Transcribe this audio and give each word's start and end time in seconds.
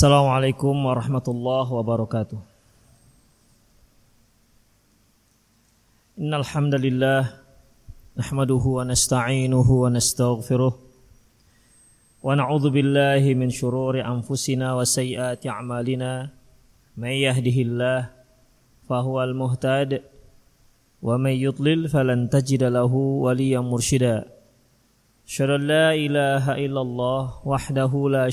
Assalamualaikum 0.00 0.72
warahmatullahi 0.80 1.68
wabarakatuh. 1.76 2.40
Innal 6.16 6.40
hamdalillah 6.40 7.28
nahmaduhu 8.16 8.80
wa 8.80 8.88
nasta'inuhu 8.88 9.84
wa 9.84 9.92
nastaghfiruh 9.92 10.72
wa 10.72 12.32
na'udzu 12.32 12.72
min 12.72 13.52
shururi 13.52 14.00
anfusina 14.00 14.72
wa 14.72 14.88
sayyiati 14.88 15.52
a'malina 15.52 16.32
may 16.96 17.20
yahdihillah 17.20 18.08
fahuwal 18.88 19.36
muhtad 19.36 20.00
wa 21.04 21.20
may 21.20 21.36
yudlil 21.36 21.92
falan 21.92 22.32
tajida 22.32 22.72
lahu 22.72 23.28
waliyan 23.28 23.68
mursyida. 23.68 24.24
Asyhadu 25.28 25.60
an 25.60 25.68
la 25.68 25.92
ilaha 25.92 26.56
illallah 26.56 27.44
wahdahu 27.44 28.08
la 28.08 28.32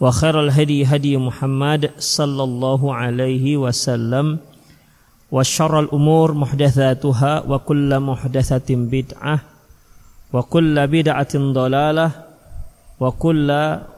وخير 0.00 0.40
الهدي 0.40 0.86
هدي 0.86 1.16
محمد 1.18 1.90
صلى 1.98 2.42
الله 2.42 2.80
عليه 2.94 3.56
وسلم 3.56 4.38
وشر 5.32 5.74
الأمور 5.80 6.28
محدثاتها 6.34 7.32
وكل 7.50 7.90
محدثة 8.00 8.68
بدعة 8.70 9.36
وكل 10.32 10.76
بدعة 10.86 11.34
ضلالة 11.34 12.08
وكل 13.00 13.48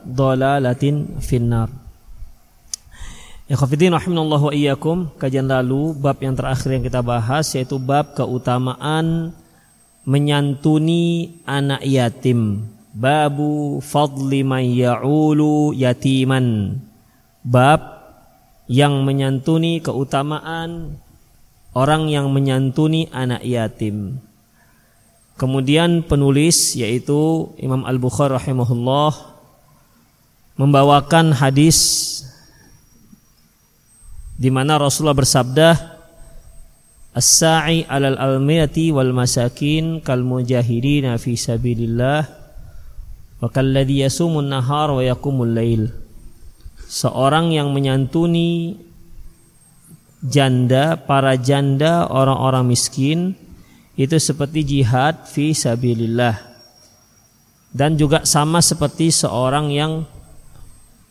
ضلالة 0.08 0.84
في 1.20 1.36
النار 1.36 1.70
Ikhwafidin 3.50 3.90
rahimanallah 3.90 4.38
wa 4.46 4.54
iyyakum 4.54 5.10
Kajian 5.18 5.50
lalu 5.50 5.90
bab 5.98 6.22
yang 6.22 6.38
terakhir 6.38 6.70
yang 6.70 6.86
kita 6.86 7.02
bahas 7.02 7.50
yaitu 7.58 7.82
bab 7.82 8.14
keutamaan 8.14 9.34
menyantuni 10.06 11.34
anak 11.42 11.82
yatim 11.82 12.62
Babu 12.95 13.83
fadli 13.83 14.47
man 14.47 14.63
ya'ulu 14.63 15.75
yatiman. 15.75 16.79
Bab 17.43 17.95
yang 18.71 19.03
menyantuni 19.03 19.83
keutamaan 19.83 20.97
orang 21.75 22.07
yang 22.07 22.31
menyantuni 22.31 23.11
anak 23.11 23.43
yatim. 23.43 24.23
Kemudian 25.35 26.07
penulis 26.07 26.79
yaitu 26.79 27.51
Imam 27.59 27.83
Al-Bukhari 27.83 28.39
rahimahullah 28.39 29.35
membawakan 30.55 31.35
hadis 31.35 32.23
di 34.39 34.47
mana 34.47 34.79
Rasulullah 34.79 35.19
bersabda 35.19 35.69
As-sa'i 37.15 37.87
'alal 37.87 38.19
almiyati 38.19 38.91
wal 38.91 39.15
masakin 39.15 40.03
kal 40.03 40.23
mujahidina 40.23 41.15
fi 41.15 41.39
sabilillah 41.39 42.44
yasumun 43.49 44.49
nahar 44.49 44.89
seorang 46.85 47.51
yang 47.53 47.73
menyantuni 47.73 48.77
janda 50.25 50.97
para 50.97 51.37
janda 51.37 52.09
orang-orang 52.09 52.65
miskin 52.73 53.37
itu 53.95 54.17
seperti 54.17 54.65
jihad 54.65 55.29
fi 55.29 55.53
sabilillah 55.53 56.35
dan 57.75 57.99
juga 57.99 58.23
sama 58.23 58.63
seperti 58.63 59.11
seorang 59.11 59.67
yang 59.71 60.07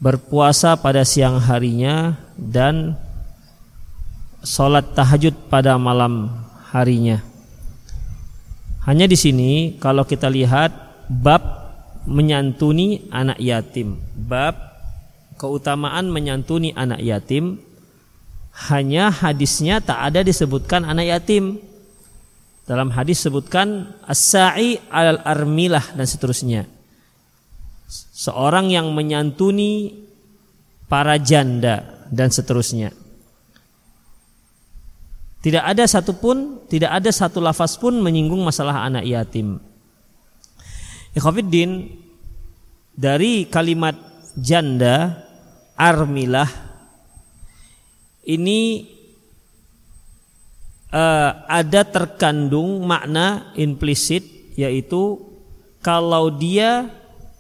berpuasa 0.01 0.77
pada 0.81 1.05
siang 1.05 1.37
harinya 1.41 2.17
dan 2.37 2.97
sholat 4.45 4.93
tahajud 4.93 5.33
pada 5.49 5.81
malam 5.81 6.29
harinya. 6.73 7.25
Hanya 8.85 9.09
di 9.09 9.17
sini 9.17 9.53
kalau 9.81 10.05
kita 10.05 10.29
lihat 10.29 10.73
bab 11.09 11.64
menyantuni 12.05 13.09
anak 13.09 13.41
yatim. 13.41 14.01
Bab 14.15 14.55
keutamaan 15.37 16.09
menyantuni 16.09 16.73
anak 16.77 17.03
yatim 17.03 17.59
hanya 18.71 19.11
hadisnya 19.11 19.83
tak 19.83 19.99
ada 19.99 20.23
disebutkan 20.23 20.87
anak 20.87 21.11
yatim. 21.11 21.59
Dalam 22.65 22.89
hadis 22.97 23.21
sebutkan 23.21 23.93
as-sa'i 24.09 24.81
armilah 24.89 25.85
dan 25.93 26.07
seterusnya. 26.09 26.65
Seorang 28.17 28.73
yang 28.73 28.89
menyantuni 28.97 29.93
para 30.89 31.21
janda 31.21 32.09
dan 32.09 32.33
seterusnya. 32.33 32.89
Tidak 35.45 35.61
ada 35.61 35.85
satupun, 35.85 36.65
tidak 36.73 36.89
ada 36.89 37.13
satu 37.13 37.37
lafaz 37.37 37.77
pun 37.77 38.01
menyinggung 38.01 38.41
masalah 38.41 38.81
anak 38.89 39.05
yatim. 39.05 39.61
Ikhwafiddin 41.15 41.95
dari 42.95 43.47
kalimat 43.47 43.95
janda 44.35 45.23
armilah 45.79 46.51
ini 48.27 48.91
uh, 50.91 51.31
ada 51.47 51.87
terkandung 51.87 52.83
makna 52.83 53.55
implisit 53.55 54.27
yaitu 54.59 55.23
kalau 55.85 56.35
dia 56.35 56.91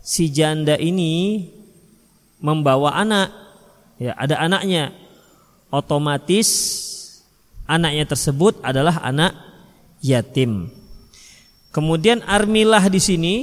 si 0.04 0.30
janda 0.30 0.78
ini 0.78 1.48
membawa 2.38 2.94
anak 2.94 3.32
ya 3.98 4.14
ada 4.14 4.38
anaknya 4.38 4.94
otomatis 5.74 6.50
anaknya 7.64 8.04
tersebut 8.04 8.60
adalah 8.60 9.00
anak 9.00 9.32
yatim. 10.04 10.68
Kemudian 11.72 12.22
armilah 12.22 12.86
di 12.86 13.00
sini 13.02 13.34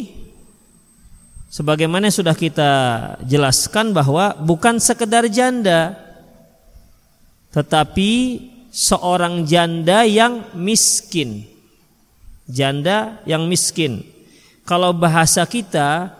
sebagaimana 1.52 2.08
sudah 2.08 2.34
kita 2.34 2.72
jelaskan 3.28 3.92
bahwa 3.92 4.32
bukan 4.40 4.80
sekedar 4.80 5.28
janda 5.28 6.00
tetapi 7.52 8.40
seorang 8.72 9.44
janda 9.44 10.08
yang 10.08 10.48
miskin. 10.56 11.44
Janda 12.48 13.20
yang 13.28 13.46
miskin. 13.46 14.08
Kalau 14.64 14.96
bahasa 14.96 15.44
kita 15.44 16.16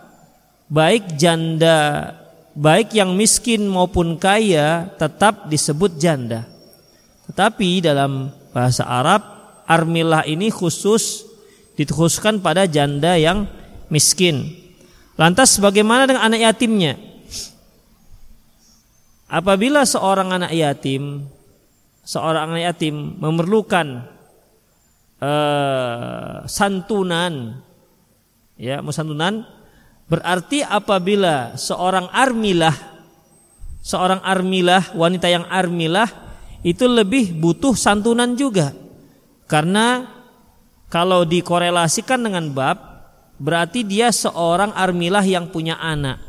baik 0.68 1.16
janda 1.16 2.12
baik 2.52 2.92
yang 2.92 3.16
miskin 3.16 3.64
maupun 3.64 4.20
kaya 4.20 4.92
tetap 5.00 5.48
disebut 5.48 5.96
janda. 5.96 6.44
Tetapi 7.32 7.80
dalam 7.80 8.28
bahasa 8.52 8.84
Arab 8.84 9.24
armilah 9.64 10.28
ini 10.28 10.52
khusus 10.52 11.24
dikhususkan 11.80 12.44
pada 12.44 12.68
janda 12.68 13.16
yang 13.16 13.48
miskin. 13.88 14.61
Lantas 15.20 15.60
bagaimana 15.60 16.08
dengan 16.08 16.24
anak 16.24 16.40
yatimnya? 16.40 16.96
Apabila 19.32 19.84
seorang 19.88 20.28
anak 20.28 20.52
yatim, 20.52 21.24
seorang 22.04 22.52
anak 22.52 22.62
yatim 22.72 23.16
memerlukan 23.16 24.04
uh, 25.20 26.44
santunan, 26.44 27.64
ya, 28.60 28.84
santunan, 28.92 29.48
berarti 30.08 30.60
apabila 30.60 31.56
seorang 31.56 32.12
armilah, 32.12 32.76
seorang 33.80 34.20
armilah, 34.20 34.92
wanita 34.92 35.32
yang 35.32 35.48
armilah 35.48 36.08
itu 36.60 36.84
lebih 36.84 37.32
butuh 37.32 37.72
santunan 37.72 38.36
juga, 38.36 38.76
karena 39.48 40.12
kalau 40.92 41.24
dikorelasikan 41.24 42.20
dengan 42.20 42.52
bab 42.52 42.91
berarti 43.42 43.82
dia 43.82 44.14
seorang 44.14 44.70
armilah 44.70 45.26
yang 45.26 45.50
punya 45.50 45.74
anak. 45.82 46.22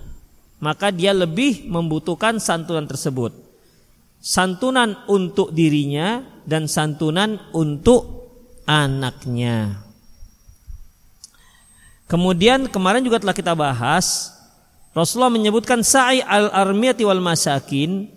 Maka 0.57 0.89
dia 0.89 1.13
lebih 1.13 1.69
membutuhkan 1.69 2.41
santunan 2.41 2.89
tersebut. 2.89 3.45
santunan 4.23 5.03
untuk 5.11 5.51
dirinya 5.51 6.23
dan 6.47 6.71
santunan 6.71 7.43
untuk 7.51 8.23
anaknya. 8.63 9.83
Kemudian 12.07 12.71
kemarin 12.71 13.03
juga 13.03 13.19
telah 13.19 13.35
kita 13.35 13.51
bahas 13.51 14.31
Rasulullah 14.95 15.33
menyebutkan 15.33 15.83
sa'i 15.83 16.23
al-armiyati 16.23 17.03
wal 17.03 17.19
masakin 17.19 18.07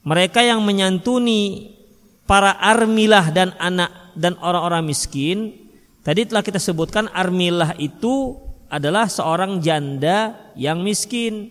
mereka 0.00 0.40
yang 0.40 0.64
menyantuni 0.64 1.76
para 2.24 2.56
armilah 2.56 3.28
dan 3.28 3.52
anak 3.60 4.16
dan 4.16 4.40
orang-orang 4.40 4.88
miskin 4.88 5.63
tadi 6.04 6.28
telah 6.28 6.44
kita 6.44 6.60
sebutkan 6.60 7.08
armilah 7.10 7.74
itu 7.80 8.38
adalah 8.68 9.08
seorang 9.08 9.58
janda 9.58 10.36
yang 10.54 10.84
miskin 10.84 11.50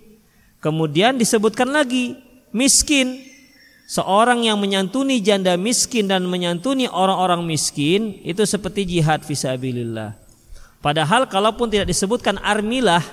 kemudian 0.64 1.18
disebutkan 1.18 1.74
lagi 1.74 2.16
miskin 2.54 3.34
seorang 3.94 4.48
yang 4.48 4.58
menyantuni 4.60 5.20
janda 5.20 5.60
miskin 5.60 6.08
dan 6.08 6.24
menyantuni 6.26 6.88
orang-orang 6.88 7.44
miskin 7.44 8.18
itu 8.24 8.42
seperti 8.48 8.88
jihad 8.88 9.22
fisabilillah. 9.28 10.16
Padahal 10.80 11.28
kalaupun 11.28 11.72
tidak 11.72 11.92
disebutkan 11.92 12.40
armilah 12.44 13.04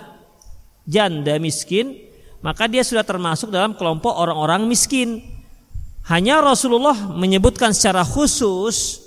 janda 0.86 1.38
miskin, 1.38 1.94
maka 2.42 2.66
dia 2.66 2.82
sudah 2.82 3.06
termasuk 3.06 3.52
dalam 3.52 3.76
kelompok 3.78 4.10
orang-orang 4.10 4.66
miskin. 4.66 5.22
Hanya 6.08 6.42
Rasulullah 6.42 6.96
menyebutkan 7.12 7.70
secara 7.70 8.02
khusus 8.02 9.04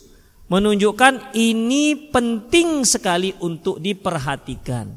menunjukkan 0.54 1.34
ini 1.34 2.14
penting 2.14 2.86
sekali 2.86 3.34
untuk 3.42 3.82
diperhatikan. 3.82 4.94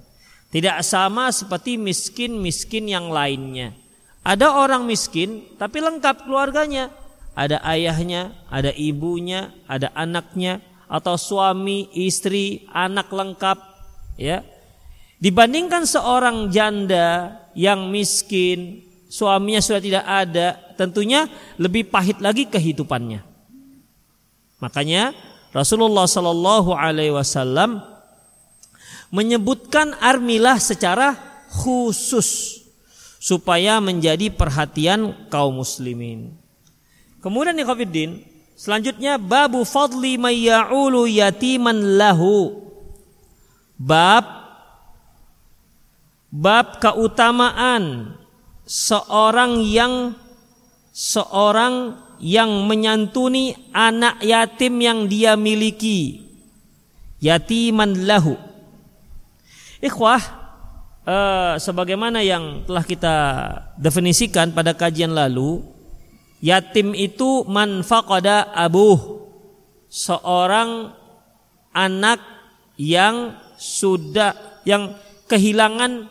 Tidak 0.52 0.84
sama 0.84 1.32
seperti 1.32 1.80
miskin-miskin 1.80 2.92
yang 2.92 3.08
lainnya. 3.08 3.72
Ada 4.20 4.52
orang 4.52 4.84
miskin 4.84 5.48
tapi 5.56 5.80
lengkap 5.80 6.28
keluarganya. 6.28 6.92
Ada 7.32 7.64
ayahnya, 7.72 8.36
ada 8.52 8.68
ibunya, 8.72 9.52
ada 9.64 9.92
anaknya 9.96 10.60
atau 10.88 11.16
suami, 11.16 11.88
istri, 11.92 12.68
anak 12.72 13.08
lengkap 13.08 13.56
ya. 14.20 14.44
Dibandingkan 15.16 15.88
seorang 15.88 16.52
janda 16.52 17.32
yang 17.56 17.88
miskin, 17.88 18.84
suaminya 19.08 19.64
sudah 19.64 19.80
tidak 19.80 20.04
ada, 20.04 20.60
tentunya 20.76 21.24
lebih 21.56 21.88
pahit 21.88 22.20
lagi 22.20 22.44
kehidupannya. 22.44 23.24
Makanya 24.60 25.16
Rasulullah 25.56 26.04
Shallallahu 26.04 26.76
Alaihi 26.76 27.16
Wasallam 27.16 27.80
menyebutkan 29.08 29.96
armilah 30.04 30.60
secara 30.60 31.16
khusus 31.48 32.60
supaya 33.16 33.80
menjadi 33.80 34.28
perhatian 34.28 35.16
kaum 35.32 35.64
muslimin. 35.64 36.36
Kemudian 37.24 37.56
ikhwatiddin, 37.56 38.20
selanjutnya 38.52 39.16
babu 39.16 39.64
fadli 39.64 40.20
mayya'ulu 40.20 41.08
yatiman 41.08 41.96
lahu. 41.96 42.68
Bab 43.80 44.24
bab 46.28 46.84
keutamaan 46.84 48.12
seorang 48.68 49.64
yang 49.64 50.12
seorang 50.92 52.05
yang 52.20 52.48
menyantuni 52.64 53.56
anak 53.72 54.20
yatim 54.24 54.74
yang 54.80 54.98
dia 55.06 55.36
miliki. 55.36 56.24
Yatiman 57.20 58.04
lahu. 58.04 58.36
Ikhwah, 59.80 60.20
uh, 61.04 61.54
sebagaimana 61.60 62.20
yang 62.20 62.64
telah 62.64 62.84
kita 62.84 63.16
definisikan 63.76 64.52
pada 64.52 64.72
kajian 64.72 65.12
lalu, 65.12 65.64
yatim 66.40 66.92
itu 66.96 67.44
manfaqada 67.48 68.52
abuh, 68.52 69.24
seorang 69.88 70.92
anak 71.72 72.20
yang 72.76 73.36
sudah 73.56 74.60
yang 74.68 74.96
kehilangan 75.28 76.08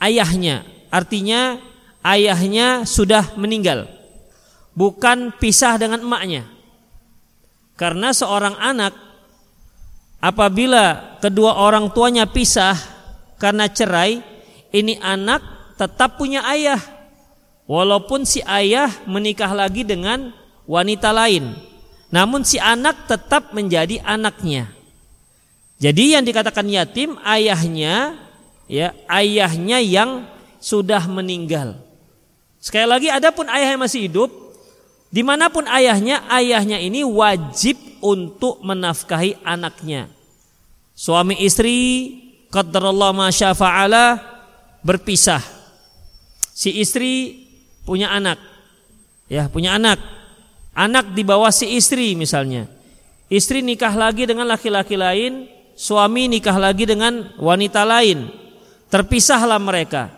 ayahnya. 0.00 0.66
Artinya 0.92 1.58
ayahnya 2.04 2.84
sudah 2.84 3.34
meninggal. 3.40 3.93
Bukan 4.74 5.38
pisah 5.38 5.78
dengan 5.78 6.02
emaknya. 6.02 6.46
Karena 7.74 8.14
seorang 8.14 8.54
anak 8.58 8.94
apabila 10.22 11.18
kedua 11.18 11.58
orang 11.58 11.90
tuanya 11.90 12.26
pisah 12.26 12.74
karena 13.38 13.66
cerai, 13.70 14.22
ini 14.74 14.98
anak 15.02 15.42
tetap 15.78 16.18
punya 16.18 16.42
ayah. 16.50 16.78
Walaupun 17.64 18.28
si 18.28 18.44
ayah 18.44 18.92
menikah 19.08 19.50
lagi 19.54 19.82
dengan 19.86 20.34
wanita 20.68 21.10
lain. 21.14 21.54
Namun 22.12 22.44
si 22.44 22.60
anak 22.60 23.08
tetap 23.10 23.56
menjadi 23.56 23.98
anaknya. 24.04 24.70
Jadi 25.82 26.14
yang 26.14 26.22
dikatakan 26.22 26.66
yatim 26.70 27.18
ayahnya 27.26 28.14
ya 28.70 28.94
ayahnya 29.10 29.82
yang 29.82 30.24
sudah 30.62 31.04
meninggal. 31.10 31.76
Sekali 32.62 32.86
lagi 32.88 33.08
adapun 33.12 33.50
ayah 33.50 33.74
yang 33.74 33.82
masih 33.82 34.08
hidup 34.08 34.30
di 35.14 35.22
mana 35.22 35.46
pun 35.46 35.62
ayahnya 35.70 36.26
ayahnya 36.26 36.82
ini 36.82 37.06
wajib 37.06 37.78
untuk 38.02 38.58
menafkahi 38.66 39.46
anaknya. 39.46 40.10
Suami 40.90 41.38
istri 41.38 42.10
qadarullah 42.50 43.14
masyafa'ala 43.14 44.18
berpisah. 44.82 45.38
Si 46.50 46.82
istri 46.82 47.46
punya 47.86 48.10
anak. 48.10 48.42
Ya, 49.30 49.46
punya 49.46 49.78
anak. 49.78 50.02
Anak 50.74 51.14
di 51.14 51.22
bawah 51.22 51.54
si 51.54 51.78
istri 51.78 52.18
misalnya. 52.18 52.66
Istri 53.30 53.62
nikah 53.62 53.94
lagi 53.94 54.26
dengan 54.26 54.50
laki-laki 54.50 54.98
lain, 54.98 55.46
suami 55.78 56.26
nikah 56.26 56.58
lagi 56.58 56.90
dengan 56.90 57.30
wanita 57.38 57.86
lain. 57.86 58.34
Terpisahlah 58.90 59.62
mereka. 59.62 60.10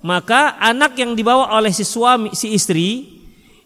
Maka 0.00 0.56
anak 0.56 0.96
yang 0.96 1.12
dibawa 1.12 1.52
oleh 1.60 1.76
si 1.76 1.84
suami, 1.84 2.32
si 2.32 2.56
istri 2.56 3.19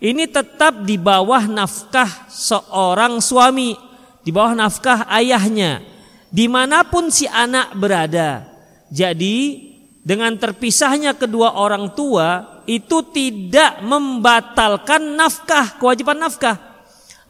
ini 0.04 0.28
tetap 0.28 0.84
di 0.84 1.00
bawah 1.00 1.48
nafkah 1.48 2.28
seorang 2.28 3.24
suami, 3.24 3.72
di 4.20 4.28
bawah 4.28 4.52
nafkah 4.52 5.08
ayahnya 5.08 5.94
di 6.34 6.50
mana 6.50 6.82
pun 6.82 7.14
si 7.14 7.30
anak 7.30 7.78
berada. 7.78 8.42
Jadi 8.90 9.70
dengan 10.02 10.34
terpisahnya 10.34 11.14
kedua 11.14 11.54
orang 11.54 11.94
tua 11.94 12.58
itu 12.66 13.06
tidak 13.14 13.78
membatalkan 13.86 15.14
nafkah, 15.14 15.78
kewajiban 15.78 16.18
nafkah. 16.18 16.58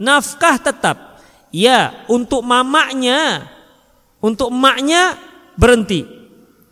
Nafkah 0.00 0.57
tetap. 0.57 1.21
Ya, 1.54 2.02
untuk 2.11 2.43
mamanya, 2.43 3.47
untuk 4.19 4.50
emaknya 4.50 5.21
berhenti. 5.54 6.02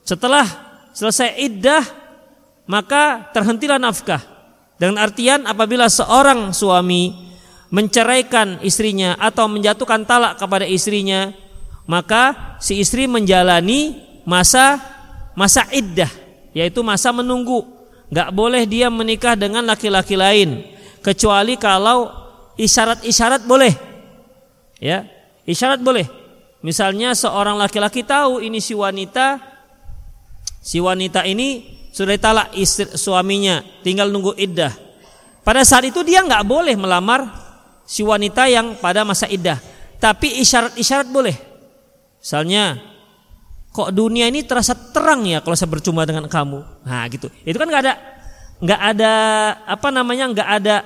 Setelah 0.03 0.49
selesai 0.91 1.39
iddah, 1.39 1.85
maka 2.67 3.29
terhentilah 3.31 3.79
nafkah. 3.79 4.32
Dengan 4.83 4.99
artian 4.99 5.47
apabila 5.47 5.87
seorang 5.87 6.51
suami 6.51 7.15
menceraikan 7.71 8.59
istrinya 8.67 9.15
atau 9.15 9.47
menjatuhkan 9.47 10.03
talak 10.03 10.43
kepada 10.43 10.67
istrinya, 10.67 11.31
maka 11.87 12.59
si 12.59 12.83
istri 12.83 13.07
menjalani 13.07 14.03
masa 14.27 14.83
masa 15.39 15.71
iddah 15.71 16.11
yaitu 16.51 16.83
masa 16.83 17.15
menunggu. 17.15 17.63
Nggak 18.11 18.35
boleh 18.35 18.67
dia 18.67 18.91
menikah 18.91 19.39
dengan 19.39 19.63
laki-laki 19.71 20.19
lain 20.19 20.67
kecuali 20.99 21.55
kalau 21.55 22.11
isyarat-isyarat 22.59 23.47
boleh. 23.47 23.79
Ya 24.83 25.07
isyarat 25.47 25.79
boleh. 25.79 26.11
Misalnya 26.59 27.15
seorang 27.15 27.55
laki-laki 27.55 28.03
tahu 28.03 28.43
ini 28.43 28.59
si 28.59 28.75
wanita 28.75 29.39
si 30.59 30.83
wanita 30.83 31.23
ini 31.23 31.82
sudah 31.93 32.17
talak 32.17 32.49
istri, 32.57 32.89
suaminya 32.97 33.61
tinggal 33.85 34.09
nunggu 34.09 34.35
iddah 34.41 34.73
pada 35.45 35.63
saat 35.63 35.87
itu 35.87 36.01
dia 36.03 36.25
nggak 36.25 36.43
boleh 36.49 36.75
melamar 36.75 37.29
si 37.85 38.01
wanita 38.01 38.49
yang 38.49 38.81
pada 38.81 39.05
masa 39.05 39.29
iddah 39.29 39.61
tapi 40.01 40.41
isyarat-isyarat 40.41 41.09
boleh 41.13 41.53
Misalnya, 42.23 42.79
kok 43.75 43.91
dunia 43.91 44.31
ini 44.31 44.47
terasa 44.47 44.79
terang 44.79 45.27
ya 45.27 45.43
kalau 45.43 45.59
saya 45.59 45.75
bercuma 45.75 46.07
dengan 46.07 46.31
kamu. 46.31 46.87
Nah, 46.87 47.03
gitu. 47.11 47.27
Itu 47.43 47.59
kan 47.59 47.67
nggak 47.67 47.83
ada 47.83 47.95
nggak 48.63 48.81
ada 48.95 49.13
apa 49.67 49.89
namanya 49.91 50.31
nggak 50.31 50.49
ada 50.63 50.77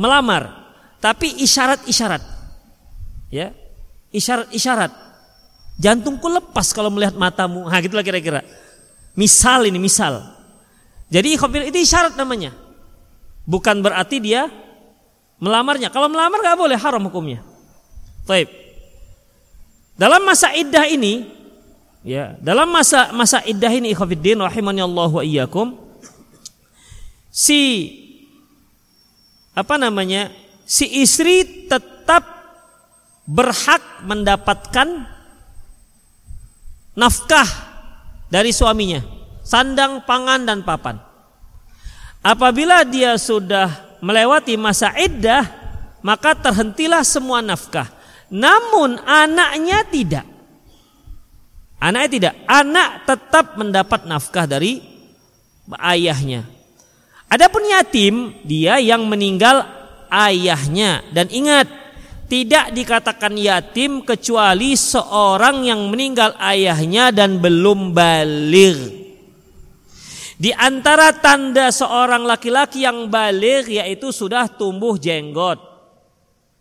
melamar, 0.00 0.48
tapi 0.96 1.44
isyarat-isyarat. 1.44 2.24
Ya. 3.28 3.52
Isyarat-isyarat. 4.08 4.88
Jantungku 5.76 6.32
lepas 6.32 6.72
kalau 6.72 6.88
melihat 6.88 7.12
matamu. 7.20 7.68
Nah, 7.68 7.78
gitulah 7.84 8.00
kira-kira. 8.00 8.40
Misal 9.12 9.68
ini 9.68 9.76
misal. 9.76 10.24
Jadi 11.08 11.40
itu 11.40 11.78
isyarat 11.80 12.14
namanya. 12.14 12.52
Bukan 13.48 13.80
berarti 13.80 14.20
dia 14.20 14.52
melamarnya. 15.40 15.88
Kalau 15.88 16.12
melamar 16.12 16.44
nggak 16.44 16.60
boleh 16.60 16.76
haram 16.76 17.00
hukumnya. 17.08 17.40
Baik. 18.28 18.52
Dalam 19.96 20.22
masa 20.22 20.52
iddah 20.54 20.84
ini, 20.86 21.26
ya, 22.06 22.36
dalam 22.38 22.70
masa 22.70 23.10
masa 23.10 23.42
iddah 23.42 23.72
ini 23.72 23.90
ikhwatiddin 23.90 24.38
rahimani 24.38 24.84
Allah 24.84 25.10
wa 25.10 25.24
iyyakum 25.24 25.74
si 27.32 27.90
apa 29.58 29.74
namanya? 29.74 30.30
Si 30.68 30.84
istri 31.00 31.66
tetap 31.66 32.22
berhak 33.24 34.04
mendapatkan 34.04 35.08
nafkah 36.92 37.48
dari 38.28 38.52
suaminya, 38.52 39.00
sandang, 39.48 40.04
pangan 40.04 40.44
dan 40.44 40.60
papan. 40.60 41.00
Apabila 42.20 42.84
dia 42.84 43.16
sudah 43.16 43.96
melewati 44.04 44.60
masa 44.60 44.92
iddah, 44.92 45.48
maka 46.04 46.36
terhentilah 46.36 47.00
semua 47.00 47.40
nafkah. 47.40 47.88
Namun 48.28 49.00
anaknya 49.08 49.88
tidak. 49.88 50.26
Anaknya 51.80 52.10
tidak. 52.12 52.34
Anak 52.44 53.08
tetap 53.08 53.56
mendapat 53.56 54.04
nafkah 54.04 54.44
dari 54.44 54.84
ayahnya. 55.80 56.44
Adapun 57.32 57.64
yatim, 57.64 58.36
dia 58.44 58.76
yang 58.76 59.08
meninggal 59.08 59.64
ayahnya. 60.12 61.00
Dan 61.12 61.32
ingat, 61.32 61.68
tidak 62.28 62.76
dikatakan 62.76 63.32
yatim 63.40 64.04
kecuali 64.04 64.76
seorang 64.76 65.64
yang 65.64 65.88
meninggal 65.88 66.36
ayahnya 66.36 67.08
dan 67.08 67.40
belum 67.40 67.96
balik. 67.96 69.07
Di 70.38 70.54
antara 70.54 71.10
tanda 71.18 71.66
seorang 71.74 72.22
laki-laki 72.22 72.86
yang 72.86 73.10
balik 73.10 73.66
yaitu 73.66 74.14
sudah 74.14 74.46
tumbuh 74.46 74.94
jenggot. 74.94 75.58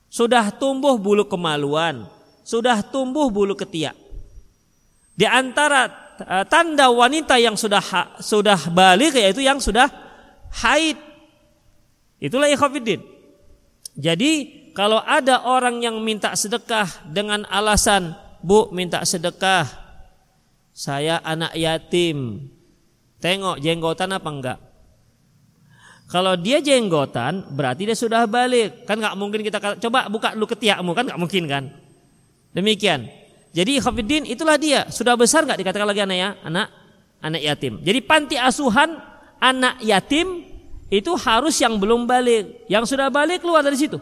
Sudah 0.09 0.49
tumbuh 0.49 0.97
bulu 0.97 1.29
kemaluan, 1.29 2.09
sudah 2.41 2.81
tumbuh 2.81 3.29
bulu 3.29 3.53
ketiak. 3.53 3.93
Di 5.13 5.29
antara 5.29 5.85
uh, 6.25 6.45
tanda 6.49 6.89
wanita 6.89 7.37
yang 7.37 7.53
sudah 7.53 8.17
sudah 8.17 8.57
balik 8.73 9.13
yaitu 9.13 9.45
yang 9.45 9.61
sudah 9.61 9.85
haid. 10.63 10.97
Itulah 12.17 12.49
ikhwatiddin. 12.49 13.05
Jadi 13.93 14.31
kalau 14.73 14.97
ada 15.05 15.45
orang 15.45 15.85
yang 15.85 16.01
minta 16.01 16.33
sedekah 16.33 17.05
dengan 17.05 17.45
alasan, 17.45 18.17
"Bu, 18.41 18.73
minta 18.73 19.05
sedekah. 19.05 19.69
Saya 20.73 21.21
anak 21.21 21.53
yatim." 21.53 22.56
Tengok 23.17 23.57
jenggotan 23.57 24.13
apa 24.13 24.29
enggak? 24.29 24.59
Kalau 26.07 26.39
dia 26.39 26.63
jenggotan 26.63 27.51
berarti 27.51 27.83
dia 27.83 27.97
sudah 27.97 28.23
balik. 28.29 28.87
Kan 28.87 29.03
nggak 29.03 29.15
mungkin 29.19 29.43
kita 29.43 29.59
coba 29.81 30.07
buka 30.07 30.31
dulu 30.37 30.47
ketiakmu 30.47 30.95
kan 30.95 31.03
nggak 31.03 31.19
mungkin 31.19 31.43
kan? 31.49 31.63
Demikian. 32.55 33.11
Jadi 33.51 33.81
Khafiddin 33.83 34.23
itulah 34.23 34.55
dia. 34.55 34.87
Sudah 34.87 35.19
besar 35.19 35.43
nggak 35.43 35.59
dikatakan 35.59 35.87
lagi 35.89 36.01
anak 36.07 36.17
ya? 36.17 36.29
Anak 36.47 36.67
anak 37.19 37.41
yatim. 37.43 37.83
Jadi 37.83 37.99
panti 38.05 38.35
asuhan 38.39 38.95
anak 39.41 39.83
yatim 39.83 40.47
itu 40.87 41.11
harus 41.19 41.59
yang 41.59 41.75
belum 41.75 42.07
balik. 42.07 42.69
Yang 42.71 42.95
sudah 42.95 43.11
balik 43.11 43.43
keluar 43.43 43.59
dari 43.65 43.75
situ. 43.75 43.99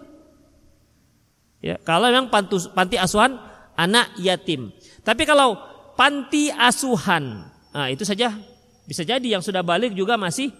Ya, 1.66 1.82
kalau 1.82 2.14
memang 2.14 2.30
pantus, 2.30 2.70
panti 2.70 2.94
asuhan 3.02 3.42
anak 3.74 4.14
yatim. 4.22 4.70
Tapi 5.02 5.26
kalau 5.26 5.58
panti 5.98 6.54
asuhan, 6.54 7.50
nah 7.74 7.90
itu 7.90 8.06
saja 8.06 8.38
bisa 8.86 9.02
jadi 9.02 9.38
yang 9.38 9.42
sudah 9.42 9.66
balik 9.66 9.94
juga 9.98 10.18
masih 10.18 10.54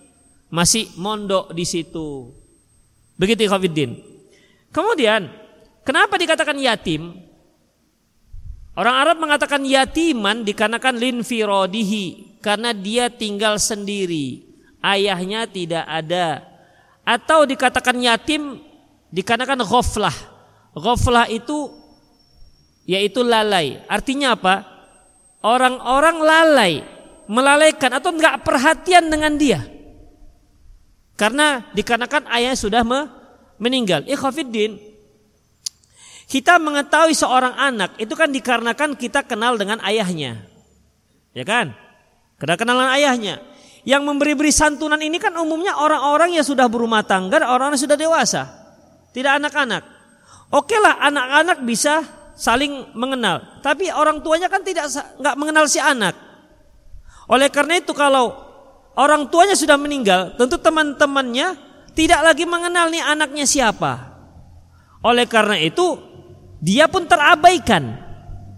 masih 0.50 0.90
mondok 0.98 1.54
di 1.54 1.66
situ. 1.66 2.34
Begitu 3.16 3.48
Khafiddin. 3.48 3.96
Kemudian, 4.74 5.32
kenapa 5.88 6.20
dikatakan 6.20 6.60
yatim? 6.60 7.16
Orang 8.76 8.96
Arab 9.00 9.18
mengatakan 9.24 9.64
yatiman 9.64 10.44
dikarenakan 10.44 11.00
linfirodihi 11.00 12.36
karena 12.44 12.76
dia 12.76 13.08
tinggal 13.08 13.56
sendiri, 13.56 14.44
ayahnya 14.84 15.48
tidak 15.48 15.88
ada. 15.88 16.44
Atau 17.08 17.48
dikatakan 17.48 17.96
yatim 18.04 18.60
dikarenakan 19.16 19.64
ghaflah. 19.64 20.18
Ghaflah 20.76 21.32
itu 21.32 21.72
yaitu 22.84 23.24
lalai. 23.24 23.80
Artinya 23.88 24.36
apa? 24.36 24.68
Orang-orang 25.40 26.18
lalai, 26.20 26.74
melalaikan 27.26 27.92
atau 27.94 28.14
enggak 28.14 28.42
perhatian 28.46 29.10
dengan 29.10 29.34
dia. 29.38 29.62
Karena 31.16 31.64
dikarenakan 31.72 32.28
ayahnya 32.28 32.60
sudah 32.60 32.82
meninggal. 33.56 34.04
Ikhafiddin. 34.04 34.78
Kita 36.26 36.58
mengetahui 36.58 37.14
seorang 37.14 37.54
anak 37.54 38.02
itu 38.02 38.12
kan 38.18 38.34
dikarenakan 38.34 38.98
kita 38.98 39.22
kenal 39.24 39.56
dengan 39.56 39.78
ayahnya. 39.86 40.42
Ya 41.32 41.46
kan? 41.46 41.72
Karena 42.42 42.56
kenalan 42.58 42.90
ayahnya. 42.98 43.40
Yang 43.86 44.02
memberi-beri 44.02 44.50
santunan 44.50 44.98
ini 44.98 45.22
kan 45.22 45.32
umumnya 45.38 45.78
orang-orang 45.78 46.34
yang 46.34 46.42
sudah 46.42 46.66
berumah 46.66 47.06
tangga, 47.06 47.38
orang-orang 47.38 47.78
yang 47.78 47.86
sudah 47.86 48.00
dewasa. 48.00 48.44
Tidak 49.14 49.38
anak-anak. 49.38 49.86
Oke 50.50 50.82
lah 50.82 50.98
anak-anak 51.06 51.62
bisa 51.62 52.02
saling 52.34 52.92
mengenal. 52.98 53.62
Tapi 53.62 53.94
orang 53.94 54.26
tuanya 54.26 54.50
kan 54.50 54.66
tidak 54.66 54.90
nggak 55.22 55.36
mengenal 55.38 55.70
si 55.70 55.78
anak. 55.78 56.18
Oleh 57.26 57.50
karena 57.50 57.82
itu 57.82 57.92
kalau 57.92 58.34
orang 58.94 59.30
tuanya 59.34 59.58
sudah 59.58 59.78
meninggal, 59.78 60.38
tentu 60.38 60.62
teman-temannya 60.62 61.58
tidak 61.96 62.22
lagi 62.22 62.46
mengenal 62.46 62.92
nih 62.92 63.02
anaknya 63.02 63.46
siapa. 63.48 64.14
Oleh 65.02 65.26
karena 65.26 65.58
itu 65.62 65.98
dia 66.62 66.90
pun 66.90 67.06
terabaikan. 67.06 68.04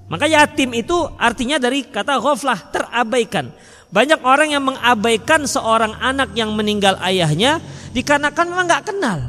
Maka 0.07 0.23
yatim 0.23 0.71
itu 0.71 0.95
artinya 1.19 1.59
dari 1.59 1.83
kata 1.83 2.19
ghaflah, 2.23 2.71
terabaikan. 2.71 3.51
Banyak 3.91 4.23
orang 4.23 4.55
yang 4.55 4.63
mengabaikan 4.63 5.43
seorang 5.43 5.95
anak 5.99 6.31
yang 6.35 6.55
meninggal 6.55 6.95
ayahnya 7.03 7.59
dikarenakan 7.91 8.47
memang 8.51 8.65
nggak 8.67 8.85
kenal. 8.87 9.19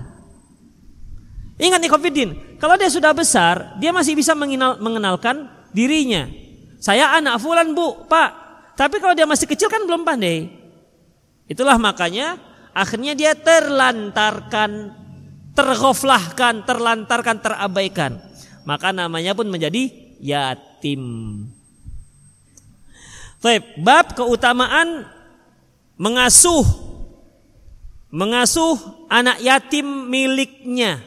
Ingat 1.58 1.82
nih 1.82 1.90
Kofidin, 1.90 2.30
kalau 2.62 2.78
dia 2.78 2.86
sudah 2.86 3.10
besar, 3.10 3.74
dia 3.82 3.90
masih 3.90 4.14
bisa 4.14 4.34
mengenal, 4.38 4.78
mengenalkan 4.78 5.50
dirinya. 5.74 6.30
Saya 6.78 7.18
anak 7.18 7.42
fulan 7.42 7.74
bu, 7.74 8.06
pak. 8.06 8.47
Tapi 8.78 9.02
kalau 9.02 9.10
dia 9.18 9.26
masih 9.26 9.50
kecil 9.50 9.66
kan 9.66 9.82
belum 9.82 10.06
pandai. 10.06 10.54
Itulah 11.50 11.74
makanya 11.82 12.38
akhirnya 12.70 13.18
dia 13.18 13.34
terlantarkan, 13.34 14.94
tergoflahkan, 15.58 16.62
terlantarkan, 16.62 17.36
terabaikan. 17.42 18.22
Maka 18.62 18.94
namanya 18.94 19.34
pun 19.34 19.50
menjadi 19.50 19.90
yatim. 20.22 21.02
Baik, 23.42 23.82
bab 23.82 24.14
keutamaan 24.14 25.10
mengasuh 25.98 26.62
mengasuh 28.14 28.78
anak 29.10 29.42
yatim 29.42 30.06
miliknya. 30.06 31.02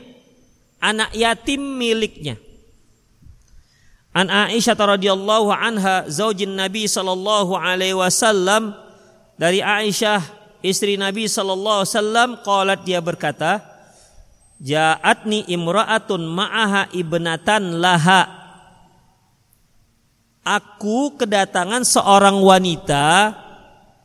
Anak 0.81 1.15
yatim 1.15 1.61
miliknya. 1.61 2.35
An 4.11 4.27
Aisyah 4.27 4.75
radhiyallahu 4.75 5.55
anha 5.55 6.03
zaujin 6.11 6.51
Nabi 6.51 6.83
sallallahu 6.83 7.55
alaihi 7.55 7.95
wasallam 7.95 8.75
dari 9.39 9.63
Aisyah 9.63 10.19
istri 10.59 10.99
Nabi 10.99 11.31
sallallahu 11.31 11.87
alaihi 11.87 11.93
wasallam 11.95 12.29
qalat 12.43 12.79
dia 12.83 12.99
berkata 12.99 13.71
Ja'atni 14.61 15.49
imra'atun 15.49 16.21
ma'aha 16.21 16.93
ibnatan 16.93 17.81
laha. 17.81 18.29
Aku 20.45 21.17
kedatangan 21.17 21.81
seorang 21.81 22.37
wanita 22.45 23.33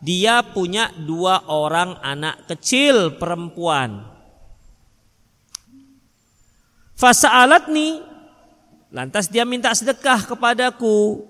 dia 0.00 0.40
punya 0.40 0.88
dua 0.96 1.44
orang 1.48 2.00
anak 2.00 2.48
kecil 2.48 3.20
perempuan. 3.20 4.00
Fasa'alatni 6.96 8.00
lantas 8.96 9.28
dia 9.28 9.44
minta 9.44 9.68
sedekah 9.76 10.24
kepadaku. 10.24 11.28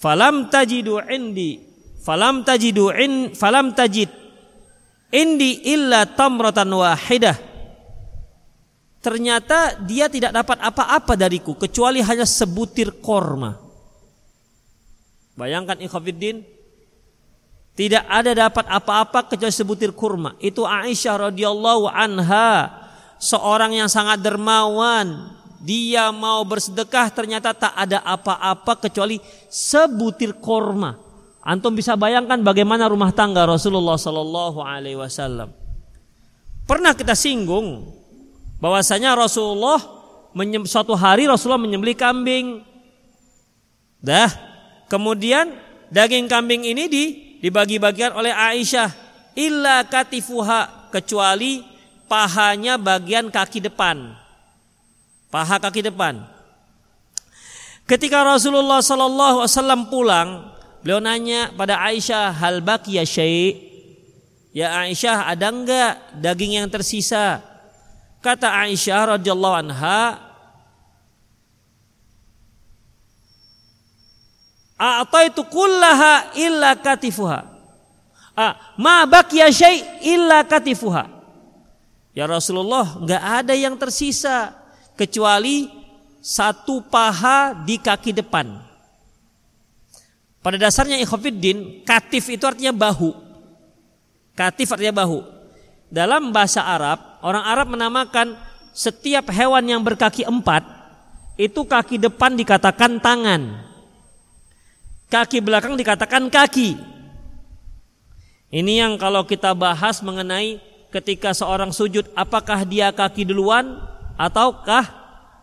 Falam 0.00 0.48
tajidu 0.48 0.96
indi. 1.12 1.60
Falam 2.00 2.40
tajidu 2.40 2.88
in 2.96 3.36
falam 3.36 3.76
tajid. 3.76 4.08
Indi 5.12 5.68
illa 5.68 6.08
tamratan 6.08 6.72
wahidah. 6.72 7.36
Ternyata 9.04 9.84
dia 9.84 10.08
tidak 10.08 10.34
dapat 10.34 10.58
apa-apa 10.64 11.14
dariku 11.14 11.54
kecuali 11.54 12.00
hanya 12.00 12.24
sebutir 12.24 13.04
korma. 13.04 13.54
Bayangkan 15.36 15.78
ikhwafiddin 15.84 16.42
tidak 17.76 18.02
ada 18.08 18.32
dapat 18.32 18.64
apa-apa 18.66 19.28
kecuali 19.30 19.52
sebutir 19.52 19.92
kurma. 19.92 20.34
Itu 20.40 20.64
Aisyah 20.64 21.30
radhiyallahu 21.30 21.86
anha 21.86 22.72
seorang 23.20 23.76
yang 23.76 23.86
sangat 23.86 24.24
dermawan 24.24 25.36
dia 25.66 26.14
mau 26.14 26.46
bersedekah 26.46 27.10
ternyata 27.10 27.50
tak 27.50 27.74
ada 27.74 27.98
apa-apa 28.06 28.86
kecuali 28.86 29.18
sebutir 29.50 30.38
korma 30.38 31.06
Antum 31.46 31.78
bisa 31.78 31.94
bayangkan 31.94 32.42
bagaimana 32.42 32.90
rumah 32.90 33.14
tangga 33.14 33.46
Rasulullah 33.46 33.94
Sallallahu 33.94 34.58
Alaihi 34.66 34.98
Wasallam. 34.98 35.54
Pernah 36.66 36.90
kita 36.90 37.14
singgung 37.14 37.86
bahwasanya 38.58 39.14
Rasulullah 39.14 39.78
suatu 40.66 40.98
hari 40.98 41.30
Rasulullah 41.30 41.62
menyembelih 41.62 41.94
kambing. 41.94 42.66
Dah, 44.02 44.26
kemudian 44.90 45.54
daging 45.94 46.26
kambing 46.26 46.66
ini 46.66 46.90
di, 46.90 47.04
dibagi-bagikan 47.38 48.18
oleh 48.18 48.34
Aisyah 48.34 48.90
illa 49.38 49.86
katifuha 49.86 50.90
kecuali 50.90 51.62
pahanya 52.10 52.74
bagian 52.74 53.30
kaki 53.30 53.62
depan. 53.62 54.18
Paha 55.30 55.58
kaki 55.58 55.82
depan. 55.82 56.22
Ketika 57.86 58.26
Rasulullah 58.26 58.82
Sallallahu 58.82 59.46
Alaihi 59.46 59.54
Wasallam 59.54 59.82
pulang, 59.86 60.28
beliau 60.82 60.98
nanya 60.98 61.54
pada 61.54 61.78
Aisyah, 61.86 62.34
hal 62.34 62.62
ya 62.90 63.06
syai? 63.06 63.54
Ya 64.50 64.74
Aisyah, 64.82 65.30
ada 65.30 65.54
enggak 65.54 65.92
daging 66.18 66.58
yang 66.58 66.66
tersisa? 66.66 67.42
Kata 68.18 68.50
Aisyah 68.66 69.18
radhiyallahu 69.18 69.56
anha, 69.70 70.26
A'taitu 74.76 75.40
kullaha 75.48 76.36
illa 76.36 76.76
katifuha. 76.76 77.48
Ah, 78.36 78.52
ma 78.76 79.08
baqiya 79.08 79.48
syai 79.48 79.80
illa 80.04 80.44
katifuha. 80.44 81.08
Ya 82.12 82.28
Rasulullah, 82.28 83.00
enggak 83.00 83.22
ada 83.24 83.54
yang 83.56 83.72
tersisa 83.80 84.52
kecuali 84.96 85.70
satu 86.24 86.82
paha 86.82 87.54
di 87.62 87.78
kaki 87.78 88.10
depan. 88.16 88.58
Pada 90.42 90.58
dasarnya 90.58 90.98
ikhwafiddin, 90.98 91.86
katif 91.86 92.32
itu 92.34 92.42
artinya 92.42 92.74
bahu. 92.74 93.14
Katif 94.34 94.74
artinya 94.74 95.06
bahu. 95.06 95.22
Dalam 95.86 96.34
bahasa 96.34 96.66
Arab, 96.66 96.98
orang 97.22 97.44
Arab 97.46 97.66
menamakan 97.70 98.34
setiap 98.74 99.30
hewan 99.30 99.62
yang 99.70 99.82
berkaki 99.82 100.26
empat, 100.26 100.66
itu 101.38 101.62
kaki 101.62 102.00
depan 102.00 102.34
dikatakan 102.34 102.98
tangan. 102.98 103.62
Kaki 105.06 105.38
belakang 105.38 105.78
dikatakan 105.78 106.26
kaki. 106.26 106.74
Ini 108.50 108.86
yang 108.86 108.92
kalau 108.98 109.26
kita 109.26 109.54
bahas 109.54 110.02
mengenai 110.02 110.58
ketika 110.90 111.34
seorang 111.34 111.70
sujud 111.74 112.06
apakah 112.14 112.62
dia 112.62 112.90
kaki 112.94 113.26
duluan 113.26 113.82
ataukah 114.16 114.84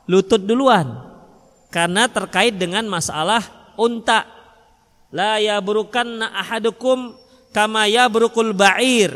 lutut 0.10 0.42
duluan. 0.44 1.13
Karena 1.74 2.06
terkait 2.06 2.53
dengan 2.53 2.86
masalah 2.86 3.42
unta. 3.80 4.30
La 5.13 5.42
yabrukanna 5.42 6.30
ahadukum 6.34 7.18
kama 7.53 7.89
yabrukul 7.89 8.53
ba'ir. 8.53 9.13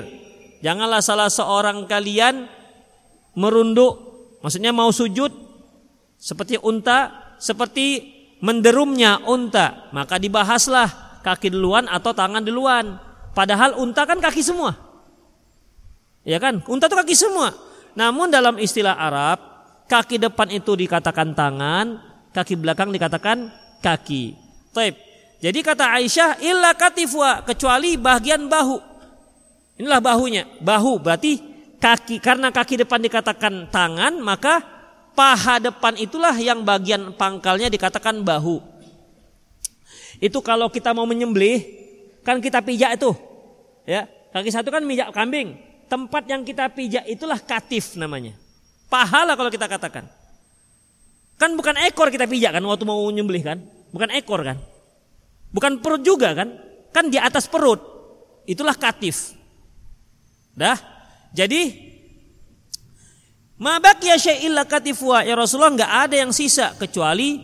Janganlah 0.62 1.02
salah 1.06 1.30
seorang 1.30 1.86
kalian 1.86 2.50
merunduk, 3.38 3.94
maksudnya 4.42 4.74
mau 4.74 4.90
sujud 4.90 5.30
seperti 6.18 6.58
unta, 6.58 7.14
seperti 7.38 8.18
menderumnya 8.42 9.22
unta, 9.30 9.90
maka 9.94 10.18
dibahaslah 10.18 11.22
kaki 11.22 11.54
duluan 11.54 11.86
atau 11.86 12.10
tangan 12.14 12.42
duluan. 12.42 12.98
Padahal 13.38 13.78
unta 13.78 14.10
kan 14.10 14.18
kaki 14.18 14.42
semua. 14.42 14.74
Ya 16.26 16.42
kan? 16.42 16.66
Unta 16.66 16.90
itu 16.90 16.98
kaki 16.98 17.14
semua. 17.14 17.54
Namun 17.94 18.34
dalam 18.34 18.58
istilah 18.58 18.98
Arab, 18.98 19.38
kaki 19.88 20.20
depan 20.20 20.52
itu 20.52 20.76
dikatakan 20.76 21.34
tangan, 21.34 22.00
kaki 22.36 22.60
belakang 22.60 22.92
dikatakan 22.92 23.50
kaki. 23.80 24.36
Taib. 24.76 24.96
Jadi 25.38 25.60
kata 25.62 25.96
Aisyah, 25.98 26.42
illa 26.44 26.74
katifwa, 26.74 27.42
kecuali 27.46 27.96
bagian 27.96 28.46
bahu. 28.50 28.78
Inilah 29.78 30.02
bahunya. 30.02 30.44
Bahu 30.62 30.98
berarti 31.02 31.38
kaki 31.78 32.18
karena 32.18 32.50
kaki 32.50 32.82
depan 32.82 32.98
dikatakan 33.02 33.70
tangan, 33.70 34.18
maka 34.18 34.62
paha 35.14 35.62
depan 35.62 35.94
itulah 35.98 36.34
yang 36.38 36.66
bagian 36.66 37.14
pangkalnya 37.14 37.70
dikatakan 37.70 38.26
bahu. 38.26 38.62
Itu 40.18 40.42
kalau 40.42 40.74
kita 40.74 40.98
mau 40.98 41.06
menyembelih, 41.06 41.62
kan 42.26 42.42
kita 42.42 42.66
pijak 42.66 42.98
itu. 42.98 43.14
Ya, 43.86 44.10
kaki 44.34 44.50
satu 44.50 44.74
kan 44.74 44.82
mijak 44.82 45.14
kambing. 45.14 45.54
Tempat 45.86 46.26
yang 46.28 46.42
kita 46.42 46.68
pijak 46.74 47.06
itulah 47.06 47.38
katif 47.38 47.94
namanya. 47.96 48.34
Pahala 48.88 49.36
kalau 49.36 49.52
kita 49.52 49.68
katakan. 49.68 50.08
Kan 51.38 51.54
bukan 51.54 51.78
ekor 51.86 52.10
kita 52.10 52.26
pijak 52.26 52.58
kan 52.58 52.64
waktu 52.66 52.84
mau 52.88 53.04
menyembelih 53.08 53.44
kan? 53.46 53.58
Bukan 53.94 54.10
ekor 54.16 54.42
kan? 54.42 54.58
Bukan 55.54 55.80
perut 55.84 56.02
juga 56.02 56.34
kan? 56.34 56.50
Kan 56.90 57.14
di 57.14 57.22
atas 57.22 57.46
perut. 57.46 57.80
Itulah 58.48 58.74
katif. 58.74 59.38
Dah. 60.58 60.80
Jadi 61.36 61.88
Ma 63.58 63.82
baqiya 63.82 64.22
syai'illa 64.22 64.70
katifwa. 64.70 65.26
Ya 65.26 65.34
Rasulullah 65.34 65.74
enggak 65.74 65.92
ada 65.92 66.16
yang 66.16 66.30
sisa 66.30 66.78
kecuali 66.78 67.42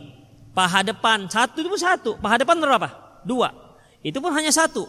paha 0.53 0.85
depan. 0.85 1.25
Satu 1.25 1.65
itu 1.65 1.73
satu. 1.73 2.21
Paha 2.21 2.45
depan 2.45 2.61
berapa? 2.61 3.19
Dua. 3.25 3.49
Itu 4.05 4.21
pun 4.21 4.29
hanya 4.37 4.53
satu. 4.53 4.85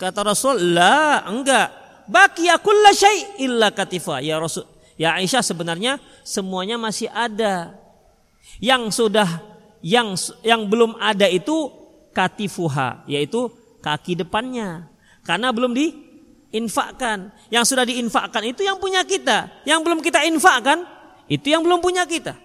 Kata 0.00 0.24
Rasul, 0.24 0.72
"La, 0.72 1.28
enggak. 1.28 1.68
Baqiya 2.08 2.56
kulla 2.58 2.90
syai'illa 2.96 3.70
katifwa." 3.76 4.24
Ya 4.24 4.40
Rasul, 4.40 4.64
ya 5.02 5.18
Aisyah 5.18 5.42
sebenarnya 5.42 5.98
semuanya 6.22 6.78
masih 6.78 7.10
ada. 7.10 7.74
Yang 8.62 9.02
sudah 9.02 9.26
yang 9.82 10.14
yang 10.46 10.70
belum 10.70 10.94
ada 11.02 11.26
itu 11.26 11.74
katifuha, 12.14 13.02
yaitu 13.10 13.50
kaki 13.82 14.14
depannya. 14.14 14.86
Karena 15.26 15.50
belum 15.50 15.74
di 15.74 15.90
infakkan. 16.54 17.34
Yang 17.50 17.74
sudah 17.74 17.82
diinfakkan 17.82 18.46
itu 18.46 18.62
yang 18.62 18.78
punya 18.78 19.02
kita. 19.02 19.50
Yang 19.66 19.80
belum 19.82 19.98
kita 19.98 20.22
infakkan 20.30 20.86
itu 21.26 21.50
yang 21.50 21.66
belum 21.66 21.82
punya 21.82 22.06
kita. 22.06 22.38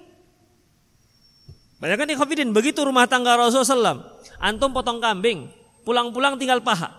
Bayangkan 1.78 2.10
ikhwafidin, 2.10 2.50
begitu 2.58 2.82
rumah 2.82 3.06
tangga 3.06 3.38
Rasulullah 3.38 3.93
SAW. 3.93 4.02
Antum 4.41 4.74
potong 4.74 4.98
kambing, 4.98 5.54
pulang-pulang 5.86 6.41
tinggal 6.41 6.58
paha. 6.65 6.89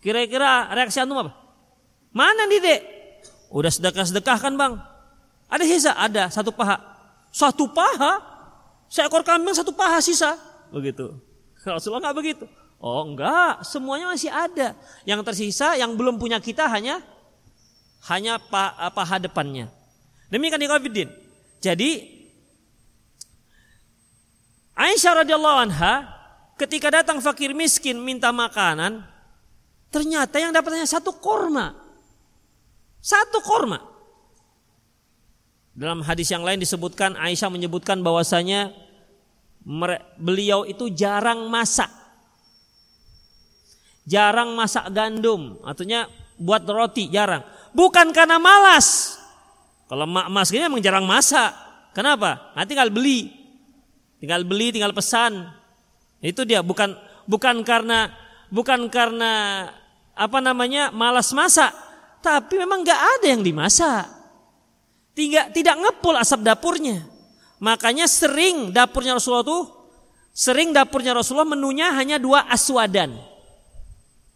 Kira-kira 0.00 0.72
reaksi 0.72 0.96
antum 0.96 1.20
apa? 1.20 1.36
Mana 2.16 2.48
nih 2.48 2.60
dek? 2.60 2.80
Udah 3.50 3.70
sedekah-sedekah 3.70 4.38
kan 4.38 4.54
bang? 4.54 4.78
Ada 5.50 5.64
sisa? 5.66 5.92
Ada, 5.98 6.30
satu 6.30 6.54
paha. 6.54 6.78
Satu 7.34 7.66
paha? 7.66 8.22
Seekor 8.86 9.26
kambing 9.26 9.54
satu 9.54 9.74
paha 9.74 9.98
sisa? 9.98 10.38
Begitu. 10.70 11.10
Rasulullah 11.66 12.10
nggak 12.10 12.18
begitu. 12.18 12.44
Oh 12.80 13.04
enggak, 13.04 13.60
semuanya 13.66 14.08
masih 14.08 14.32
ada. 14.32 14.72
Yang 15.04 15.20
tersisa 15.26 15.76
yang 15.76 15.92
belum 15.98 16.16
punya 16.16 16.40
kita 16.40 16.64
hanya 16.70 17.02
hanya 18.08 18.40
paha 18.40 19.20
depannya. 19.20 19.68
Demikian 20.32 20.62
ikhwatiddin. 20.64 21.10
Jadi 21.60 22.20
Aisyah 24.72 25.26
radhiyallahu 25.26 25.58
anha 25.68 26.08
ketika 26.56 26.88
datang 26.88 27.20
fakir 27.20 27.52
miskin 27.52 28.00
minta 28.00 28.32
makanan, 28.32 29.04
ternyata 29.92 30.40
yang 30.40 30.56
dapatnya 30.56 30.88
satu 30.88 31.12
korma. 31.20 31.76
Satu 33.00 33.40
korma. 33.40 33.80
Dalam 35.76 36.04
hadis 36.04 36.28
yang 36.28 36.44
lain 36.44 36.60
disebutkan 36.60 37.16
Aisyah 37.16 37.48
menyebutkan 37.48 38.04
bahwasanya 38.04 38.72
beliau 40.20 40.68
itu 40.68 40.92
jarang 40.92 41.48
masak 41.48 42.00
jarang 44.10 44.58
masak 44.58 44.90
gandum, 44.90 45.54
artinya 45.62 46.10
buat 46.34 46.66
roti 46.66 47.06
jarang. 47.06 47.46
Bukan 47.70 48.10
karena 48.10 48.42
malas. 48.42 49.14
Kalau 49.86 50.06
mak 50.10 50.26
mas 50.26 50.50
ini 50.50 50.66
memang 50.66 50.82
jarang 50.82 51.06
masak. 51.06 51.54
Kenapa? 51.94 52.54
Nah, 52.58 52.66
tinggal 52.66 52.90
beli. 52.90 53.30
Tinggal 54.18 54.42
beli, 54.42 54.74
tinggal 54.74 54.90
pesan. 54.90 55.46
Itu 56.18 56.42
dia 56.42 56.60
bukan 56.60 56.94
bukan 57.30 57.62
karena 57.62 58.10
bukan 58.50 58.90
karena 58.90 59.32
apa 60.12 60.38
namanya 60.42 60.90
malas 60.92 61.30
masak, 61.32 61.72
tapi 62.20 62.60
memang 62.60 62.84
nggak 62.84 63.02
ada 63.20 63.26
yang 63.26 63.42
dimasak. 63.44 64.04
Tidak 65.16 65.52
tidak 65.52 65.76
ngepul 65.80 66.14
asap 66.16 66.40
dapurnya. 66.46 67.04
Makanya 67.60 68.08
sering 68.08 68.72
dapurnya 68.72 69.16
Rasulullah 69.16 69.44
tuh 69.44 69.68
sering 70.32 70.72
dapurnya 70.72 71.12
Rasulullah 71.12 71.52
menunya 71.52 71.92
hanya 71.92 72.16
dua 72.16 72.48
aswadan. 72.48 73.12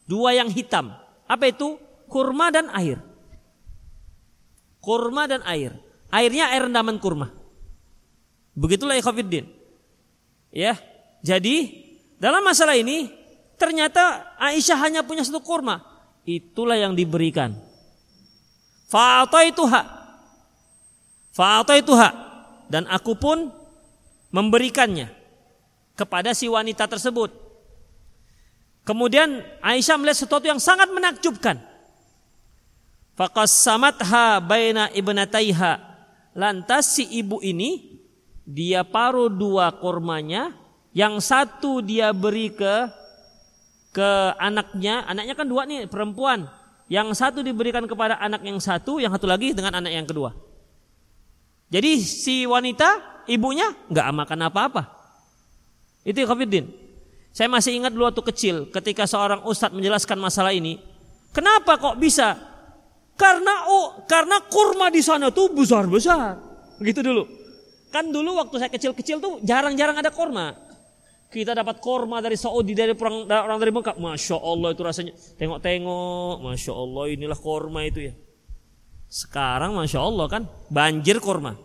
Dua 0.04 0.36
yang 0.36 0.52
hitam. 0.52 0.92
Apa 1.24 1.48
itu? 1.48 1.80
Kurma 2.12 2.52
dan 2.52 2.68
air. 2.76 3.00
Kurma 4.84 5.24
dan 5.24 5.40
air. 5.48 5.72
Airnya 6.12 6.52
air 6.52 6.68
rendaman 6.68 7.00
kurma. 7.00 7.32
Begitulah 8.52 9.00
ikhwafiddin. 9.00 9.48
Ya. 10.52 10.76
Jadi 11.24 11.72
dalam 12.20 12.44
masalah 12.44 12.76
ini 12.76 13.08
ternyata 13.56 14.36
Aisyah 14.36 14.78
hanya 14.84 15.00
punya 15.00 15.24
satu 15.24 15.40
kurma. 15.40 15.80
Itulah 16.28 16.76
yang 16.76 16.92
diberikan. 16.92 17.56
Fa'ataituha. 18.94 19.82
Fa'ataituha. 21.34 22.08
Dan 22.70 22.86
aku 22.86 23.18
pun 23.18 23.50
memberikannya 24.30 25.10
kepada 25.98 26.30
si 26.30 26.46
wanita 26.46 26.86
tersebut. 26.86 27.34
Kemudian 28.86 29.42
Aisyah 29.58 29.98
melihat 29.98 30.22
sesuatu 30.22 30.46
yang 30.46 30.62
sangat 30.62 30.86
menakjubkan. 30.94 31.58
Faqassamatha 33.18 34.38
baina 34.38 34.86
ibnataiha. 34.94 35.82
Lantas 36.38 36.98
si 36.98 37.06
ibu 37.18 37.42
ini 37.42 37.98
dia 38.46 38.82
paruh 38.82 39.30
dua 39.30 39.74
kormanya, 39.74 40.54
yang 40.90 41.22
satu 41.22 41.78
dia 41.82 42.10
beri 42.10 42.50
ke 42.50 42.74
ke 43.94 44.10
anaknya, 44.42 45.06
anaknya 45.06 45.34
kan 45.38 45.46
dua 45.46 45.62
nih 45.64 45.86
perempuan. 45.86 46.50
Yang 46.88 47.08
satu 47.16 47.40
diberikan 47.40 47.84
kepada 47.88 48.20
anak 48.20 48.44
yang 48.44 48.60
satu, 48.60 49.00
yang 49.00 49.12
satu 49.12 49.24
lagi 49.24 49.56
dengan 49.56 49.80
anak 49.80 49.92
yang 49.92 50.04
kedua. 50.04 50.36
Jadi 51.72 51.98
si 52.04 52.44
wanita 52.44 53.24
ibunya 53.26 53.72
nggak 53.88 54.08
makan 54.12 54.40
apa-apa. 54.46 54.82
Itu 56.04 56.20
Khofiddin. 56.28 56.68
Saya 57.34 57.50
masih 57.50 57.74
ingat 57.74 57.90
dulu 57.90 58.06
waktu 58.06 58.22
kecil 58.30 58.56
ketika 58.70 59.08
seorang 59.10 59.42
ustadz 59.42 59.74
menjelaskan 59.74 60.20
masalah 60.20 60.54
ini. 60.54 60.78
Kenapa 61.34 61.80
kok 61.80 61.98
bisa? 61.98 62.38
Karena 63.18 63.66
oh, 63.66 64.06
karena 64.06 64.38
kurma 64.46 64.86
di 64.92 65.02
sana 65.02 65.34
tuh 65.34 65.50
besar-besar. 65.50 66.38
Begitu 66.78 67.02
dulu. 67.02 67.26
Kan 67.90 68.10
dulu 68.10 68.38
waktu 68.38 68.54
saya 68.58 68.70
kecil-kecil 68.70 69.18
tuh 69.18 69.42
jarang-jarang 69.42 69.98
ada 69.98 70.14
kurma. 70.14 70.54
Kita 71.30 71.50
dapat 71.54 71.82
korma 71.82 72.22
dari 72.22 72.38
Saudi 72.38 72.72
dari 72.72 72.94
orang, 72.94 73.26
orang 73.26 73.58
dari 73.58 73.72
Mekah. 73.74 73.96
Masya 73.98 74.36
Allah 74.38 74.68
itu 74.70 74.82
rasanya. 74.86 75.12
Tengok-tengok. 75.40 76.42
Masya 76.42 76.72
Allah 76.72 77.04
inilah 77.10 77.38
korma 77.38 77.80
itu 77.82 78.10
ya. 78.10 78.14
Sekarang 79.10 79.74
Masya 79.74 79.98
Allah 80.02 80.26
kan 80.30 80.42
banjir 80.70 81.18
korma. 81.18 81.58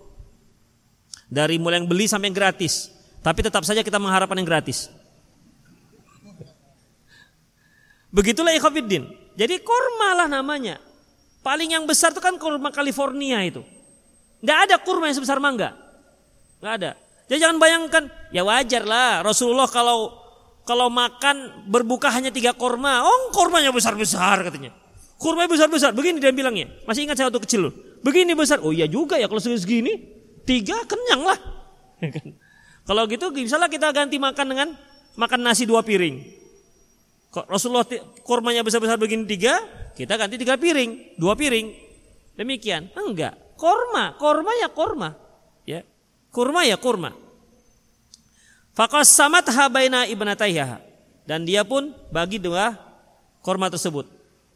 Dari 1.30 1.62
mulai 1.62 1.82
yang 1.82 1.90
beli 1.90 2.10
sampai 2.10 2.34
yang 2.34 2.38
gratis. 2.38 2.90
Tapi 3.22 3.46
tetap 3.46 3.62
saja 3.62 3.86
kita 3.86 4.02
mengharapkan 4.02 4.38
yang 4.38 4.48
gratis. 4.50 4.90
Begitulah 8.10 8.58
ikhwafiddin. 8.58 9.06
Jadi 9.38 9.62
kurma 9.62 10.26
lah 10.26 10.28
namanya. 10.28 10.82
Paling 11.46 11.78
yang 11.78 11.86
besar 11.86 12.12
itu 12.12 12.20
kan 12.20 12.36
kurma 12.36 12.74
California 12.74 13.40
itu. 13.46 13.62
Tidak 14.42 14.58
ada 14.68 14.76
kurma 14.82 15.08
yang 15.08 15.18
sebesar 15.22 15.38
mangga. 15.38 15.78
Tidak 16.60 16.74
ada. 16.74 16.92
Jadi 17.30 17.40
jangan 17.46 17.62
bayangkan, 17.62 18.04
ya 18.34 18.42
wajar 18.42 18.84
lah 18.90 19.22
Rasulullah 19.22 19.70
kalau 19.70 20.18
kalau 20.66 20.90
makan 20.90 21.66
berbuka 21.70 22.10
hanya 22.10 22.34
tiga 22.34 22.58
kurma. 22.58 23.06
Oh 23.06 23.30
kurmanya 23.34 23.70
besar-besar 23.70 24.42
katanya. 24.46 24.74
Kurma 25.18 25.46
besar-besar. 25.46 25.94
Begini 25.94 26.18
dia 26.18 26.34
bilangnya. 26.34 26.70
Masih 26.90 27.06
ingat 27.06 27.22
saya 27.22 27.30
waktu 27.30 27.42
kecil 27.46 27.70
loh. 27.70 27.74
Begini 28.02 28.34
besar. 28.34 28.62
Oh 28.62 28.74
iya 28.74 28.90
juga 28.90 29.18
ya 29.18 29.26
kalau 29.26 29.42
segini. 29.42 29.98
Tiga 30.46 30.82
kenyang 30.86 31.22
lah. 31.26 31.40
kalau 32.90 33.06
gitu 33.06 33.30
misalnya 33.34 33.70
kita 33.70 33.94
ganti 33.94 34.18
makan 34.18 34.46
dengan 34.50 34.68
makan 35.18 35.40
nasi 35.42 35.70
dua 35.70 35.86
piring. 35.86 36.22
Kok 37.30 37.46
Rasulullah 37.46 37.86
kormanya 38.26 38.66
besar-besar 38.66 38.98
begini 38.98 39.30
tiga, 39.30 39.62
kita 39.94 40.18
ganti 40.18 40.42
tiga 40.42 40.58
piring, 40.58 41.18
dua 41.22 41.38
piring. 41.38 41.70
Demikian. 42.34 42.90
Enggak. 42.98 43.38
Korma, 43.54 44.18
korma 44.18 44.50
ya 44.58 44.72
korma. 44.72 45.14
Ya. 45.68 45.86
Kurma 46.30 46.66
ya 46.66 46.78
kurma. 46.78 47.14
Fakas 48.78 49.12
samat 49.12 49.50
habaina 49.50 50.06
ibnatayha. 50.06 50.82
Dan 51.26 51.46
dia 51.46 51.62
pun 51.66 51.94
bagi 52.10 52.42
dua 52.42 52.78
korma 53.46 53.70
tersebut. 53.70 54.06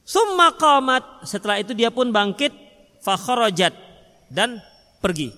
Summa 0.06 0.54
qamat. 0.54 1.26
Setelah 1.26 1.62
itu 1.62 1.74
dia 1.74 1.90
pun 1.90 2.10
bangkit. 2.14 2.54
Fakharajat. 3.04 3.74
Dan 4.30 4.62
pergi. 5.04 5.34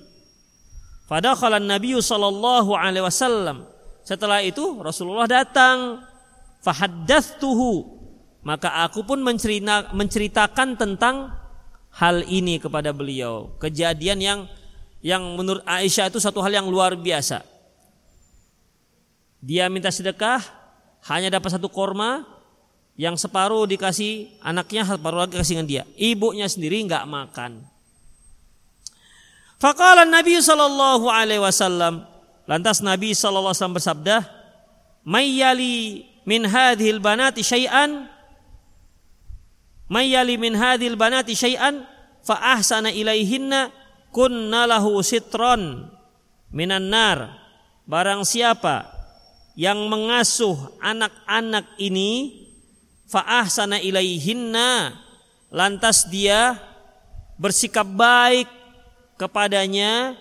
Fadakhala 1.05 1.61
Nabi 1.61 1.95
sallallahu 1.97 2.73
alaihi 2.73 3.05
wasallam. 3.05 3.67
Setelah 4.05 4.41
itu 4.45 4.81
Rasulullah 4.85 5.25
datang 5.25 6.01
tuhu 7.41 7.95
maka 8.45 8.85
aku 8.85 9.01
pun 9.01 9.21
mencerita, 9.25 9.89
menceritakan 9.93 10.77
tentang 10.77 11.33
hal 11.97 12.21
ini 12.29 12.61
kepada 12.61 12.93
beliau 12.93 13.57
kejadian 13.57 14.19
yang 14.21 14.39
yang 15.05 15.21
menurut 15.37 15.61
Aisyah 15.69 16.09
itu 16.09 16.17
satu 16.17 16.41
hal 16.41 16.57
yang 16.57 16.65
luar 16.65 16.97
biasa. 16.97 17.45
Dia 19.37 19.69
minta 19.69 19.93
sedekah 19.93 20.41
hanya 21.05 21.37
dapat 21.37 21.53
satu 21.53 21.69
korma 21.69 22.25
yang 22.97 23.13
separuh 23.13 23.69
dikasih 23.69 24.41
anaknya 24.41 24.81
separuh 24.81 25.29
lagi 25.29 25.37
kasih 25.37 25.61
dengan 25.61 25.69
dia. 25.69 25.83
Ibunya 25.93 26.49
sendiri 26.49 26.81
nggak 26.89 27.05
makan. 27.05 27.61
Faqala 29.61 30.09
Nabi 30.09 30.41
sallallahu 30.41 31.05
alaihi 31.05 31.39
wasallam 31.39 32.01
lantas 32.49 32.81
Nabi 32.81 33.13
sallallahu 33.13 33.53
alaihi 33.53 33.61
wasallam 33.61 33.77
bersabda 33.77 34.15
mayyali 35.05 36.01
min 36.25 36.49
hadhil 36.49 36.97
banati 36.97 37.45
syai'an 37.45 38.09
mayyali 39.85 40.41
min 40.41 40.57
hadhil 40.57 40.97
banati 40.97 41.37
syai'an 41.37 41.85
fa 42.25 42.57
ahsana 42.57 42.89
ilaihinna 42.89 43.84
kunna 44.15 44.63
lahu 44.63 45.03
sitron 45.03 45.91
minan 46.55 46.87
nar. 46.87 47.43
Barang 47.83 48.23
siapa 48.23 48.87
yang 49.59 49.91
mengasuh 49.91 50.55
anak-anak 50.79 51.75
ini 51.77 52.41
fa 53.11 53.43
ahsana 53.43 53.77
ilaihinna 53.77 54.95
lantas 55.51 56.07
dia 56.07 56.57
bersikap 57.35 57.85
baik 57.85 58.47
kepadanya 59.19 60.17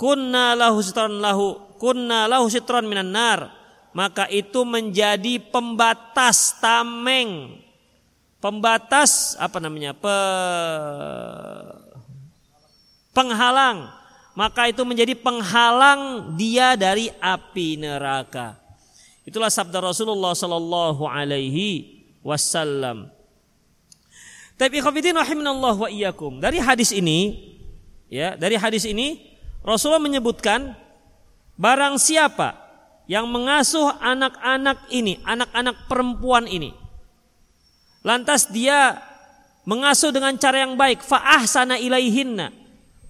kunna 0.00 0.56
lahu 0.56 0.82
sitron 0.82 1.20
lahu 1.20 1.60
kunna 1.76 2.26
lahu 2.26 2.48
sitron 2.50 2.88
minan 2.88 3.12
nar 3.14 3.54
maka 3.96 4.28
itu 4.28 4.60
menjadi 4.68 5.40
pembatas 5.40 6.60
tameng. 6.60 7.64
Pembatas 8.44 9.32
apa 9.40 9.56
namanya? 9.56 9.96
Pe, 9.96 10.16
penghalang 13.16 13.88
maka 14.36 14.68
itu 14.68 14.84
menjadi 14.84 15.16
penghalang 15.16 16.36
dia 16.36 16.76
dari 16.76 17.08
api 17.16 17.80
neraka 17.80 18.60
itulah 19.24 19.48
sabda 19.48 19.80
Rasulullah 19.80 20.36
sallallahu 20.36 21.08
alaihi 21.08 22.04
wasallam 22.20 23.08
tapi 24.60 24.84
khafidin 24.84 25.16
rahimanallah 25.16 25.72
wa 25.72 25.88
iyyakum 25.88 26.36
dari 26.44 26.60
hadis 26.60 26.92
ini 26.92 27.40
ya 28.12 28.36
dari 28.36 28.60
hadis 28.60 28.84
ini 28.84 29.32
Rasulullah 29.64 30.04
menyebutkan 30.04 30.76
barang 31.56 31.96
siapa 31.96 32.66
yang 33.06 33.26
mengasuh 33.30 33.90
anak-anak 34.02 34.90
ini, 34.90 35.18
anak-anak 35.22 35.86
perempuan 35.86 36.46
ini. 36.50 36.74
Lantas 38.06 38.50
dia 38.50 38.98
mengasuh 39.66 40.14
dengan 40.14 40.34
cara 40.38 40.62
yang 40.66 40.78
baik, 40.78 41.02
fa'ahsana 41.02 41.78
ilaihinna. 41.78 42.54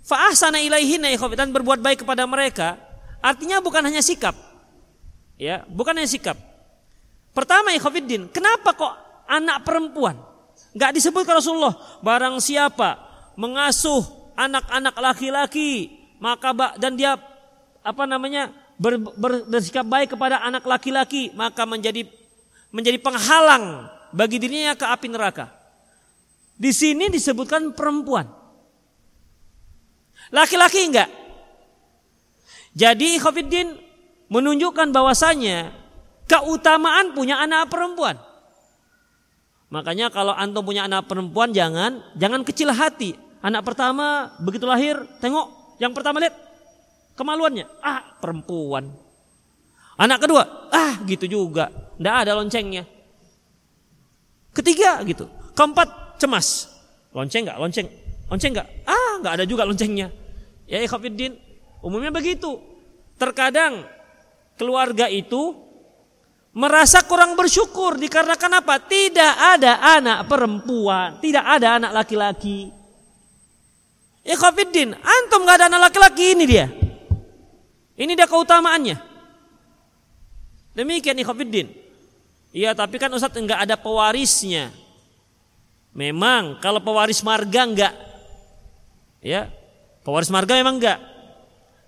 Fa'ahsana 0.06 0.62
ilaihinna 0.62 1.10
dan 1.34 1.50
berbuat 1.50 1.82
baik 1.82 2.06
kepada 2.06 2.22
mereka, 2.30 2.78
artinya 3.18 3.58
bukan 3.58 3.82
hanya 3.82 3.98
sikap. 3.98 4.38
Ya, 5.34 5.66
bukan 5.66 5.98
hanya 5.98 6.06
sikap. 6.06 6.38
Pertama 7.34 7.74
ikhwafiddin, 7.74 8.30
kenapa 8.30 8.72
kok 8.72 8.94
anak 9.26 9.66
perempuan? 9.66 10.14
Gak 10.78 10.94
disebut 10.94 11.26
Rasulullah, 11.26 11.74
barang 12.00 12.38
siapa 12.38 13.02
mengasuh 13.34 14.32
anak-anak 14.38 14.94
laki-laki, 14.94 15.90
maka 16.22 16.54
dan 16.78 16.94
dia 16.94 17.18
apa 17.82 18.04
namanya 18.08 18.54
ber, 18.80 19.00
ber, 19.00 19.44
bersikap 19.48 19.84
baik 19.84 20.16
kepada 20.16 20.40
anak 20.44 20.64
laki-laki 20.64 21.32
maka 21.32 21.64
menjadi 21.64 22.08
menjadi 22.70 22.98
penghalang 23.00 23.88
bagi 24.12 24.40
dirinya 24.40 24.76
ke 24.76 24.84
api 24.84 25.06
neraka. 25.10 25.52
Di 26.56 26.72
sini 26.72 27.12
disebutkan 27.12 27.76
perempuan. 27.76 28.45
Laki-laki 30.34 30.90
enggak. 30.90 31.10
Jadi 32.76 33.16
Khofiddin 33.18 33.72
menunjukkan 34.28 34.92
bahwasanya 34.92 35.72
keutamaan 36.26 37.14
punya 37.16 37.40
anak 37.40 37.72
perempuan. 37.72 38.18
Makanya 39.72 40.12
kalau 40.14 40.36
antum 40.36 40.62
punya 40.62 40.86
anak 40.86 41.08
perempuan 41.10 41.50
jangan 41.50 42.02
jangan 42.18 42.42
kecil 42.42 42.70
hati. 42.70 43.16
Anak 43.40 43.62
pertama 43.62 44.34
begitu 44.42 44.66
lahir, 44.66 44.98
tengok 45.22 45.78
yang 45.78 45.94
pertama 45.94 46.18
lihat 46.18 46.46
Kemaluannya, 47.16 47.64
ah 47.80 48.04
perempuan. 48.20 48.92
Anak 49.96 50.28
kedua, 50.28 50.68
ah 50.68 51.00
gitu 51.08 51.24
juga. 51.24 51.72
Tidak 51.96 52.12
ada 52.12 52.36
loncengnya. 52.36 52.84
Ketiga 54.52 55.00
gitu. 55.08 55.24
Keempat 55.56 56.20
cemas. 56.20 56.68
Lonceng 57.16 57.48
nggak? 57.48 57.56
Lonceng. 57.56 57.88
Lonceng 58.26 58.52
nggak? 58.54 58.68
Ah 58.86 59.22
nggak 59.22 59.34
ada 59.42 59.44
juga 59.46 59.62
loncengnya. 59.62 60.10
Ya 60.66 60.82
ikhafidin. 60.82 61.38
Umumnya 61.82 62.10
begitu. 62.10 62.58
Terkadang 63.16 63.86
keluarga 64.58 65.06
itu 65.06 65.54
merasa 66.56 67.04
kurang 67.04 67.36
bersyukur 67.38 68.00
dikarenakan 68.00 68.64
apa? 68.64 68.82
Tidak 68.82 69.32
ada 69.56 69.78
anak 70.00 70.26
perempuan, 70.26 71.22
tidak 71.22 71.44
ada 71.46 71.78
anak 71.78 71.92
laki-laki. 72.02 72.72
Ikhafidin, 74.26 74.90
antum 74.98 75.46
nggak 75.46 75.56
ada 75.62 75.66
anak 75.70 75.92
laki-laki 75.92 76.34
ini 76.34 76.44
dia. 76.50 76.66
Ini 77.96 78.12
dia 78.12 78.26
keutamaannya. 78.28 78.96
Demikian 80.76 81.16
ikhwafiddin. 81.16 81.72
Iya 82.52 82.76
tapi 82.76 83.00
kan 83.00 83.08
Ustaz 83.12 83.32
enggak 83.32 83.64
ada 83.64 83.80
pewarisnya. 83.80 84.72
Memang 85.96 86.60
kalau 86.60 86.84
pewaris 86.84 87.24
marga 87.24 87.64
enggak. 87.64 87.94
Ya. 89.20 89.52
Pewaris 90.06 90.30
marga 90.30 90.54
memang 90.54 90.78
enggak. 90.78 90.98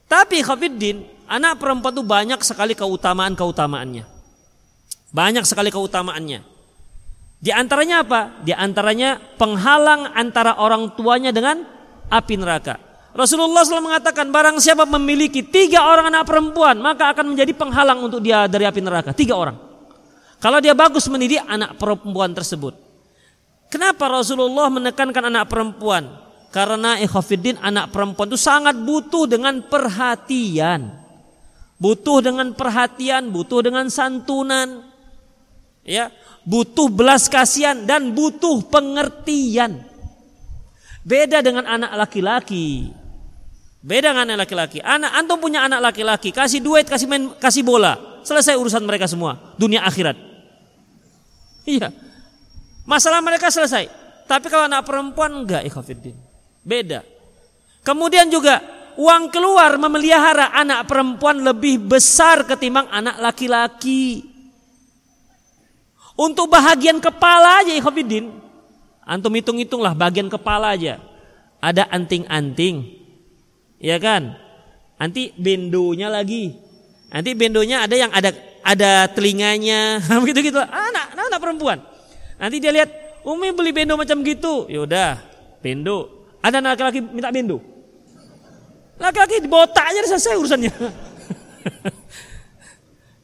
Tapi 0.08 0.40
ikhwafiddin, 0.40 1.04
anak 1.28 1.60
perempuan 1.60 1.92
itu 1.94 2.02
banyak 2.02 2.40
sekali 2.42 2.72
keutamaan-keutamaannya. 2.74 4.04
Banyak 5.12 5.44
sekali 5.44 5.68
keutamaannya. 5.68 6.40
Di 7.38 7.54
antaranya 7.54 8.02
apa? 8.02 8.42
Di 8.42 8.50
antaranya 8.50 9.20
penghalang 9.38 10.10
antara 10.16 10.58
orang 10.58 10.90
tuanya 10.98 11.30
dengan 11.30 11.62
api 12.10 12.34
neraka. 12.34 12.80
Rasulullah 13.14 13.64
SAW 13.64 13.82
mengatakan 13.82 14.28
barang 14.28 14.58
siapa 14.58 14.84
memiliki 14.84 15.42
tiga 15.46 15.86
orang 15.86 16.12
anak 16.12 16.28
perempuan 16.28 16.76
maka 16.78 17.10
akan 17.10 17.34
menjadi 17.34 17.50
penghalang 17.56 17.98
untuk 18.02 18.20
dia 18.20 18.50
dari 18.50 18.66
api 18.66 18.80
neraka. 18.82 19.14
Tiga 19.14 19.38
orang. 19.38 19.56
Kalau 20.38 20.58
dia 20.62 20.74
bagus 20.74 21.06
mendidik 21.10 21.42
anak 21.46 21.78
perempuan 21.78 22.30
tersebut. 22.30 22.74
Kenapa 23.68 24.06
Rasulullah 24.08 24.70
menekankan 24.70 25.28
anak 25.28 25.50
perempuan? 25.50 26.08
Karena 26.48 26.96
ikhafiddin 26.96 27.60
anak 27.60 27.92
perempuan 27.92 28.32
itu 28.32 28.40
sangat 28.40 28.72
butuh 28.72 29.28
dengan 29.28 29.60
perhatian. 29.68 30.96
Butuh 31.76 32.24
dengan 32.24 32.56
perhatian, 32.56 33.28
butuh 33.28 33.60
dengan 33.60 33.86
santunan. 33.92 34.82
Ya, 35.84 36.12
butuh 36.44 36.88
belas 36.88 37.28
kasihan 37.28 37.84
dan 37.84 38.16
butuh 38.16 38.64
pengertian. 38.66 39.84
Beda 41.04 41.40
dengan 41.40 41.64
anak 41.64 41.92
laki-laki. 41.96 42.92
Beda 43.80 44.12
dengan 44.12 44.28
anak 44.28 44.48
laki-laki. 44.48 44.82
Anak 44.82 45.14
antum 45.14 45.38
punya 45.40 45.64
anak 45.64 45.80
laki-laki, 45.92 46.34
kasih 46.34 46.60
duit, 46.60 46.84
kasih 46.84 47.08
main, 47.08 47.32
kasih 47.38 47.64
bola, 47.64 48.20
selesai 48.26 48.58
urusan 48.58 48.84
mereka 48.84 49.06
semua, 49.06 49.54
dunia 49.56 49.86
akhirat. 49.86 50.18
Iya. 51.64 51.94
Masalah 52.84 53.20
mereka 53.24 53.48
selesai. 53.48 53.88
Tapi 54.28 54.46
kalau 54.52 54.68
anak 54.68 54.84
perempuan 54.84 55.32
enggak, 55.32 55.64
ikhafidin. 55.64 56.27
Beda. 56.68 57.00
Kemudian 57.80 58.28
juga 58.28 58.60
uang 59.00 59.32
keluar 59.32 59.80
memelihara 59.80 60.52
anak 60.52 60.84
perempuan 60.84 61.40
lebih 61.40 61.80
besar 61.80 62.44
ketimbang 62.44 62.84
anak 62.92 63.16
laki-laki. 63.24 64.28
Untuk 66.18 66.52
bahagian 66.52 67.00
kepala 67.00 67.64
aja 67.64 67.72
ikhafidin. 67.72 68.28
Antum 69.08 69.32
hitung-hitunglah 69.32 69.96
bagian 69.96 70.28
kepala 70.28 70.76
aja. 70.76 71.00
Ada 71.64 71.88
anting-anting, 71.88 72.84
ya 73.80 73.96
kan? 73.96 74.36
Nanti 75.00 75.32
bendonya 75.32 76.12
lagi. 76.12 76.52
Nanti 77.08 77.32
bendonya 77.32 77.88
ada 77.88 77.96
yang 77.96 78.12
ada 78.12 78.30
ada 78.60 79.08
telinganya, 79.08 79.96
begitu 80.22 80.52
gitu. 80.52 80.60
Anak, 80.60 81.16
anak, 81.16 81.24
anak 81.32 81.40
perempuan. 81.40 81.78
Nanti 82.36 82.60
dia 82.60 82.70
lihat, 82.70 82.90
Umi 83.24 83.50
beli 83.56 83.72
bendo 83.72 83.96
macam 83.96 84.20
gitu. 84.20 84.68
Yaudah, 84.68 85.18
bendo. 85.64 86.17
Ada 86.42 86.62
laki-laki 86.62 87.02
minta 87.02 87.34
bendo. 87.34 87.58
Laki-laki 88.98 89.42
dibotak 89.42 89.90
aja 89.90 90.06
selesai 90.10 90.38
urusannya. 90.38 90.72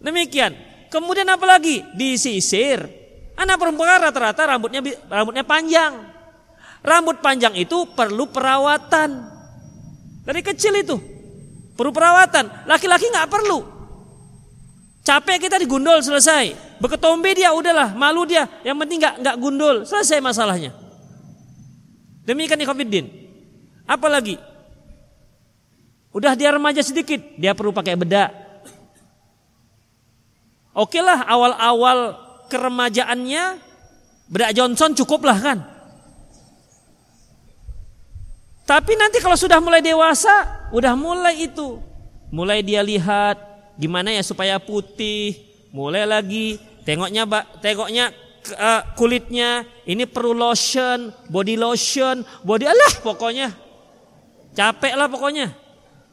Demikian. 0.06 0.54
Kemudian 0.90 1.26
apa 1.26 1.46
lagi? 1.46 1.82
Disisir. 1.98 2.86
Anak 3.34 3.58
perempuan 3.58 3.98
rata-rata 3.98 4.46
rambutnya 4.46 4.78
rambutnya 5.10 5.42
panjang. 5.42 6.14
Rambut 6.84 7.18
panjang 7.18 7.54
itu 7.58 7.90
perlu 7.90 8.30
perawatan. 8.30 9.10
Dari 10.22 10.40
kecil 10.44 10.78
itu. 10.78 10.96
Perlu 11.74 11.90
perawatan. 11.90 12.70
Laki-laki 12.70 13.10
nggak 13.10 13.26
perlu. 13.26 13.66
Capek 15.02 15.48
kita 15.48 15.58
digundul 15.58 16.00
selesai. 16.00 16.78
Beketombe 16.78 17.34
dia 17.36 17.52
udahlah, 17.52 17.92
malu 17.92 18.24
dia. 18.24 18.46
Yang 18.62 18.76
penting 18.86 18.98
nggak 19.02 19.14
nggak 19.20 19.36
gundul, 19.36 19.76
selesai 19.84 20.22
masalahnya. 20.22 20.83
Demikian 22.24 22.60
ikhwatiddin. 22.60 23.06
Apalagi? 23.84 24.40
Udah 26.14 26.32
dia 26.32 26.54
remaja 26.54 26.80
sedikit, 26.80 27.20
dia 27.36 27.52
perlu 27.52 27.74
pakai 27.74 27.98
bedak. 27.98 28.32
Oke 30.74 30.98
lah 30.98 31.22
awal-awal 31.26 32.18
keremajaannya 32.50 33.58
bedak 34.26 34.52
Johnson 34.56 34.96
cukup 34.96 35.22
lah 35.28 35.38
kan. 35.38 35.58
Tapi 38.64 38.96
nanti 38.96 39.20
kalau 39.20 39.36
sudah 39.36 39.60
mulai 39.60 39.84
dewasa, 39.84 40.66
udah 40.72 40.96
mulai 40.96 41.44
itu. 41.44 41.76
Mulai 42.32 42.64
dia 42.64 42.80
lihat 42.80 43.36
gimana 43.76 44.10
ya 44.10 44.24
supaya 44.24 44.56
putih, 44.56 45.36
mulai 45.70 46.08
lagi 46.08 46.56
tengoknya 46.86 47.28
tengoknya 47.60 48.10
uh, 48.52 48.82
kulitnya 48.92 49.64
ini 49.88 50.04
perlu 50.04 50.36
lotion, 50.36 51.08
body 51.32 51.56
lotion, 51.56 52.20
body 52.44 52.68
Allah 52.68 52.92
pokoknya. 53.00 53.48
Capek 54.54 54.94
lah 54.94 55.08
pokoknya. 55.08 55.50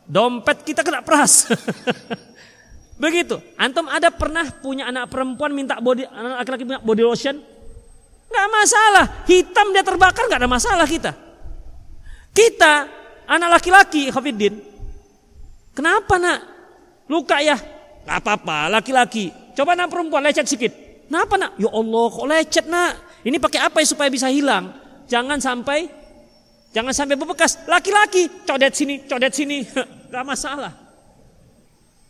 Dompet 0.07 0.63
kita 0.65 0.81
kena 0.81 1.03
peras. 1.03 1.47
Begitu. 3.03 3.39
Antum 3.57 3.89
ada 3.89 4.13
pernah 4.13 4.45
punya 4.61 4.89
anak 4.89 5.09
perempuan 5.09 5.51
minta 5.51 5.81
body 5.81 6.05
anak 6.05 6.45
laki-laki 6.45 6.63
minta 6.67 6.81
body 6.81 7.03
lotion? 7.03 7.35
Gak 8.31 8.47
masalah. 8.47 9.05
Hitam 9.27 9.75
dia 9.75 9.83
terbakar 9.83 10.27
gak 10.31 10.39
ada 10.39 10.49
masalah 10.49 10.87
kita. 10.87 11.11
Kita 12.31 12.87
anak 13.27 13.59
laki-laki 13.59 14.07
Hafidin. 14.07 14.55
Kenapa 15.75 16.15
nak? 16.19 16.39
Luka 17.07 17.39
ya? 17.43 17.59
Gak 18.07 18.17
apa-apa 18.23 18.71
laki-laki. 18.71 19.31
Coba 19.55 19.75
nak 19.75 19.91
perempuan 19.91 20.23
lecet 20.23 20.47
sedikit. 20.47 20.90
Kenapa 21.11 21.35
nak? 21.35 21.59
Ya 21.59 21.67
Allah 21.67 22.05
kok 22.07 22.23
lecet 22.23 22.65
nak? 22.71 22.95
Ini 23.27 23.35
pakai 23.35 23.67
apa 23.67 23.83
ya 23.83 23.87
supaya 23.91 24.07
bisa 24.07 24.31
hilang? 24.31 24.71
Jangan 25.11 25.43
sampai 25.43 25.91
jangan 26.71 26.95
sampai 26.95 27.19
berbekas. 27.19 27.67
Laki-laki 27.67 28.31
codet 28.47 28.71
sini, 28.71 29.03
codet 29.03 29.35
sini. 29.35 29.59
Gak 30.15 30.23
masalah. 30.23 30.71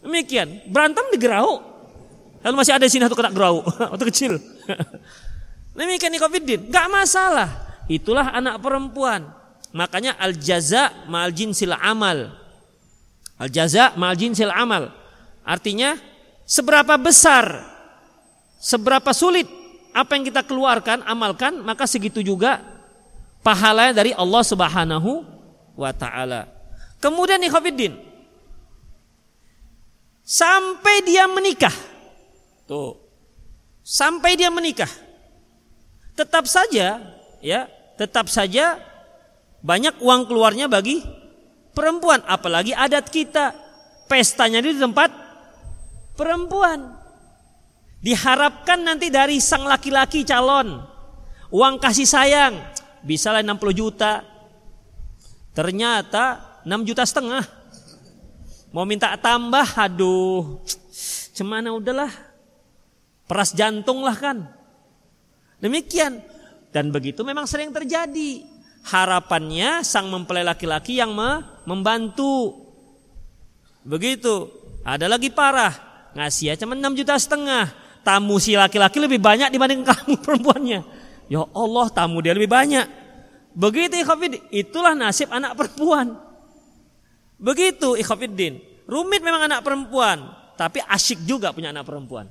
Demikian. 0.06 0.70
Berantem 0.70 1.02
di 1.10 1.18
gerau. 1.18 1.66
Lalu 2.46 2.54
masih 2.62 2.78
ada 2.78 2.86
di 2.86 2.94
sini 2.94 3.02
satu 3.10 3.18
kena 3.18 3.34
gerau. 3.34 3.66
Waktu 3.98 4.06
kecil. 4.14 4.38
Demikian 5.82 6.14
Covid 6.22 6.70
Gak 6.70 6.86
masalah. 6.94 7.50
Itulah 7.90 8.38
anak 8.38 8.62
perempuan. 8.62 9.34
Makanya 9.74 10.14
al 10.22 10.38
jaza 10.38 10.94
mal 11.10 11.34
jinsil 11.34 11.74
amal. 11.74 12.38
Al 13.42 13.50
jaza 13.50 13.98
mal 13.98 14.14
jinsil 14.14 14.54
amal. 14.54 14.94
Artinya 15.42 15.98
seberapa 16.46 17.02
besar, 17.02 17.71
seberapa 18.62 19.10
sulit 19.12 19.50
apa 19.92 20.14
yang 20.16 20.24
kita 20.24 20.46
keluarkan, 20.46 21.02
amalkan, 21.04 21.60
maka 21.66 21.90
segitu 21.90 22.22
juga 22.22 22.62
pahalanya 23.42 23.98
dari 23.98 24.14
Allah 24.14 24.44
Subhanahu 24.46 25.26
wa 25.74 25.92
taala. 25.92 26.48
Kemudian 27.02 27.42
ikhwatiddin 27.42 27.98
sampai 30.22 31.02
dia 31.04 31.26
menikah. 31.26 31.74
Tuh. 32.70 32.96
Sampai 33.82 34.38
dia 34.38 34.54
menikah. 34.54 34.88
Tetap 36.14 36.46
saja 36.46 37.02
ya, 37.42 37.62
tetap 37.98 38.30
saja 38.30 38.78
banyak 39.66 39.98
uang 40.00 40.30
keluarnya 40.30 40.70
bagi 40.70 41.02
perempuan, 41.74 42.22
apalagi 42.30 42.72
adat 42.78 43.10
kita. 43.10 43.58
Pestanya 44.06 44.60
di 44.60 44.76
tempat 44.76 45.08
perempuan. 46.20 47.01
Diharapkan 48.02 48.82
nanti 48.82 49.14
dari 49.14 49.38
sang 49.38 49.70
laki-laki 49.70 50.26
calon 50.26 50.82
uang 51.52 51.78
kasih 51.78 52.08
sayang 52.08 52.58
bisa 53.04 53.30
lah 53.30 53.44
60 53.44 53.76
juta. 53.76 54.24
Ternyata 55.52 56.60
6 56.64 56.88
juta 56.88 57.04
setengah. 57.04 57.44
Mau 58.72 58.88
minta 58.88 59.12
tambah, 59.20 59.68
aduh. 59.76 60.64
Cemana 61.36 61.76
udahlah. 61.76 62.10
Peras 63.28 63.52
jantung 63.52 64.02
lah 64.08 64.16
kan. 64.16 64.48
Demikian. 65.60 66.24
Dan 66.72 66.88
begitu 66.96 67.28
memang 67.28 67.44
sering 67.44 67.76
terjadi 67.76 68.48
harapannya 68.88 69.84
sang 69.84 70.08
mempelai 70.08 70.48
laki-laki 70.48 71.04
yang 71.04 71.12
membantu. 71.68 72.64
Begitu. 73.84 74.48
Ada 74.82 75.06
lagi 75.06 75.30
parah, 75.30 75.76
ngasih 76.16 76.58
cuma 76.58 76.74
6 76.74 76.96
juta 76.96 77.14
setengah. 77.20 77.81
Tamu 78.02 78.42
si 78.42 78.58
laki-laki 78.58 78.98
lebih 78.98 79.22
banyak 79.22 79.54
dibanding 79.54 79.86
kamu 79.86 80.18
perempuannya. 80.26 80.80
Ya 81.32 81.42
Allah, 81.54 81.86
tamu 81.94 82.20
dia 82.20 82.34
lebih 82.34 82.50
banyak. 82.50 82.86
Begitu 83.52 84.02
ikhafid, 84.02 84.42
itulah 84.52 84.96
nasib 84.96 85.30
anak 85.32 85.56
perempuan. 85.56 86.18
Begitu 87.40 87.96
ikhafiddin. 87.98 88.60
Rumit 88.90 89.24
memang 89.24 89.48
anak 89.48 89.64
perempuan, 89.64 90.34
tapi 90.60 90.84
asyik 90.84 91.24
juga 91.24 91.56
punya 91.56 91.72
anak 91.72 91.88
perempuan. 91.88 92.28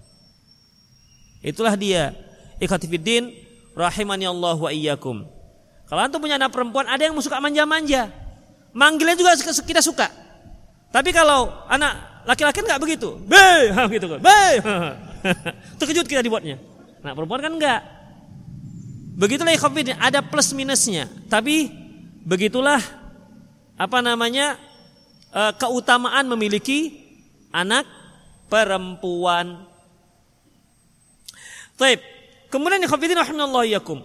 Itulah 1.41 1.75
dia. 1.75 2.13
Ikhatifiddin 2.61 3.33
rahimani 3.73 4.29
Allah 4.29 4.57
wa 4.61 4.69
iyyakum. 4.69 5.25
Kalau 5.89 6.01
antum 6.05 6.21
punya 6.21 6.37
anak 6.37 6.53
perempuan, 6.53 6.87
ada 6.87 7.01
yang 7.01 7.17
suka 7.19 7.41
manja-manja. 7.41 8.13
Manggilnya 8.71 9.17
juga 9.17 9.35
kita 9.41 9.83
suka. 9.83 10.07
Tapi 10.93 11.11
kalau 11.11 11.51
anak 11.67 12.23
laki-laki 12.29 12.63
nggak 12.63 12.79
begitu. 12.79 13.19
Be, 13.27 13.73
gitu 13.99 14.07
kan. 14.07 14.21
Be. 14.23 14.43
Terkejut 15.79 16.07
kita 16.09 16.25
dibuatnya. 16.25 16.61
Nah, 17.01 17.13
perempuan 17.17 17.41
kan 17.41 17.53
enggak. 17.53 17.81
Begitulah 19.21 19.53
ikhwafidin, 19.53 20.01
ada 20.01 20.25
plus 20.25 20.53
minusnya. 20.57 21.09
Tapi 21.29 21.69
begitulah 22.25 22.81
apa 23.77 23.99
namanya? 24.01 24.57
Eh, 25.31 25.53
keutamaan 25.63 26.27
memiliki 26.27 27.07
anak 27.55 27.87
perempuan. 28.51 29.63
Taib. 31.79 32.03
Kemudian 32.51 32.83
ikhwatiddin 32.83 33.15
rahimallahu 33.15 33.71
yakum. 33.71 34.03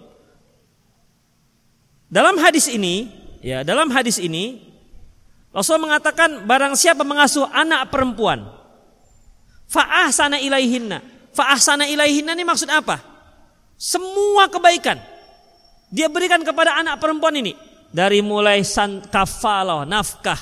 Dalam 2.06 2.38
hadis 2.38 2.70
ini, 2.70 3.10
ya, 3.42 3.66
dalam 3.66 3.90
hadis 3.90 4.22
ini 4.22 4.62
Rasul 5.50 5.82
mengatakan 5.82 6.46
barang 6.46 6.78
siapa 6.78 7.02
mengasuh 7.02 7.50
anak 7.50 7.90
perempuan 7.90 8.55
fa'ah 9.70 10.08
sana 10.14 10.36
ilaihinna. 10.40 11.02
Fa'ah 11.36 11.60
sana 11.60 11.84
ilaihinna 11.84 12.32
ini 12.32 12.44
maksud 12.46 12.70
apa? 12.72 12.98
Semua 13.76 14.48
kebaikan 14.48 14.96
dia 15.86 16.10
berikan 16.10 16.42
kepada 16.42 16.74
anak 16.82 16.98
perempuan 16.98 17.34
ini 17.38 17.54
dari 17.94 18.18
mulai 18.20 18.66
san 18.66 19.00
kafalah, 19.06 19.86
nafkah, 19.86 20.38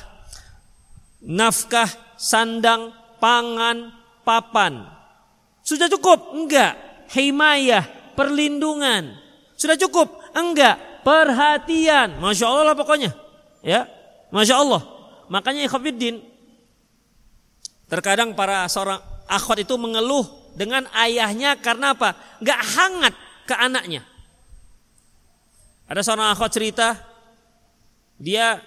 nafkah, 1.20 1.88
sandang, 2.16 2.90
pangan, 3.20 3.92
papan. 4.24 4.88
Sudah 5.64 5.88
cukup? 5.92 6.32
Enggak. 6.32 6.76
Himayah, 7.12 7.84
perlindungan. 8.16 9.14
Sudah 9.54 9.76
cukup? 9.76 10.20
Enggak. 10.32 11.04
Perhatian. 11.04 12.16
Masya 12.18 12.44
Allah 12.48 12.64
lah 12.72 12.76
pokoknya. 12.76 13.12
Ya, 13.60 13.86
Masya 14.32 14.60
Allah. 14.60 14.82
Makanya 15.28 15.68
ikhwafiddin. 15.68 16.24
Terkadang 17.88 18.32
para 18.32 18.64
seorang 18.66 19.00
akhwat 19.34 19.66
itu 19.66 19.74
mengeluh 19.74 20.24
dengan 20.54 20.86
ayahnya 20.94 21.58
karena 21.58 21.92
apa? 21.92 22.14
Enggak 22.38 22.60
hangat 22.62 23.14
ke 23.44 23.54
anaknya. 23.54 24.02
Ada 25.84 26.00
seorang 26.00 26.32
akhwat 26.32 26.50
cerita, 26.54 26.96
dia 28.16 28.62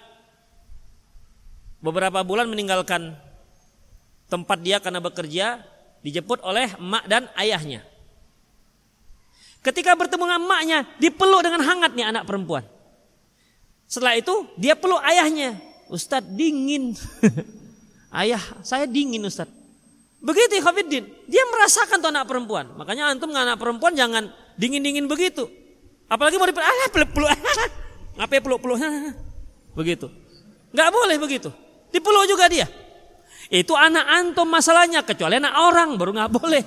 beberapa 1.82 2.22
bulan 2.22 2.46
meninggalkan 2.46 3.16
tempat 4.30 4.58
dia 4.62 4.78
karena 4.78 5.02
bekerja, 5.02 5.64
dijemput 6.04 6.44
oleh 6.46 6.70
emak 6.78 7.04
dan 7.10 7.26
ayahnya. 7.34 7.82
Ketika 9.58 9.98
bertemu 9.98 10.24
dengan 10.30 10.42
emaknya, 10.46 10.78
dipeluk 11.02 11.42
dengan 11.42 11.60
hangat 11.66 11.92
nih 11.98 12.06
anak 12.06 12.24
perempuan. 12.24 12.62
Setelah 13.90 14.14
itu 14.14 14.46
dia 14.54 14.78
peluk 14.78 15.02
ayahnya. 15.02 15.58
Ustadz 15.88 16.30
dingin. 16.36 16.92
Ayah 18.22 18.40
saya 18.60 18.84
dingin 18.84 19.24
Ustadz. 19.24 19.57
Begitu 20.18 20.58
Khafiddin. 20.58 21.04
Dia 21.30 21.42
merasakan 21.46 22.02
tuh 22.02 22.10
anak 22.10 22.26
perempuan. 22.26 22.66
Makanya 22.74 23.14
antum 23.14 23.30
anak 23.30 23.58
perempuan 23.58 23.94
jangan 23.94 24.26
dingin-dingin 24.58 25.06
begitu. 25.06 25.46
Apalagi 26.10 26.40
mau 26.40 26.48
dipeluk. 26.48 26.66
Ah, 26.66 26.90
peluk 26.90 27.10
peluk. 27.14 27.30
Ngapain 28.18 28.42
peluk 28.42 28.60
peluk. 28.60 28.78
Begitu. 29.78 30.10
Nggak 30.74 30.90
boleh 30.90 31.16
begitu. 31.22 31.50
Dipeluk 31.94 32.26
juga 32.26 32.50
dia. 32.50 32.66
Itu 33.48 33.78
anak 33.78 34.04
antum 34.04 34.50
masalahnya 34.50 35.06
kecuali 35.06 35.38
anak 35.38 35.54
orang 35.54 35.94
baru 35.94 36.10
nggak 36.18 36.32
boleh. 36.34 36.62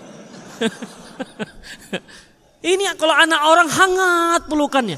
Ini 2.71 2.95
kalau 2.95 3.13
anak 3.13 3.41
orang 3.45 3.69
hangat 3.69 4.41
pelukannya. 4.47 4.97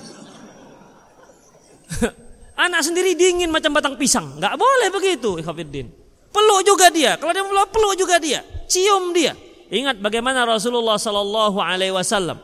anak 2.53 2.85
sendiri 2.85 3.17
dingin 3.17 3.49
macam 3.49 3.73
batang 3.73 3.97
pisang, 3.97 4.37
nggak 4.37 4.55
boleh 4.55 4.87
begitu, 4.93 5.41
Ikhwafiddin. 5.41 6.02
Peluk 6.33 6.61
juga 6.65 6.89
dia, 6.89 7.13
kalau 7.21 7.29
dia 7.29 7.45
peluk, 7.45 7.69
peluk 7.69 7.93
juga 7.93 8.17
dia, 8.17 8.41
cium 8.65 9.13
dia. 9.13 9.37
Ingat 9.69 10.01
bagaimana 10.01 10.49
Rasulullah 10.49 10.97
Sallallahu 10.97 11.61
Alaihi 11.61 11.93
Wasallam. 11.93 12.41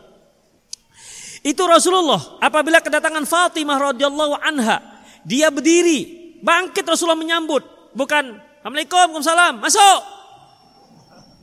Itu 1.41 1.65
Rasulullah 1.65 2.38
apabila 2.38 2.80
kedatangan 2.86 3.25
Fatimah 3.25 3.91
radhiyallahu 3.91 4.38
anha, 4.45 5.02
dia 5.25 5.49
berdiri, 5.49 6.38
bangkit 6.45 6.86
Rasulullah 6.86 7.17
menyambut, 7.17 7.65
bukan 7.97 8.38
Assalamualaikum, 8.60 8.99
Waalaikumsalam, 9.15 9.54
masuk. 9.63 9.99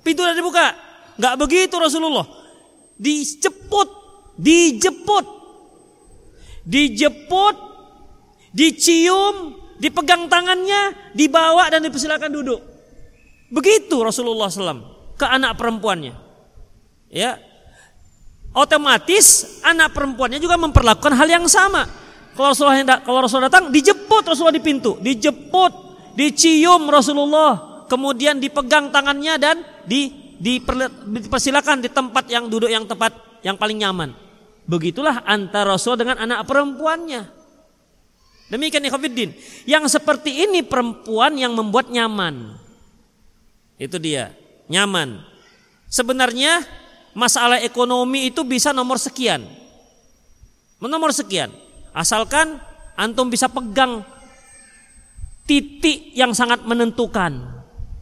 Pintu 0.04 0.20
sudah 0.22 0.36
dibuka. 0.36 0.66
Nggak 1.16 1.34
begitu 1.40 1.74
Rasulullah 1.80 2.28
dijemput, 3.00 3.88
dijemput, 4.36 5.26
dijemput, 6.64 7.56
dicium, 8.52 9.56
dipegang 9.76 10.28
tangannya, 10.28 11.12
dibawa 11.12 11.68
dan 11.68 11.84
dipersilakan 11.84 12.30
duduk. 12.32 12.60
Begitu 13.52 13.96
Rasulullah 14.02 14.50
SAW 14.50 15.14
ke 15.14 15.26
anak 15.26 15.54
perempuannya. 15.56 16.14
Ya, 17.06 17.38
otomatis 18.50 19.58
anak 19.62 19.94
perempuannya 19.94 20.42
juga 20.42 20.58
memperlakukan 20.58 21.14
hal 21.14 21.28
yang 21.30 21.46
sama. 21.46 21.86
Kalau 22.36 22.52
Rasulullah, 22.52 23.00
kalau 23.00 23.20
Rasulullah 23.24 23.48
datang, 23.48 23.72
dijemput 23.72 24.24
Rasulullah 24.28 24.56
di 24.56 24.64
pintu, 24.64 25.00
dijemput, 25.00 25.72
dicium 26.18 26.84
Rasulullah, 26.90 27.86
kemudian 27.88 28.36
dipegang 28.36 28.92
tangannya 28.92 29.34
dan 29.40 29.56
di 29.88 30.26
dipersilakan 30.36 31.80
di 31.80 31.88
tempat 31.88 32.28
yang 32.28 32.52
duduk 32.52 32.68
yang 32.68 32.84
tepat 32.84 33.40
yang 33.40 33.56
paling 33.56 33.80
nyaman. 33.80 34.12
Begitulah 34.66 35.24
antara 35.24 35.78
Rasul 35.78 35.96
dengan 35.96 36.20
anak 36.20 36.44
perempuannya. 36.44 37.35
Demikian 38.46 38.86
ikhwatiddin. 38.86 39.34
Yang 39.66 39.98
seperti 39.98 40.46
ini 40.46 40.62
perempuan 40.62 41.34
yang 41.34 41.54
membuat 41.54 41.90
nyaman. 41.90 42.54
Itu 43.76 43.98
dia, 43.98 44.32
nyaman. 44.70 45.20
Sebenarnya 45.90 46.62
masalah 47.12 47.58
ekonomi 47.60 48.30
itu 48.30 48.46
bisa 48.46 48.70
nomor 48.70 49.02
sekian. 49.02 49.42
Nomor 50.78 51.10
sekian. 51.10 51.50
Asalkan 51.90 52.62
antum 52.94 53.26
bisa 53.26 53.50
pegang 53.50 54.06
titik 55.48 56.14
yang 56.14 56.30
sangat 56.30 56.62
menentukan. 56.62 57.42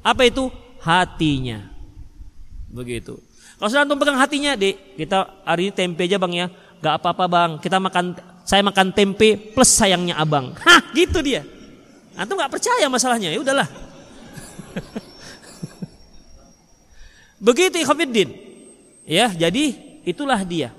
Apa 0.05 0.29
itu? 0.29 0.53
Hatinya. 0.85 1.65
Begitu. 2.69 3.17
Kalau 3.57 3.69
sudah 3.71 3.89
antum 3.89 3.97
pegang 3.97 4.21
hatinya, 4.21 4.53
Dek, 4.59 4.99
kita 5.01 5.41
hari 5.47 5.71
ini 5.71 5.73
tempe 5.73 6.05
aja 6.05 6.21
Bang 6.21 6.37
ya. 6.37 6.53
Gak 6.85 7.01
apa-apa 7.01 7.25
Bang, 7.25 7.51
kita 7.63 7.81
makan 7.81 8.13
saya 8.45 8.61
makan 8.61 8.93
tempe 8.93 9.57
plus 9.57 9.73
sayangnya 9.73 10.21
Abang. 10.21 10.53
Hah, 10.61 10.93
gitu 10.93 11.25
dia. 11.25 11.49
Antum 12.15 12.37
gak 12.37 12.53
percaya 12.53 12.85
masalahnya, 12.93 13.33
ya 13.33 13.41
udahlah. 13.41 13.65
Begitu 17.49 17.81
Ikhwanuddin. 17.81 18.29
Ya, 19.09 19.33
jadi 19.33 19.73
itulah 20.05 20.45
dia. 20.45 20.77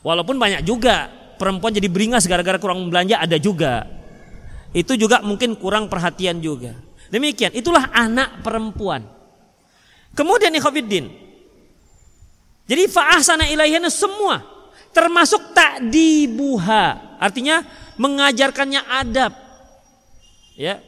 Walaupun 0.00 0.40
banyak 0.40 0.64
juga 0.64 1.12
perempuan 1.36 1.72
jadi 1.72 1.88
beringas 1.88 2.24
gara-gara 2.24 2.56
kurang 2.56 2.88
belanja 2.88 3.20
ada 3.20 3.36
juga. 3.36 3.84
Itu 4.72 4.96
juga 4.96 5.20
mungkin 5.20 5.60
kurang 5.60 5.92
perhatian 5.92 6.40
juga. 6.40 6.72
Demikian, 7.12 7.52
itulah 7.52 7.92
anak 7.92 8.40
perempuan. 8.40 9.04
Kemudian 10.16 10.56
ikhwafiddin. 10.56 11.04
Jadi 12.64 12.82
fa'ahsana 12.88 13.44
ilaihana 13.52 13.92
semua 13.92 14.53
termasuk 14.94 15.52
tak 15.52 15.82
dibuha. 15.90 17.18
Artinya 17.18 17.66
mengajarkannya 17.98 18.80
adab. 18.86 19.34
Ya. 20.54 20.78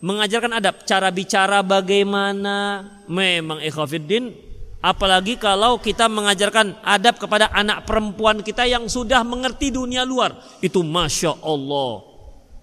Mengajarkan 0.00 0.56
adab, 0.56 0.80
cara 0.88 1.12
bicara 1.12 1.60
bagaimana. 1.60 2.88
Memang 3.04 3.60
ikhwafiddin 3.60 4.32
apalagi 4.80 5.36
kalau 5.36 5.76
kita 5.76 6.08
mengajarkan 6.08 6.80
adab 6.80 7.20
kepada 7.20 7.52
anak 7.52 7.84
perempuan 7.84 8.40
kita 8.40 8.64
yang 8.64 8.88
sudah 8.88 9.20
mengerti 9.22 9.70
dunia 9.70 10.02
luar. 10.02 10.34
Itu 10.64 10.80
Masya 10.80 11.44
Allah. 11.44 12.00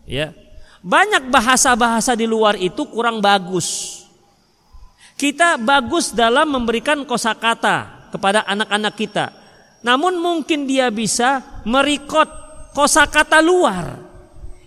Ya. 0.10 0.34
Banyak 0.82 1.30
bahasa-bahasa 1.30 2.18
di 2.18 2.26
luar 2.26 2.58
itu 2.58 2.86
kurang 2.90 3.22
bagus. 3.22 4.02
Kita 5.18 5.58
bagus 5.58 6.14
dalam 6.14 6.46
memberikan 6.54 7.02
kosakata 7.02 8.10
kepada 8.14 8.46
anak-anak 8.46 8.94
kita. 8.94 9.26
Namun 9.88 10.20
mungkin 10.20 10.68
dia 10.68 10.92
bisa 10.92 11.40
merikot 11.64 12.28
kosakata 12.76 13.40
luar 13.40 14.04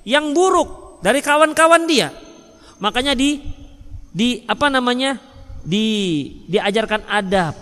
yang 0.08 0.32
buruk 0.32 1.04
dari 1.04 1.20
kawan-kawan 1.20 1.84
dia. 1.84 2.08
Makanya 2.80 3.12
di 3.12 3.36
di 4.16 4.48
apa 4.48 4.72
namanya? 4.72 5.20
di 5.60 6.24
diajarkan 6.48 7.04
adab. 7.04 7.52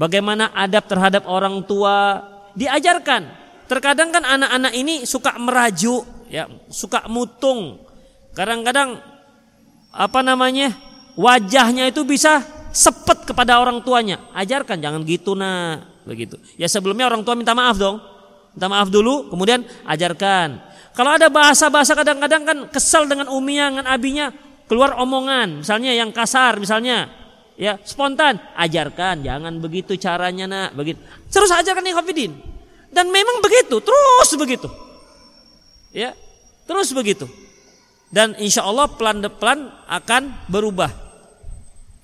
Bagaimana 0.00 0.48
adab 0.56 0.88
terhadap 0.88 1.28
orang 1.28 1.60
tua 1.68 2.24
diajarkan. 2.56 3.28
Terkadang 3.68 4.08
kan 4.08 4.24
anak-anak 4.24 4.72
ini 4.72 5.04
suka 5.04 5.36
merajuk, 5.36 6.08
ya, 6.32 6.48
suka 6.72 7.04
mutung. 7.12 7.84
Kadang-kadang 8.32 8.96
apa 9.92 10.20
namanya? 10.24 10.72
wajahnya 11.20 11.92
itu 11.92 12.00
bisa 12.08 12.40
sepet 12.72 13.28
kepada 13.28 13.60
orang 13.60 13.84
tuanya. 13.84 14.24
Ajarkan 14.32 14.80
jangan 14.80 15.04
gitu 15.04 15.36
nak, 15.36 15.91
begitu. 16.06 16.38
Ya 16.58 16.66
sebelumnya 16.66 17.08
orang 17.10 17.22
tua 17.22 17.34
minta 17.38 17.52
maaf 17.56 17.78
dong. 17.78 17.98
Minta 18.52 18.68
maaf 18.68 18.88
dulu, 18.92 19.32
kemudian 19.32 19.64
ajarkan. 19.88 20.60
Kalau 20.92 21.16
ada 21.16 21.32
bahasa-bahasa 21.32 21.96
kadang-kadang 21.96 22.42
kan 22.44 22.58
kesal 22.68 23.08
dengan 23.08 23.32
uminya, 23.32 23.72
dengan 23.72 23.86
abinya, 23.88 24.28
keluar 24.68 24.92
omongan, 25.00 25.64
misalnya 25.64 25.96
yang 25.96 26.12
kasar, 26.12 26.60
misalnya 26.60 27.08
ya 27.56 27.80
spontan, 27.80 28.36
ajarkan, 28.56 29.24
jangan 29.24 29.56
begitu 29.56 29.96
caranya 29.96 30.44
nak, 30.44 30.70
begitu. 30.76 31.00
Terus 31.32 31.48
ajarkan 31.48 31.84
yang 31.84 31.96
hafidin. 31.96 32.32
Dan 32.92 33.08
memang 33.08 33.40
begitu, 33.40 33.80
terus 33.80 34.30
begitu. 34.36 34.68
Ya, 35.96 36.12
terus 36.68 36.92
begitu. 36.92 37.24
Dan 38.12 38.36
insya 38.36 38.68
Allah 38.68 38.84
pelan-pelan 38.92 39.72
akan 39.88 40.22
berubah. 40.52 40.92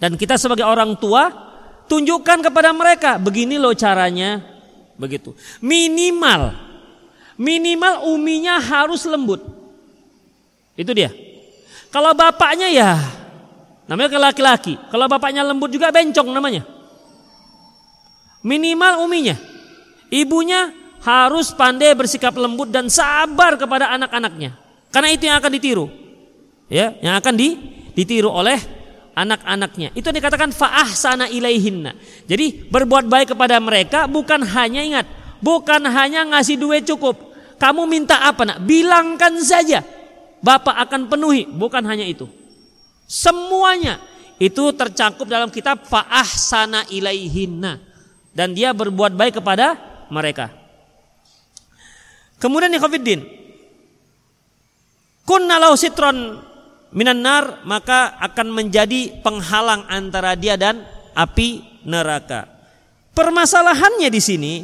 Dan 0.00 0.16
kita 0.16 0.40
sebagai 0.40 0.64
orang 0.64 0.96
tua 0.96 1.47
Tunjukkan 1.88 2.44
kepada 2.44 2.70
mereka, 2.76 3.16
begini 3.16 3.56
loh 3.56 3.72
caranya. 3.72 4.44
Begitu. 5.00 5.32
Minimal 5.64 6.68
minimal 7.38 8.10
uminya 8.10 8.58
harus 8.58 9.06
lembut. 9.06 9.40
Itu 10.74 10.90
dia. 10.92 11.14
Kalau 11.88 12.12
bapaknya 12.12 12.68
ya 12.68 12.90
namanya 13.86 14.10
ke 14.12 14.18
laki-laki. 14.18 14.74
Kalau 14.90 15.06
bapaknya 15.08 15.46
lembut 15.46 15.70
juga 15.72 15.94
bencong 15.94 16.28
namanya. 16.34 16.66
Minimal 18.42 19.06
uminya. 19.06 19.38
Ibunya 20.12 20.74
harus 21.00 21.54
pandai 21.54 21.94
bersikap 21.94 22.34
lembut 22.34 22.68
dan 22.68 22.90
sabar 22.90 23.54
kepada 23.56 23.94
anak-anaknya. 23.94 24.58
Karena 24.90 25.08
itu 25.14 25.24
yang 25.30 25.38
akan 25.38 25.52
ditiru. 25.54 25.86
Ya, 26.68 26.92
yang 27.00 27.16
akan 27.16 27.32
di, 27.32 27.56
ditiru 27.96 28.28
oleh 28.28 28.60
anak-anaknya. 29.18 29.90
Itu 29.98 30.14
dikatakan 30.14 30.54
faah 30.54 30.86
sana 30.94 31.26
ilaihinna. 31.26 31.94
Jadi 32.30 32.70
berbuat 32.70 33.10
baik 33.10 33.34
kepada 33.34 33.58
mereka 33.58 34.06
bukan 34.06 34.46
hanya 34.46 34.80
ingat, 34.86 35.06
bukan 35.42 35.82
hanya 35.90 36.22
ngasih 36.30 36.54
duit 36.54 36.86
cukup. 36.86 37.18
Kamu 37.58 37.90
minta 37.90 38.22
apa 38.22 38.46
nak? 38.46 38.58
Bilangkan 38.62 39.42
saja. 39.42 39.82
Bapak 40.38 40.86
akan 40.86 41.10
penuhi, 41.10 41.50
bukan 41.50 41.82
hanya 41.82 42.06
itu. 42.06 42.30
Semuanya 43.10 43.98
itu 44.38 44.70
tercakup 44.70 45.26
dalam 45.26 45.50
kitab 45.50 45.82
faah 45.82 46.28
sana 46.28 46.86
ilaihinna 46.86 47.82
dan 48.30 48.54
dia 48.54 48.70
berbuat 48.70 49.18
baik 49.18 49.42
kepada 49.42 49.74
mereka. 50.14 50.54
Kemudian 52.38 52.70
Ikhwafiddin 52.70 53.38
Kunna 55.28 55.60
lau 55.60 55.76
sitron 55.76 56.40
minan 56.94 57.20
nar 57.20 57.64
maka 57.68 58.16
akan 58.20 58.52
menjadi 58.52 59.20
penghalang 59.20 59.84
antara 59.88 60.32
dia 60.38 60.56
dan 60.56 60.84
api 61.16 61.64
neraka. 61.84 62.46
Permasalahannya 63.12 64.08
di 64.12 64.20
sini 64.22 64.54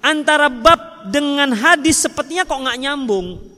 antara 0.00 0.48
bab 0.48 1.12
dengan 1.12 1.52
hadis 1.52 2.00
sepertinya 2.00 2.48
kok 2.48 2.60
nggak 2.60 2.80
nyambung. 2.80 3.50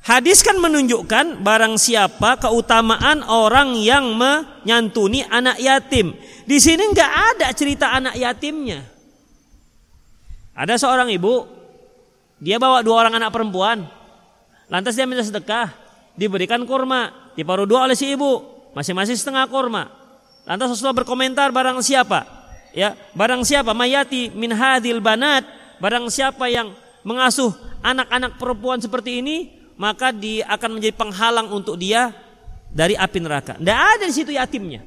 Hadis 0.00 0.40
kan 0.40 0.56
menunjukkan 0.56 1.44
barang 1.44 1.76
siapa 1.76 2.40
keutamaan 2.40 3.20
orang 3.28 3.76
yang 3.76 4.16
menyantuni 4.16 5.20
anak 5.28 5.60
yatim. 5.60 6.16
Di 6.48 6.56
sini 6.56 6.88
nggak 6.88 7.12
ada 7.36 7.52
cerita 7.52 7.92
anak 7.92 8.16
yatimnya. 8.16 8.80
Ada 10.56 10.80
seorang 10.80 11.12
ibu, 11.12 11.44
dia 12.40 12.56
bawa 12.56 12.80
dua 12.80 13.06
orang 13.06 13.20
anak 13.20 13.28
perempuan. 13.28 13.84
Lantas 14.72 14.96
dia 14.96 15.04
minta 15.04 15.20
sedekah, 15.20 15.68
diberikan 16.18 16.62
kurma, 16.66 17.32
diparuh 17.34 17.66
dua 17.66 17.86
oleh 17.86 17.96
si 17.98 18.14
ibu, 18.14 18.42
masing-masing 18.74 19.18
setengah 19.18 19.46
kurma. 19.50 19.90
Lantas 20.46 20.78
Rasulullah 20.78 21.04
berkomentar 21.04 21.52
barang 21.52 21.78
siapa? 21.84 22.26
Ya, 22.70 22.94
barang 23.14 23.42
siapa 23.42 23.74
mayati 23.74 24.30
min 24.30 24.54
hadil 24.54 25.02
banat, 25.02 25.42
barang 25.82 26.06
siapa 26.10 26.46
yang 26.46 26.70
mengasuh 27.02 27.50
anak-anak 27.82 28.38
perempuan 28.38 28.78
seperti 28.78 29.22
ini, 29.22 29.36
maka 29.74 30.14
dia 30.14 30.46
akan 30.52 30.78
menjadi 30.78 30.94
penghalang 30.94 31.48
untuk 31.50 31.74
dia 31.80 32.14
dari 32.70 32.94
api 32.94 33.18
neraka. 33.18 33.58
Tidak 33.58 33.78
ada 33.98 34.04
di 34.06 34.14
situ 34.14 34.30
yatimnya. 34.30 34.86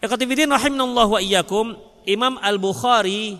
Ikhwatifidin 0.00 0.48
rahimanallah 0.48 1.06
wa 1.06 1.20
iyyakum, 1.20 1.76
Imam 2.08 2.40
Al-Bukhari 2.40 3.36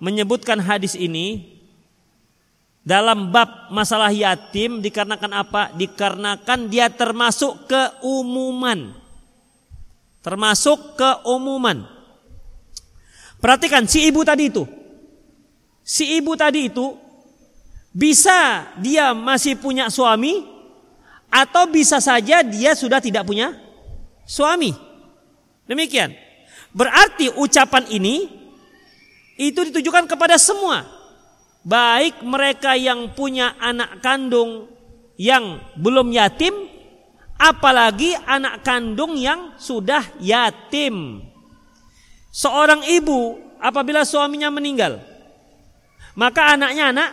menyebutkan 0.00 0.56
hadis 0.56 0.96
ini 0.96 1.59
dalam 2.80 3.28
bab 3.28 3.68
masalah 3.68 4.08
yatim 4.08 4.80
dikarenakan 4.80 5.32
apa? 5.36 5.62
Dikarenakan 5.76 6.72
dia 6.72 6.88
termasuk 6.88 7.68
keumuman. 7.68 8.96
Termasuk 10.24 10.96
keumuman. 10.96 11.84
Perhatikan 13.40 13.88
si 13.88 14.08
ibu 14.08 14.20
tadi 14.24 14.52
itu. 14.52 14.64
Si 15.80 16.16
ibu 16.16 16.36
tadi 16.36 16.68
itu 16.68 16.96
bisa 17.90 18.68
dia 18.78 19.10
masih 19.16 19.58
punya 19.58 19.88
suami 19.90 20.44
atau 21.32 21.66
bisa 21.68 21.98
saja 21.98 22.44
dia 22.44 22.76
sudah 22.76 23.00
tidak 23.00 23.24
punya 23.24 23.56
suami. 24.28 24.72
Demikian. 25.68 26.12
Berarti 26.70 27.32
ucapan 27.34 27.86
ini 27.90 28.28
itu 29.40 29.60
ditujukan 29.72 30.04
kepada 30.04 30.36
semua. 30.36 30.99
Baik 31.60 32.24
mereka 32.24 32.72
yang 32.72 33.12
punya 33.12 33.52
anak 33.60 34.00
kandung 34.00 34.64
yang 35.20 35.60
belum 35.76 36.08
yatim, 36.16 36.56
apalagi 37.36 38.16
anak 38.24 38.64
kandung 38.64 39.20
yang 39.20 39.52
sudah 39.60 40.00
yatim. 40.24 41.20
Seorang 42.32 42.80
ibu 42.88 43.36
apabila 43.60 44.08
suaminya 44.08 44.48
meninggal, 44.48 45.04
maka 46.16 46.56
anaknya 46.56 46.96
anak 46.96 47.10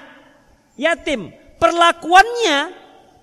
yatim. 0.80 1.36
Perlakuannya, 1.60 2.72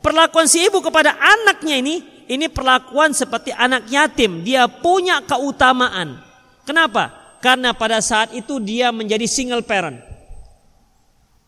perlakuan 0.05 0.45
si 0.45 0.69
ibu 0.69 0.85
kepada 0.85 1.17
anaknya 1.17 1.81
ini, 1.81 2.05
ini 2.29 2.53
perlakuan 2.53 3.17
seperti 3.17 3.57
anak 3.57 3.89
yatim. 3.89 4.45
Dia 4.45 4.69
punya 4.69 5.25
keutamaan. 5.25 6.21
Kenapa? 6.69 7.37
Karena 7.41 7.73
pada 7.73 8.05
saat 8.05 8.37
itu 8.37 8.61
dia 8.61 8.93
menjadi 8.93 9.25
single 9.25 9.65
parent. 9.65 10.14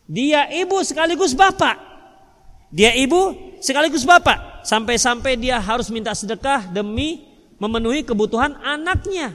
Dia 0.06 0.46
ibu 0.54 0.78
sekaligus 0.86 1.34
bapak. 1.34 1.78
Dia 2.70 2.94
ibu 2.94 3.34
sekaligus 3.58 4.06
bapak. 4.06 4.62
Sampai-sampai 4.66 5.38
dia 5.38 5.58
harus 5.62 5.90
minta 5.90 6.14
sedekah 6.14 6.66
demi 6.70 7.26
memenuhi 7.58 8.02
kebutuhan 8.02 8.58
anaknya. 8.62 9.34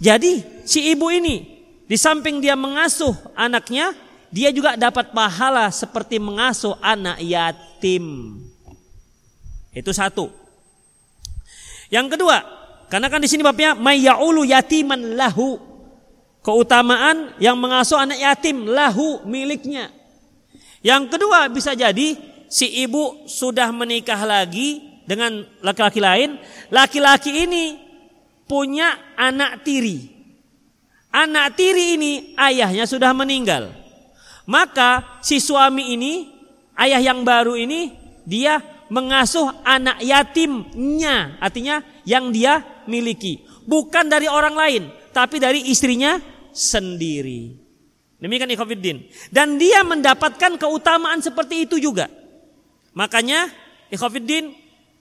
Jadi 0.00 0.64
si 0.64 0.92
ibu 0.92 1.12
ini 1.12 1.60
di 1.84 1.96
samping 1.98 2.40
dia 2.40 2.56
mengasuh 2.56 3.12
anaknya, 3.36 3.92
dia 4.32 4.48
juga 4.54 4.78
dapat 4.78 5.12
pahala 5.12 5.68
seperti 5.68 6.16
mengasuh 6.22 6.78
anak 6.80 7.20
yatim. 7.20 8.38
Itu 9.74 9.92
satu. 9.92 10.30
Yang 11.90 12.16
kedua, 12.16 12.36
karena 12.86 13.06
kan 13.10 13.22
di 13.22 13.28
sini 13.30 13.42
babnya 13.42 13.74
mayyaulu 13.74 14.46
yatiman 14.46 15.18
lahu. 15.18 15.69
Keutamaan 16.40 17.36
yang 17.36 17.60
mengasuh 17.60 18.00
anak 18.00 18.16
yatim 18.16 18.64
lahu 18.64 19.20
miliknya. 19.28 19.92
Yang 20.80 21.16
kedua 21.16 21.52
bisa 21.52 21.76
jadi 21.76 22.16
si 22.48 22.66
ibu 22.80 23.28
sudah 23.28 23.68
menikah 23.68 24.24
lagi 24.24 24.80
dengan 25.04 25.44
laki-laki 25.60 26.00
lain. 26.00 26.40
Laki-laki 26.72 27.44
ini 27.44 27.64
punya 28.48 28.96
anak 29.20 29.62
tiri. 29.62 30.10
Anak 31.12 31.60
tiri 31.60 32.00
ini 32.00 32.12
ayahnya 32.38 32.88
sudah 32.88 33.12
meninggal. 33.12 33.74
Maka 34.48 35.20
si 35.22 35.38
suami 35.38 35.94
ini, 35.94 36.26
ayah 36.74 36.98
yang 36.98 37.22
baru 37.22 37.54
ini, 37.54 37.94
dia 38.26 38.58
mengasuh 38.90 39.46
anak 39.62 40.02
yatimnya. 40.02 41.38
Artinya 41.38 41.82
yang 42.02 42.34
dia 42.34 42.62
miliki. 42.90 43.42
Bukan 43.66 44.10
dari 44.10 44.26
orang 44.26 44.54
lain, 44.58 44.82
tapi 45.10 45.42
dari 45.42 45.70
istrinya 45.70 46.18
sendiri. 46.50 47.54
Demikian 48.20 48.52
ikhwafiddin. 48.52 49.08
Dan 49.32 49.56
dia 49.56 49.80
mendapatkan 49.80 50.60
keutamaan 50.60 51.24
seperti 51.24 51.64
itu 51.64 51.80
juga. 51.80 52.06
Makanya 52.92 53.48
ikhwafiddin 53.88 54.52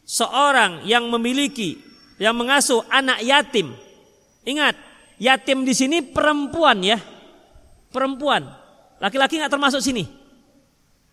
seorang 0.07 0.87
yang 0.87 1.05
memiliki 1.11 1.77
yang 2.17 2.33
mengasuh 2.33 2.81
anak 2.87 3.19
yatim. 3.21 3.75
Ingat, 4.47 4.75
yatim 5.19 5.67
di 5.67 5.75
sini 5.75 5.99
perempuan 5.99 6.79
ya. 6.79 6.97
Perempuan. 7.91 8.47
Laki-laki 9.03 9.39
nggak 9.39 9.51
termasuk 9.51 9.83
sini. 9.83 10.07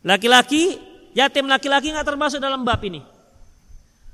Laki-laki, 0.06 0.78
yatim 1.14 1.50
laki-laki 1.50 1.90
nggak 1.90 2.06
termasuk 2.06 2.38
dalam 2.38 2.62
bab 2.62 2.78
ini. 2.86 3.02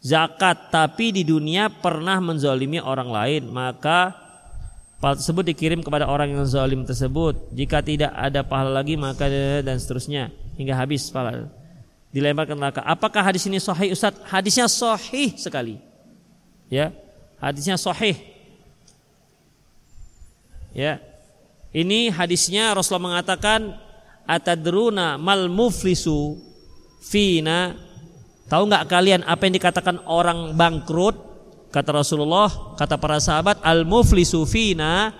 zakat, 0.00 0.72
tapi 0.72 1.12
di 1.12 1.28
dunia 1.28 1.68
pernah 1.68 2.16
menzalimi 2.16 2.80
orang 2.80 3.12
lain, 3.12 3.52
maka 3.52 4.21
pahala 5.02 5.18
tersebut 5.18 5.42
dikirim 5.50 5.82
kepada 5.82 6.06
orang 6.06 6.30
yang 6.30 6.46
zalim 6.46 6.86
tersebut. 6.86 7.34
Jika 7.50 7.82
tidak 7.82 8.14
ada 8.14 8.46
pahala 8.46 8.78
lagi, 8.78 8.94
maka 8.94 9.26
dan 9.58 9.74
seterusnya 9.82 10.30
hingga 10.54 10.78
habis 10.78 11.10
pahala. 11.10 11.50
Dilemparkan 12.14 12.54
neraka. 12.54 12.86
Apakah 12.86 13.26
hadis 13.26 13.42
ini 13.50 13.58
sahih 13.58 13.90
Ustaz? 13.90 14.14
Hadisnya 14.30 14.70
sahih 14.70 15.34
sekali. 15.34 15.82
Ya, 16.70 16.94
hadisnya 17.42 17.74
sahih. 17.74 18.14
Ya, 20.70 21.02
ini 21.74 22.06
hadisnya 22.12 22.70
Rasulullah 22.70 23.18
mengatakan 23.18 23.74
atadruna 24.28 25.18
mal 25.18 25.50
muflisu 25.50 26.38
fina 27.02 27.74
tahu 28.46 28.70
nggak 28.70 28.86
kalian 28.86 29.20
apa 29.26 29.42
yang 29.48 29.54
dikatakan 29.58 29.96
orang 30.06 30.54
bangkrut 30.54 31.31
kata 31.72 32.04
Rasulullah 32.04 32.76
kata 32.76 33.00
para 33.00 33.16
sahabat 33.16 33.58
al 33.64 33.88
muflisu 33.88 34.44
fina 34.44 35.10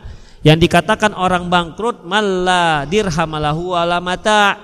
yang 0.44 0.60
dikatakan 0.60 1.16
orang 1.16 1.48
bangkrut 1.48 2.04
malla 2.04 2.84
dirhamalahu 2.84 3.72
alamata 3.72 4.60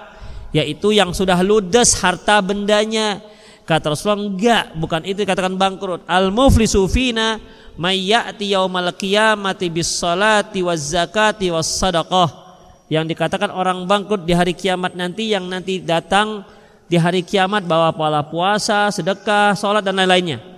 yaitu 0.53 0.93
yang 0.93 1.17
sudah 1.17 1.41
ludes 1.41 1.97
harta 1.99 2.45
bendanya 2.45 3.25
kata 3.65 3.97
Rasulullah 3.97 4.21
enggak 4.21 4.65
bukan 4.77 5.01
itu 5.09 5.25
dikatakan 5.25 5.57
bangkrut 5.57 6.05
al 6.05 6.29
muflisu 6.29 6.85
fina 6.93 7.41
mayyati 7.81 8.53
yaumal 8.53 8.93
qiyamati 8.93 9.73
bis 9.73 9.89
salati 9.89 10.61
waz 10.61 10.93
zakati 10.93 11.49
was 11.49 11.73
sadaqah 11.73 12.49
yang 12.93 13.09
dikatakan 13.09 13.49
orang 13.49 13.89
bangkrut 13.89 14.29
di 14.29 14.37
hari 14.37 14.53
kiamat 14.53 14.93
nanti 14.93 15.33
yang 15.33 15.49
nanti 15.49 15.81
datang 15.81 16.45
di 16.89 16.97
hari 16.97 17.21
kiamat 17.21 17.69
bawa 17.69 17.93
pola 17.93 18.25
puasa, 18.25 18.89
sedekah, 18.89 19.53
salat 19.53 19.85
dan 19.85 20.01
lain-lainnya. 20.01 20.58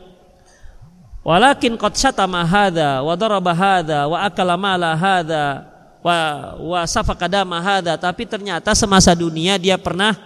Walakin 1.20 1.76
qad 1.76 1.92
syatama 2.00 2.40
hadza 2.48 3.04
wa 3.04 3.12
daraba 3.12 3.52
hadza 3.52 4.08
wa 4.08 4.24
akala 4.24 4.56
mala 4.56 4.96
hadza 4.96 5.68
wa 6.00 6.16
wa 6.56 6.80
safaka 6.88 7.28
dama 7.28 7.60
hadza 7.60 7.92
tapi 8.00 8.24
ternyata 8.24 8.72
semasa 8.72 9.12
dunia 9.12 9.60
dia 9.60 9.76
pernah 9.76 10.16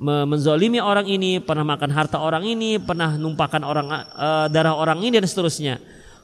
menzolimi 0.00 0.80
orang 0.80 1.04
ini, 1.04 1.44
pernah 1.44 1.60
makan 1.60 1.90
harta 1.92 2.16
orang 2.16 2.40
ini, 2.48 2.80
pernah 2.80 3.20
numpahkan 3.20 3.60
orang 3.60 3.86
uh, 3.92 4.46
darah 4.48 4.72
orang 4.72 5.04
ini 5.04 5.20
dan 5.20 5.28
seterusnya. 5.28 5.76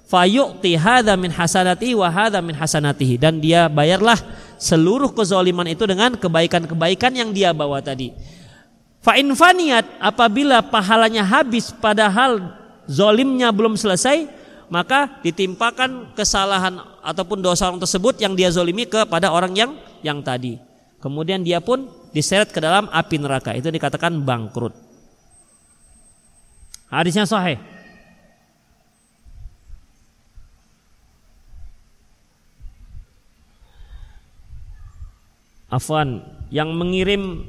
Fayu'ti 0.07 0.79
hadza 0.79 1.13
min 1.19 1.29
hasanati 1.29 1.93
wa 1.93 2.09
hadza 2.09 2.41
min 2.41 2.57
hasanatihi 2.57 3.21
dan 3.21 3.43
dia 3.43 3.69
bayarlah 3.69 4.17
seluruh 4.57 5.13
kezoliman 5.13 5.67
itu 5.69 5.85
dengan 5.85 6.17
kebaikan-kebaikan 6.17 7.13
yang 7.13 7.31
dia 7.37 7.53
bawa 7.53 7.83
tadi. 7.85 8.15
Fa 9.05 9.19
apabila 10.01 10.65
pahalanya 10.65 11.23
habis 11.23 11.71
padahal 11.71 12.55
zolimnya 12.87 13.51
belum 13.51 13.79
selesai 13.79 14.47
maka 14.67 15.23
ditimpakan 15.23 16.15
kesalahan 16.19 16.83
ataupun 17.03 17.39
dosa 17.39 17.71
orang 17.71 17.83
tersebut 17.83 18.19
yang 18.19 18.35
dia 18.35 18.51
zolimi 18.51 18.87
kepada 18.87 19.31
orang 19.31 19.55
yang 19.55 19.71
yang 20.03 20.19
tadi. 20.23 20.59
Kemudian 20.99 21.47
dia 21.47 21.63
pun 21.63 21.87
diseret 22.11 22.51
ke 22.51 22.59
dalam 22.59 22.91
api 22.91 23.17
neraka. 23.23 23.55
Itu 23.55 23.71
dikatakan 23.71 24.27
bangkrut. 24.27 24.75
Hadisnya 26.91 27.27
sahih. 27.27 27.59
Afwan, 35.67 36.23
yang 36.49 36.71
mengirim 36.79 37.43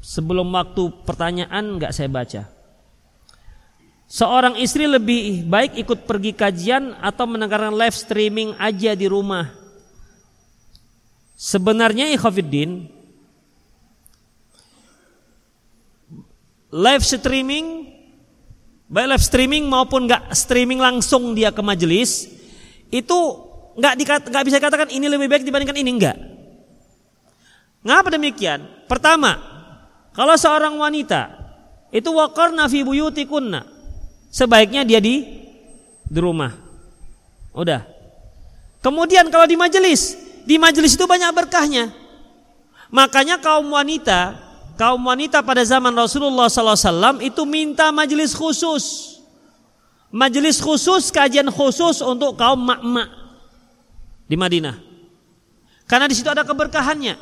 sebelum 0.00 0.48
waktu 0.56 0.88
pertanyaan 1.04 1.76
nggak 1.76 1.92
saya 1.92 2.08
baca. 2.08 2.57
Seorang 4.08 4.56
istri 4.56 4.88
lebih 4.88 5.44
baik 5.44 5.76
ikut 5.76 6.08
pergi 6.08 6.32
kajian 6.32 6.96
atau 6.96 7.28
mendengarkan 7.28 7.76
live 7.76 7.92
streaming 7.92 8.56
aja 8.56 8.96
di 8.96 9.04
rumah. 9.04 9.52
Sebenarnya 11.36 12.08
ikhafiddin 12.16 12.88
live 16.72 17.04
streaming 17.04 17.88
baik 18.88 19.06
live 19.12 19.24
streaming 19.24 19.68
maupun 19.68 20.08
nggak 20.08 20.32
streaming 20.32 20.80
langsung 20.80 21.36
dia 21.36 21.52
ke 21.52 21.60
majelis 21.60 22.32
itu 22.88 23.18
nggak 23.76 23.94
nggak 24.32 24.44
bisa 24.48 24.56
dikatakan 24.56 24.88
ini 24.88 25.04
lebih 25.04 25.28
baik 25.28 25.44
dibandingkan 25.44 25.76
ini 25.76 25.90
enggak. 25.92 26.16
Ngapa 27.84 28.08
demikian? 28.16 28.64
Pertama, 28.88 29.36
kalau 30.16 30.34
seorang 30.34 30.74
wanita 30.80 31.30
itu 31.94 32.10
wakarna 32.10 32.66
fi 32.66 32.82
buyutikunna, 32.82 33.77
sebaiknya 34.28 34.84
dia 34.84 35.00
di 35.00 35.24
di 36.08 36.18
rumah. 36.20 36.56
Udah. 37.52 37.84
Kemudian 38.78 39.28
kalau 39.28 39.44
di 39.44 39.58
majelis, 39.58 40.14
di 40.46 40.56
majelis 40.56 40.94
itu 40.94 41.04
banyak 41.04 41.28
berkahnya. 41.34 41.90
Makanya 42.88 43.36
kaum 43.42 43.68
wanita, 43.68 44.38
kaum 44.80 45.02
wanita 45.04 45.44
pada 45.44 45.60
zaman 45.66 45.92
Rasulullah 45.92 46.48
SAW 46.48 47.20
itu 47.20 47.42
minta 47.44 47.92
majelis 47.92 48.32
khusus. 48.32 49.16
Majelis 50.08 50.56
khusus, 50.56 51.12
kajian 51.12 51.52
khusus 51.52 52.00
untuk 52.00 52.32
kaum 52.40 52.56
mak-mak 52.56 53.12
di 54.24 54.40
Madinah. 54.40 54.80
Karena 55.84 56.08
di 56.08 56.16
situ 56.16 56.32
ada 56.32 56.48
keberkahannya. 56.48 57.20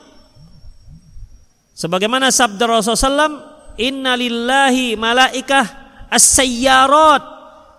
Sebagaimana 1.74 2.30
sabda 2.30 2.62
Rasulullah 2.70 3.26
SAW, 3.26 3.36
Inna 3.76 4.14
lillahi 4.14 4.94
malaikah 4.94 5.86
as-sayyarat. 6.11 7.22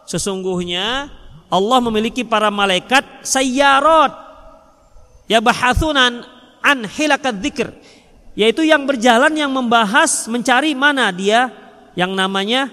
Sesungguhnya 0.08 1.12
Allah 1.48 1.80
memiliki 1.84 2.24
para 2.24 2.52
malaikat 2.52 3.04
sayyarat. 3.24 4.12
Ya 5.28 5.44
bahathunan 5.44 6.24
an 6.64 6.88
hilakat 6.88 7.40
dzikr. 7.40 7.72
Yaitu 8.38 8.64
yang 8.64 8.86
berjalan 8.86 9.34
yang 9.34 9.50
membahas 9.50 10.30
mencari 10.30 10.78
mana 10.78 11.10
dia 11.10 11.50
yang 11.98 12.14
namanya 12.14 12.70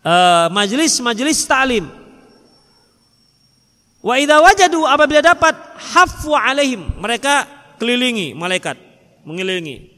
uh, 0.00 0.48
majelis-majelis 0.48 1.44
ta'lim. 1.44 1.84
Wa 4.04 4.20
idza 4.20 4.40
wajadu 4.40 4.84
apabila 4.84 5.20
dapat 5.24 5.56
hafu 5.76 6.32
alaihim 6.36 6.92
mereka 7.00 7.48
kelilingi 7.80 8.36
malaikat 8.36 8.76
mengelilingi. 9.24 9.92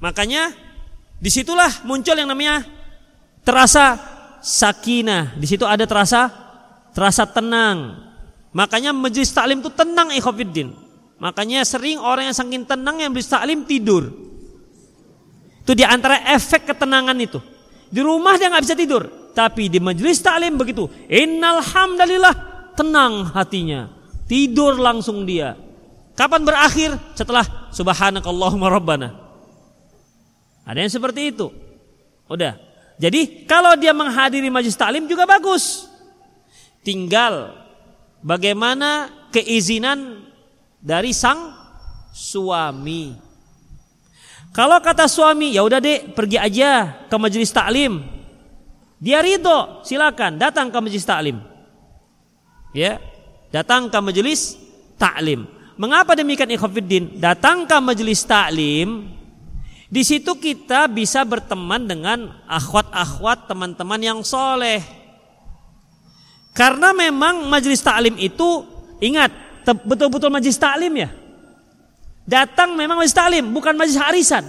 Makanya 0.00 0.52
di 1.16 1.32
situlah 1.32 1.84
muncul 1.88 2.12
yang 2.12 2.28
namanya 2.28 2.64
terasa 3.44 4.00
sakinah. 4.40 5.36
Di 5.38 5.46
situ 5.46 5.62
ada 5.68 5.84
terasa 5.84 6.32
terasa 6.96 7.28
tenang. 7.28 8.00
Makanya 8.54 8.90
majelis 8.90 9.30
taklim 9.30 9.60
itu 9.60 9.70
tenang 9.70 10.10
ikhwafiddin. 10.14 10.72
Makanya 11.20 11.62
sering 11.62 12.00
orang 12.02 12.32
yang 12.32 12.36
saking 12.36 12.64
tenang 12.66 12.98
yang 12.98 13.10
majelis 13.12 13.30
taklim 13.30 13.62
tidur. 13.68 14.10
Itu 15.64 15.72
di 15.72 15.84
antara 15.86 16.20
efek 16.34 16.68
ketenangan 16.68 17.16
itu. 17.20 17.38
Di 17.88 18.02
rumah 18.02 18.34
dia 18.34 18.50
nggak 18.50 18.64
bisa 18.64 18.76
tidur, 18.76 19.32
tapi 19.32 19.70
di 19.70 19.78
majelis 19.78 20.18
taklim 20.18 20.58
begitu. 20.58 20.90
Innal 21.06 21.62
hamdalillah 21.62 22.34
tenang 22.74 23.30
hatinya. 23.32 23.90
Tidur 24.26 24.80
langsung 24.80 25.22
dia. 25.28 25.54
Kapan 26.14 26.46
berakhir? 26.46 26.94
Setelah 27.18 27.44
subhanakallahumma 27.74 28.70
rabbana. 28.70 29.18
Ada 30.64 30.78
yang 30.86 30.92
seperti 30.92 31.34
itu. 31.34 31.50
Udah. 32.30 32.56
Jadi 32.94 33.46
kalau 33.50 33.74
dia 33.74 33.90
menghadiri 33.90 34.46
majlis 34.50 34.78
taklim 34.78 35.10
juga 35.10 35.26
bagus. 35.26 35.90
Tinggal 36.86 37.56
bagaimana 38.22 39.10
keizinan 39.34 40.22
dari 40.78 41.10
sang 41.10 41.56
suami. 42.14 43.18
Kalau 44.54 44.78
kata 44.78 45.10
suami, 45.10 45.58
ya 45.58 45.66
udah 45.66 45.82
deh 45.82 46.14
pergi 46.14 46.38
aja 46.38 47.02
ke 47.10 47.16
majelis 47.18 47.50
taklim. 47.50 48.06
Dia 49.02 49.18
ridho, 49.18 49.82
silakan 49.82 50.38
datang 50.38 50.70
ke 50.70 50.78
majelis 50.78 51.02
taklim. 51.02 51.42
Ya, 52.70 53.02
datang 53.50 53.90
ke 53.90 53.98
majelis 53.98 54.54
taklim. 54.94 55.50
Mengapa 55.74 56.14
demikian 56.14 56.54
ikhwatiddin? 56.54 57.18
Datang 57.18 57.66
ke 57.66 57.74
majelis 57.82 58.22
taklim 58.22 59.10
di 59.94 60.02
situ 60.02 60.34
kita 60.34 60.90
bisa 60.90 61.22
berteman 61.22 61.86
dengan 61.86 62.26
akhwat-akhwat 62.50 63.46
teman-teman 63.46 64.02
yang 64.02 64.18
soleh. 64.26 64.82
Karena 66.50 66.90
memang 66.90 67.46
majelis 67.46 67.78
taklim 67.78 68.18
itu 68.18 68.66
ingat 68.98 69.30
betul-betul 69.86 70.34
majelis 70.34 70.58
taklim 70.58 70.98
ya. 70.98 71.14
Datang 72.26 72.74
memang 72.74 72.98
majelis 72.98 73.14
taklim 73.14 73.46
bukan 73.54 73.78
majelis 73.78 74.02
arisan. 74.02 74.42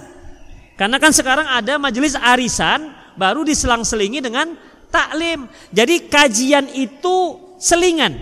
Karena 0.74 0.98
kan 0.98 1.14
sekarang 1.14 1.46
ada 1.46 1.78
majelis 1.78 2.18
arisan 2.18 2.90
baru 3.14 3.46
diselang-selingi 3.46 4.18
dengan 4.26 4.50
taklim. 4.90 5.46
Jadi 5.70 6.10
kajian 6.10 6.74
itu 6.74 7.38
selingan, 7.62 8.18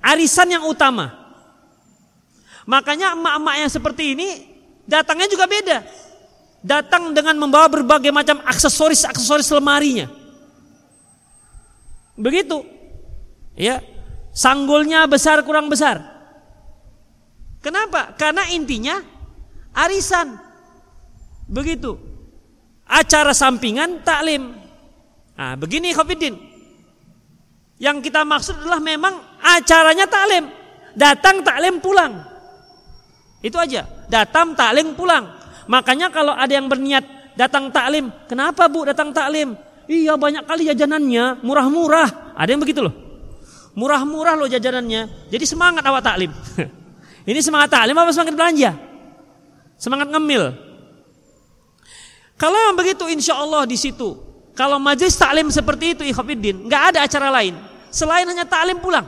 arisan 0.00 0.48
yang 0.48 0.64
utama. 0.64 1.12
Makanya 2.64 3.12
emak-emak 3.12 3.54
yang 3.60 3.68
seperti 3.68 4.16
ini 4.16 4.28
datangnya 4.88 5.28
juga 5.28 5.44
beda 5.44 6.03
datang 6.64 7.12
dengan 7.12 7.36
membawa 7.36 7.68
berbagai 7.68 8.08
macam 8.08 8.40
aksesoris-aksesoris 8.40 9.52
lemarinya. 9.52 10.08
Begitu. 12.16 12.64
Ya. 13.52 13.84
Sanggulnya 14.32 15.04
besar 15.06 15.44
kurang 15.44 15.68
besar. 15.68 16.00
Kenapa? 17.60 18.16
Karena 18.16 18.48
intinya 18.50 18.98
arisan. 19.76 20.40
Begitu. 21.46 22.00
Acara 22.88 23.36
sampingan 23.36 24.00
taklim. 24.00 24.56
Nah, 25.36 25.54
begini 25.60 25.92
Khafidin. 25.92 26.34
Yang 27.76 28.08
kita 28.10 28.24
maksud 28.24 28.64
adalah 28.64 28.80
memang 28.80 29.20
acaranya 29.38 30.08
taklim. 30.08 30.48
Datang 30.96 31.44
taklim 31.44 31.82
pulang. 31.82 32.22
Itu 33.44 33.60
aja. 33.60 33.84
Datang 34.08 34.56
taklim 34.56 34.96
pulang. 34.96 35.43
Makanya 35.64 36.12
kalau 36.12 36.36
ada 36.36 36.52
yang 36.52 36.68
berniat 36.68 37.04
datang 37.34 37.72
taklim, 37.72 38.12
kenapa 38.28 38.68
bu 38.68 38.88
datang 38.88 39.10
taklim? 39.10 39.56
Iya 39.84 40.16
banyak 40.16 40.48
kali 40.48 40.68
jajanannya, 40.72 41.44
murah-murah. 41.44 42.36
Ada 42.36 42.56
yang 42.56 42.62
begitu 42.62 42.80
loh. 42.80 42.94
Murah-murah 43.76 44.38
loh 44.38 44.48
jajanannya. 44.48 45.28
Jadi 45.28 45.44
semangat 45.44 45.84
awak 45.84 46.04
taklim. 46.04 46.32
Ini 47.30 47.40
semangat 47.40 47.72
taklim 47.72 47.96
apa 47.96 48.10
semangat 48.12 48.34
belanja? 48.36 48.70
Semangat 49.76 50.08
ngemil. 50.08 50.54
Kalau 52.36 52.76
begitu 52.76 53.04
insya 53.08 53.36
Allah 53.36 53.64
di 53.68 53.76
situ. 53.76 54.20
Kalau 54.54 54.78
majlis 54.78 55.18
taklim 55.18 55.50
seperti 55.50 55.98
itu 55.98 56.02
ikhwafiddin, 56.06 56.70
nggak 56.70 56.94
ada 56.94 56.98
acara 57.02 57.26
lain. 57.26 57.58
Selain 57.90 58.22
hanya 58.22 58.46
taklim 58.46 58.78
pulang. 58.78 59.02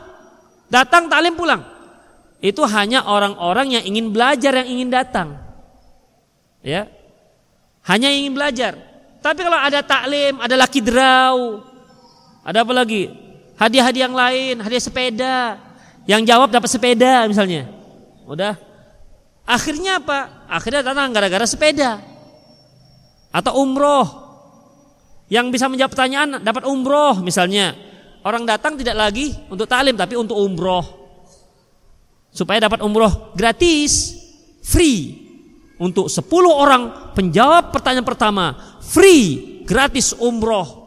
Datang 0.67 1.07
taklim 1.07 1.39
pulang. 1.39 1.63
Itu 2.43 2.67
hanya 2.67 3.07
orang-orang 3.07 3.79
yang 3.79 3.85
ingin 3.87 4.11
belajar, 4.11 4.59
yang 4.59 4.67
ingin 4.67 4.91
datang 4.91 5.46
ya. 6.67 6.91
Hanya 7.87 8.11
ingin 8.11 8.35
belajar. 8.35 8.75
Tapi 9.23 9.47
kalau 9.47 9.59
ada 9.59 9.79
taklim 9.87 10.43
ada 10.43 10.55
laki 10.59 10.83
draw 10.83 11.63
ada 12.43 12.67
apa 12.67 12.73
lagi? 12.75 13.11
Hadiah-hadiah 13.55 14.11
yang 14.11 14.15
lain 14.15 14.55
hadiah 14.59 14.83
sepeda. 14.83 15.39
Yang 16.07 16.23
jawab 16.27 16.51
dapat 16.51 16.71
sepeda 16.71 17.27
misalnya. 17.31 17.71
Udah. 18.27 18.59
Akhirnya 19.47 20.03
apa? 20.03 20.47
Akhirnya 20.51 20.83
datang 20.83 21.15
gara-gara 21.15 21.47
sepeda. 21.47 22.03
Atau 23.31 23.63
umroh. 23.63 24.27
Yang 25.27 25.59
bisa 25.59 25.67
menjawab 25.67 25.91
pertanyaan 25.95 26.43
dapat 26.43 26.67
umroh 26.67 27.19
misalnya. 27.23 27.75
Orang 28.23 28.43
datang 28.47 28.75
tidak 28.79 28.95
lagi 28.99 29.35
untuk 29.51 29.67
taklim 29.67 29.95
tapi 29.99 30.15
untuk 30.15 30.39
umroh. 30.39 30.87
Supaya 32.31 32.63
dapat 32.63 32.83
umroh 32.83 33.35
gratis. 33.35 34.23
Free 34.67 35.26
untuk 35.77 36.09
10 36.09 36.25
orang 36.49 37.13
penjawab 37.13 37.73
pertanyaan 37.73 38.07
pertama 38.07 38.57
free 38.81 39.61
gratis 39.69 40.17
umroh. 40.17 40.85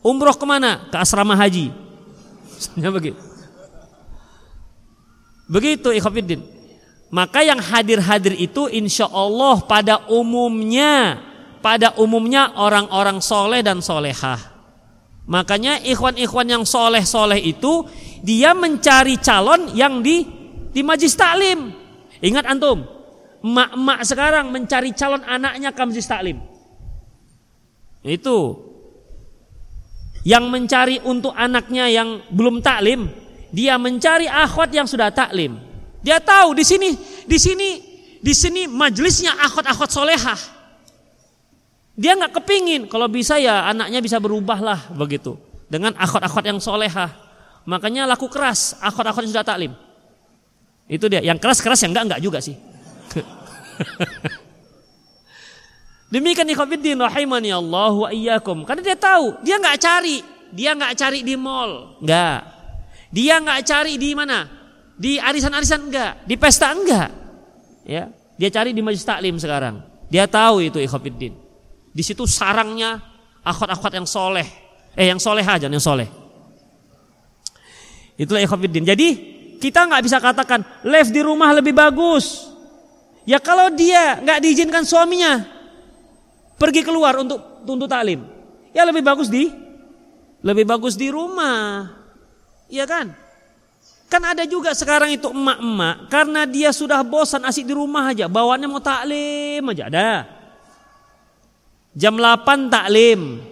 Umroh 0.00 0.36
ke 0.38 0.46
mana? 0.48 0.88
Ke 0.88 1.02
asrama 1.02 1.36
haji. 1.36 1.72
Begitu 2.96 3.30
begitu 5.50 5.90
ikhafidin 5.90 6.46
maka 7.10 7.42
yang 7.42 7.58
hadir-hadir 7.58 8.38
itu 8.38 8.70
insya 8.70 9.10
Allah 9.10 9.58
pada 9.66 10.06
umumnya 10.06 11.18
pada 11.58 11.90
umumnya 11.98 12.54
orang-orang 12.56 13.20
soleh 13.20 13.60
dan 13.60 13.82
solehah. 13.84 14.38
Makanya 15.28 15.82
ikhwan-ikhwan 15.84 16.48
yang 16.48 16.64
soleh-soleh 16.64 17.36
itu 17.36 17.84
dia 18.24 18.56
mencari 18.56 19.20
calon 19.20 19.68
yang 19.76 20.00
di 20.00 20.24
di 20.70 20.80
majlis 20.80 21.18
taklim. 21.18 21.74
Ingat 22.22 22.46
antum 22.48 22.86
Mak-mak 23.40 24.04
sekarang 24.04 24.52
mencari 24.52 24.92
calon 24.92 25.24
anaknya 25.24 25.72
masjid 25.72 26.04
taklim. 26.04 26.38
Itu. 28.04 28.68
Yang 30.20 30.44
mencari 30.52 30.96
untuk 31.00 31.32
anaknya 31.32 31.88
yang 31.88 32.20
belum 32.28 32.60
taklim, 32.60 33.08
dia 33.48 33.80
mencari 33.80 34.28
akhwat 34.28 34.68
yang 34.76 34.84
sudah 34.84 35.08
taklim. 35.08 35.56
Dia 36.04 36.20
tahu 36.20 36.52
di 36.52 36.64
sini, 36.64 36.92
di 37.24 37.38
sini, 37.40 37.68
di 38.20 38.32
sini 38.36 38.68
majelisnya 38.68 39.32
akhwat-akhwat 39.40 39.88
solehah. 39.88 40.40
Dia 41.96 42.16
nggak 42.16 42.40
kepingin 42.40 42.88
kalau 42.88 43.08
bisa 43.08 43.36
ya 43.40 43.68
anaknya 43.68 44.00
bisa 44.00 44.16
berubah 44.20 44.60
lah 44.60 44.80
begitu 44.92 45.36
dengan 45.68 45.96
akhwat-akhwat 45.96 46.44
yang 46.44 46.60
solehah. 46.60 47.12
Makanya 47.64 48.04
laku 48.04 48.28
keras 48.28 48.76
akhwat-akhwat 48.80 49.24
yang 49.24 49.32
sudah 49.32 49.48
taklim. 49.48 49.72
Itu 50.84 51.08
dia. 51.08 51.24
Yang 51.24 51.40
keras-keras 51.40 51.80
yang 51.84 51.92
enggak 51.96 52.04
enggak 52.12 52.20
juga 52.20 52.38
sih. 52.44 52.56
Demikian 56.10 56.50
ikhwatiddin 56.50 56.98
rahimani 56.98 57.54
Allah 57.54 57.94
wa 57.94 58.08
iyyakum. 58.10 58.66
Karena 58.66 58.82
dia 58.82 58.98
tahu, 58.98 59.38
dia 59.46 59.62
nggak 59.62 59.78
cari, 59.78 60.18
dia 60.50 60.74
nggak 60.74 60.94
cari 60.98 61.22
di 61.22 61.38
mall, 61.38 62.02
nggak. 62.02 62.40
Dia 63.14 63.38
nggak 63.38 63.60
cari 63.62 63.94
di 63.94 64.10
mana? 64.18 64.46
Di 64.98 65.22
arisan-arisan 65.22 65.80
enggak, 65.86 66.12
di 66.26 66.34
pesta 66.34 66.74
enggak. 66.74 67.08
Ya, 67.86 68.10
dia 68.36 68.50
cari 68.50 68.74
di 68.74 68.82
majelis 68.82 69.06
taklim 69.06 69.38
sekarang. 69.38 69.86
Dia 70.10 70.26
tahu 70.26 70.66
itu 70.66 70.82
ikhwatiddin. 70.82 71.34
Di 71.94 72.02
situ 72.02 72.26
sarangnya 72.26 72.98
akhwat-akhwat 73.46 73.92
yang 74.02 74.06
soleh. 74.06 74.46
Eh 74.98 75.06
yang 75.06 75.22
soleh 75.22 75.46
aja, 75.46 75.70
yang 75.70 75.82
soleh. 75.82 76.10
Itulah 78.18 78.42
ikhwatiddin. 78.42 78.82
Jadi 78.82 79.08
kita 79.62 79.86
nggak 79.86 80.02
bisa 80.02 80.18
katakan 80.18 80.66
live 80.82 81.10
di 81.14 81.22
rumah 81.22 81.54
lebih 81.54 81.70
bagus. 81.70 82.49
Ya 83.28 83.38
kalau 83.38 83.68
dia 83.72 84.20
nggak 84.20 84.40
diizinkan 84.40 84.84
suaminya 84.84 85.44
pergi 86.56 86.80
keluar 86.84 87.20
untuk 87.20 87.64
tuntut 87.68 87.88
talim, 87.88 88.24
ya 88.72 88.84
lebih 88.84 89.04
bagus 89.04 89.28
di 89.28 89.48
lebih 90.40 90.64
bagus 90.64 90.96
di 90.96 91.12
rumah. 91.12 91.88
Iya 92.70 92.88
kan? 92.88 93.12
Kan 94.10 94.26
ada 94.26 94.42
juga 94.42 94.74
sekarang 94.74 95.14
itu 95.14 95.30
emak-emak 95.30 96.10
karena 96.10 96.42
dia 96.42 96.74
sudah 96.74 96.98
bosan 97.06 97.46
asik 97.46 97.62
di 97.68 97.74
rumah 97.76 98.10
aja, 98.10 98.26
bawaannya 98.26 98.66
mau 98.66 98.82
taklim 98.82 99.62
aja 99.70 99.86
ada. 99.86 100.10
Jam 101.94 102.18
8 102.18 102.70
taklim. 102.70 103.42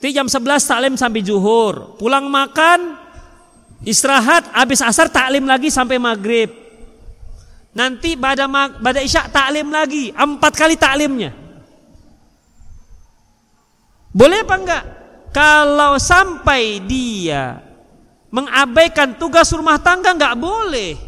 Nanti 0.00 0.16
jam 0.16 0.32
11 0.32 0.64
taklim 0.64 0.94
sampai 0.96 1.20
zuhur. 1.20 2.00
Pulang 2.00 2.24
makan, 2.32 2.96
istirahat, 3.84 4.48
habis 4.56 4.80
asar 4.80 5.12
taklim 5.12 5.44
lagi 5.44 5.68
sampai 5.68 6.00
maghrib. 6.00 6.48
Nanti 7.70 8.18
pada 8.18 8.50
pada 8.82 8.98
isya 8.98 9.30
taklim 9.30 9.70
lagi, 9.70 10.10
empat 10.10 10.52
kali 10.58 10.74
taklimnya. 10.74 11.30
Boleh 14.10 14.42
apa 14.42 14.54
enggak? 14.58 14.84
Kalau 15.30 15.94
sampai 16.02 16.82
dia 16.82 17.62
mengabaikan 18.34 19.14
tugas 19.14 19.54
rumah 19.54 19.78
tangga 19.78 20.10
enggak 20.10 20.34
boleh. 20.34 20.98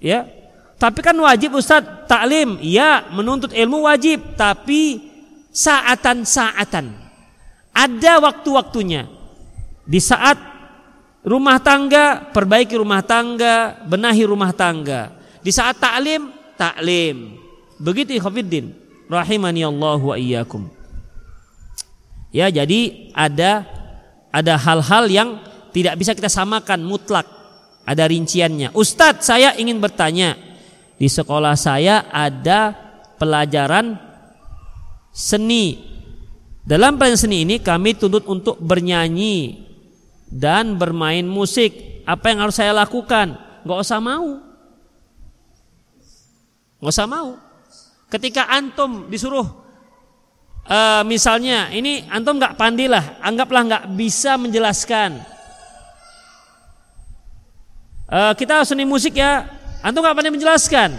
Ya. 0.00 0.24
Tapi 0.80 1.04
kan 1.04 1.16
wajib 1.20 1.60
Ustaz 1.60 1.84
taklim. 2.08 2.56
Iya, 2.64 3.12
menuntut 3.12 3.52
ilmu 3.52 3.84
wajib, 3.84 4.40
tapi 4.40 5.04
saatan-saatan. 5.52 6.96
Ada 7.76 8.24
waktu-waktunya. 8.24 9.04
Di 9.84 10.00
saat 10.00 10.40
rumah 11.20 11.60
tangga, 11.60 12.24
perbaiki 12.32 12.72
rumah 12.72 13.04
tangga, 13.04 13.84
benahi 13.84 14.24
rumah 14.24 14.52
tangga 14.56 15.23
di 15.44 15.52
saat 15.52 15.76
taklim, 15.76 16.32
taklim. 16.56 17.36
Begitu 17.76 18.16
ikhwatiddin. 18.16 18.72
Rahimani 19.04 19.68
Allah 19.68 20.00
wa 20.00 20.16
iyyakum. 20.16 20.72
Ya, 22.32 22.48
jadi 22.48 23.12
ada 23.12 23.68
ada 24.32 24.56
hal-hal 24.56 25.04
yang 25.12 25.28
tidak 25.70 26.00
bisa 26.00 26.16
kita 26.16 26.32
samakan 26.32 26.80
mutlak. 26.82 27.28
Ada 27.84 28.08
rinciannya. 28.08 28.72
Ustadz, 28.72 29.28
saya 29.28 29.52
ingin 29.60 29.76
bertanya. 29.76 30.40
Di 30.96 31.12
sekolah 31.12 31.52
saya 31.52 32.08
ada 32.08 32.72
pelajaran 33.20 34.00
seni. 35.12 35.92
Dalam 36.64 36.96
pelajaran 36.96 37.20
seni 37.20 37.44
ini 37.44 37.60
kami 37.60 37.92
tuntut 38.00 38.24
untuk 38.24 38.56
bernyanyi 38.56 39.68
dan 40.32 40.80
bermain 40.80 41.28
musik 41.28 42.02
apa 42.08 42.32
yang 42.32 42.48
harus 42.48 42.56
saya 42.56 42.72
lakukan? 42.72 43.36
Gak 43.68 43.78
usah 43.84 44.00
mau. 44.00 44.53
Gak 46.84 46.92
usah 46.92 47.08
mau. 47.08 47.40
Ketika 48.12 48.44
antum 48.44 49.08
disuruh 49.08 49.48
uh, 50.68 51.00
misalnya 51.08 51.72
ini 51.72 52.04
antum 52.12 52.36
nggak 52.36 52.60
pandai 52.60 52.92
lah, 52.92 53.16
anggaplah 53.24 53.64
nggak 53.64 53.84
bisa 53.96 54.36
menjelaskan. 54.36 55.16
Uh, 58.04 58.36
kita 58.36 58.68
seni 58.68 58.84
musik 58.84 59.16
ya, 59.16 59.48
antum 59.80 60.04
nggak 60.04 60.12
pandai 60.12 60.28
menjelaskan. 60.28 60.92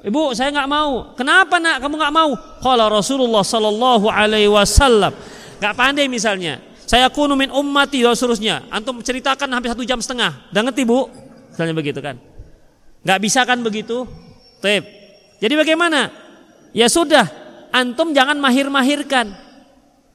Ibu, 0.00 0.32
saya 0.32 0.48
nggak 0.48 0.68
mau. 0.72 1.12
Kenapa 1.12 1.60
nak? 1.60 1.84
Kamu 1.84 2.00
nggak 2.00 2.14
mau? 2.16 2.32
Kalau 2.64 2.88
Rasulullah 2.88 3.44
Sallallahu 3.44 4.08
Alaihi 4.08 4.48
Wasallam. 4.48 5.12
Nggak 5.60 5.74
pandai 5.76 6.08
misalnya. 6.08 6.64
Saya 6.88 7.12
kunu 7.12 7.36
min 7.36 7.52
ummati 7.52 8.00
dan 8.00 8.16
seterusnya. 8.16 8.64
Antum 8.72 9.04
ceritakan 9.04 9.48
hampir 9.52 9.76
satu 9.76 9.84
jam 9.84 10.00
setengah. 10.00 10.48
Dan 10.48 10.64
ngerti? 10.68 10.88
Misalnya 10.88 11.76
begitu 11.76 12.00
kan. 12.00 12.16
Nggak 13.04 13.20
bisa 13.20 13.44
kan 13.44 13.60
begitu? 13.60 14.08
Tip. 14.64 14.84
Jadi 15.44 15.54
bagaimana? 15.60 16.08
Ya 16.72 16.88
sudah. 16.88 17.28
Antum 17.68 18.16
jangan 18.16 18.40
mahir-mahirkan. 18.40 19.36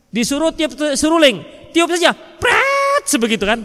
Disuruh 0.10 0.50
tiup 0.50 0.74
seruling. 0.98 1.46
Tiup 1.70 1.86
saja. 1.94 2.18
Pret. 2.18 3.06
Sebegitu 3.06 3.46
kan. 3.46 3.62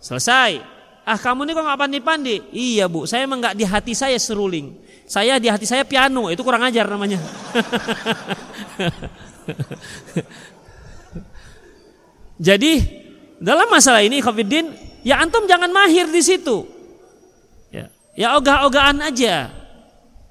Selesai. 0.00 0.64
Ah 1.04 1.20
kamu 1.20 1.44
ini 1.44 1.52
kok 1.52 1.60
nggak 1.68 1.76
pandi-pandi? 1.76 2.36
Iya 2.56 2.88
bu, 2.88 3.04
saya 3.04 3.28
emang 3.28 3.44
nggak 3.44 3.60
di 3.60 3.68
hati 3.68 3.92
saya 3.92 4.16
seruling. 4.16 4.72
Saya 5.04 5.36
di 5.36 5.52
hati 5.52 5.68
saya 5.68 5.84
piano, 5.84 6.32
itu 6.32 6.40
kurang 6.40 6.64
ajar 6.64 6.88
namanya. 6.88 7.20
Jadi 12.48 12.80
dalam 13.36 13.68
masalah 13.68 14.00
ini 14.00 14.24
Khafidin, 14.24 14.72
ya 15.04 15.20
antum 15.20 15.44
jangan 15.44 15.68
mahir 15.68 16.08
di 16.08 16.24
situ. 16.24 16.64
Ya, 17.68 17.92
ya 18.16 18.40
ogah-ogahan 18.40 19.04
aja. 19.04 19.63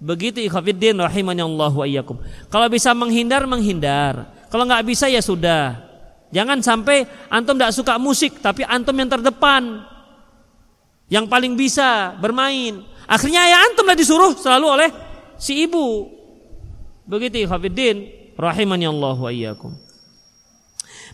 Begitu 0.04 0.44
rahimahnya 0.52 1.48
Allah 1.48 1.72
wa 1.72 1.88
iyyakum. 1.88 2.20
Kalau 2.52 2.68
bisa 2.68 2.92
menghindar 2.92 3.48
menghindar. 3.48 4.28
Kalau 4.52 4.68
nggak 4.68 4.84
bisa 4.84 5.08
ya 5.08 5.24
sudah. 5.24 5.80
Jangan 6.36 6.60
sampai 6.60 7.08
antum 7.32 7.56
tidak 7.56 7.72
suka 7.72 7.96
musik 7.96 8.44
tapi 8.44 8.68
antum 8.68 8.92
yang 9.00 9.08
terdepan. 9.08 9.80
Yang 11.08 11.26
paling 11.32 11.56
bisa 11.56 12.20
bermain. 12.20 12.84
Akhirnya 13.08 13.48
ya 13.48 13.64
antum 13.64 13.88
lah 13.88 13.96
disuruh 13.96 14.36
selalu 14.36 14.68
oleh 14.68 14.90
si 15.40 15.64
ibu. 15.64 16.12
Begitu 17.08 17.48
Khafidin 17.48 18.12
rahimani 18.36 18.92
Allah 18.92 19.16
wa 19.16 19.32
iyyakum. 19.32 19.72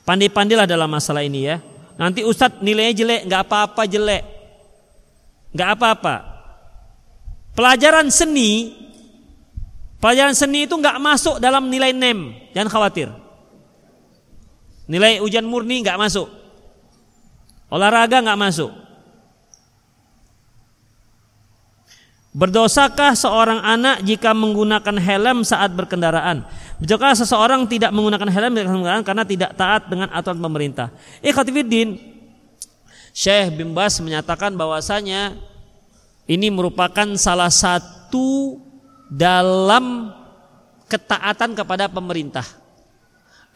Pandai-pandailah 0.01 0.65
dalam 0.65 0.89
masalah 0.89 1.21
ini 1.21 1.45
ya. 1.45 1.61
Nanti 1.99 2.25
Ustadz 2.25 2.63
nilainya 2.65 2.93
jelek, 3.05 3.21
nggak 3.29 3.41
apa-apa 3.45 3.81
jelek. 3.85 4.23
Nggak 5.53 5.69
apa-apa. 5.77 6.15
Pelajaran 7.57 8.07
seni, 8.13 8.71
pelajaran 9.99 10.33
seni 10.37 10.69
itu 10.69 10.75
nggak 10.77 10.97
masuk 11.01 11.37
dalam 11.43 11.67
nilai 11.67 11.91
NEM, 11.91 12.33
jangan 12.55 12.69
khawatir. 12.71 13.09
Nilai 14.89 15.21
ujian 15.21 15.45
murni 15.45 15.85
nggak 15.85 16.01
masuk. 16.01 16.29
Olahraga 17.69 18.25
nggak 18.25 18.39
masuk. 18.41 18.73
Berdosakah 22.29 23.17
seorang 23.17 23.61
anak 23.61 24.05
jika 24.05 24.37
menggunakan 24.37 24.97
helm 25.01 25.41
saat 25.41 25.73
berkendaraan? 25.73 26.45
Jika 26.77 27.17
seseorang 27.17 27.65
tidak 27.65 27.89
menggunakan 27.89 28.29
helm 28.29 28.53
saat 28.53 28.65
berkendaraan 28.65 29.05
karena 29.05 29.23
tidak 29.25 29.51
taat 29.57 29.89
dengan 29.89 30.09
aturan 30.13 30.37
pemerintah? 30.41 30.93
Ikhwatifiddin, 31.25 31.97
Syekh 33.13 33.57
bin 33.57 33.73
Bas 33.73 33.97
menyatakan 33.97 34.53
bahwasanya 34.53 35.37
ini 36.29 36.53
merupakan 36.53 37.09
salah 37.17 37.49
satu 37.49 38.61
dalam 39.09 40.13
ketaatan 40.85 41.57
kepada 41.57 41.89
pemerintah. 41.89 42.45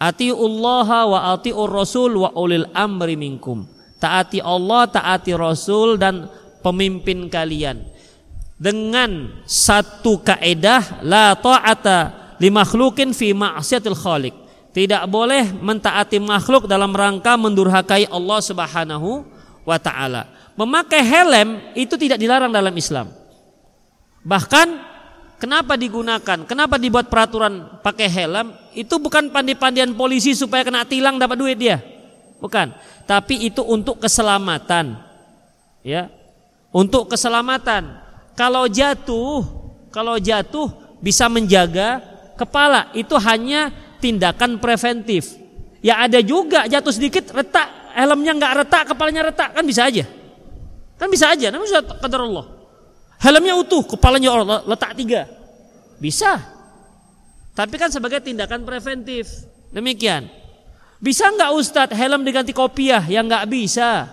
Atiullaha 0.02 1.06
wa 1.06 1.20
atiur 1.38 1.70
rasul 1.70 2.26
wa 2.26 2.34
ulil 2.34 2.66
amri 2.74 3.14
minkum. 3.14 3.70
Taati 4.02 4.44
Allah, 4.44 4.84
taati 4.90 5.32
Rasul 5.32 5.96
dan 5.96 6.28
pemimpin 6.60 7.32
kalian 7.32 7.88
dengan 8.60 9.44
satu 9.48 10.20
kaedah 10.20 11.04
la 11.08 11.32
ta'ata 11.40 12.36
li 12.36 12.52
makhlukin 12.52 13.16
fi 13.16 13.32
ma'siyatil 13.32 13.96
khaliq. 13.96 14.36
Tidak 14.74 15.08
boleh 15.08 15.54
mentaati 15.54 16.18
makhluk 16.20 16.66
dalam 16.66 16.92
rangka 16.92 17.38
mendurhakai 17.38 18.10
Allah 18.10 18.40
Subhanahu 18.42 19.24
wa 19.64 19.78
taala. 19.78 20.28
Memakai 20.54 21.02
helm 21.02 21.74
itu 21.74 21.98
tidak 21.98 22.22
dilarang 22.22 22.54
dalam 22.54 22.74
Islam. 22.78 23.10
Bahkan 24.22 24.68
kenapa 25.42 25.74
digunakan? 25.74 26.46
Kenapa 26.46 26.78
dibuat 26.78 27.10
peraturan 27.10 27.82
pakai 27.82 28.08
helm? 28.08 28.54
Itu 28.78 29.02
bukan 29.02 29.34
pandi-pandian 29.34 29.98
polisi 29.98 30.38
supaya 30.38 30.62
kena 30.62 30.86
tilang 30.86 31.18
dapat 31.18 31.38
duit 31.42 31.58
dia. 31.58 31.82
Bukan, 32.38 32.70
tapi 33.10 33.50
itu 33.50 33.66
untuk 33.66 33.98
keselamatan. 33.98 35.00
Ya. 35.82 36.14
Untuk 36.74 37.10
keselamatan 37.10 38.02
kalau 38.34 38.66
jatuh, 38.66 39.46
kalau 39.94 40.18
jatuh 40.18 40.70
bisa 41.02 41.30
menjaga 41.30 42.02
kepala 42.34 42.90
itu 42.98 43.14
hanya 43.22 43.70
tindakan 44.02 44.58
preventif. 44.58 45.38
Ya 45.84 46.02
ada 46.02 46.24
juga 46.24 46.66
jatuh 46.66 46.94
sedikit 46.96 47.30
retak, 47.30 47.94
helmnya 47.94 48.34
nggak 48.34 48.54
retak, 48.66 48.84
kepalanya 48.96 49.30
retak 49.30 49.54
kan 49.54 49.64
bisa 49.68 49.86
aja. 49.86 50.08
Kan 50.98 51.08
bisa 51.10 51.34
aja, 51.34 51.50
namun 51.50 51.66
sudah 51.66 51.84
kadar 52.00 52.24
Allah. 52.24 52.46
Helmnya 53.24 53.56
utuh, 53.56 53.84
kepalanya 53.88 54.30
Allah 54.36 54.62
letak 54.68 54.94
tiga. 55.00 55.30
Bisa. 55.98 56.40
Tapi 57.54 57.76
kan 57.78 57.88
sebagai 57.88 58.20
tindakan 58.20 58.66
preventif. 58.66 59.48
Demikian. 59.72 60.28
Bisa 61.04 61.28
nggak 61.28 61.52
Ustadz 61.56 61.96
helm 61.96 62.24
diganti 62.24 62.56
kopiah? 62.56 63.04
Ya 63.04 63.20
nggak 63.20 63.46
bisa. 63.52 64.08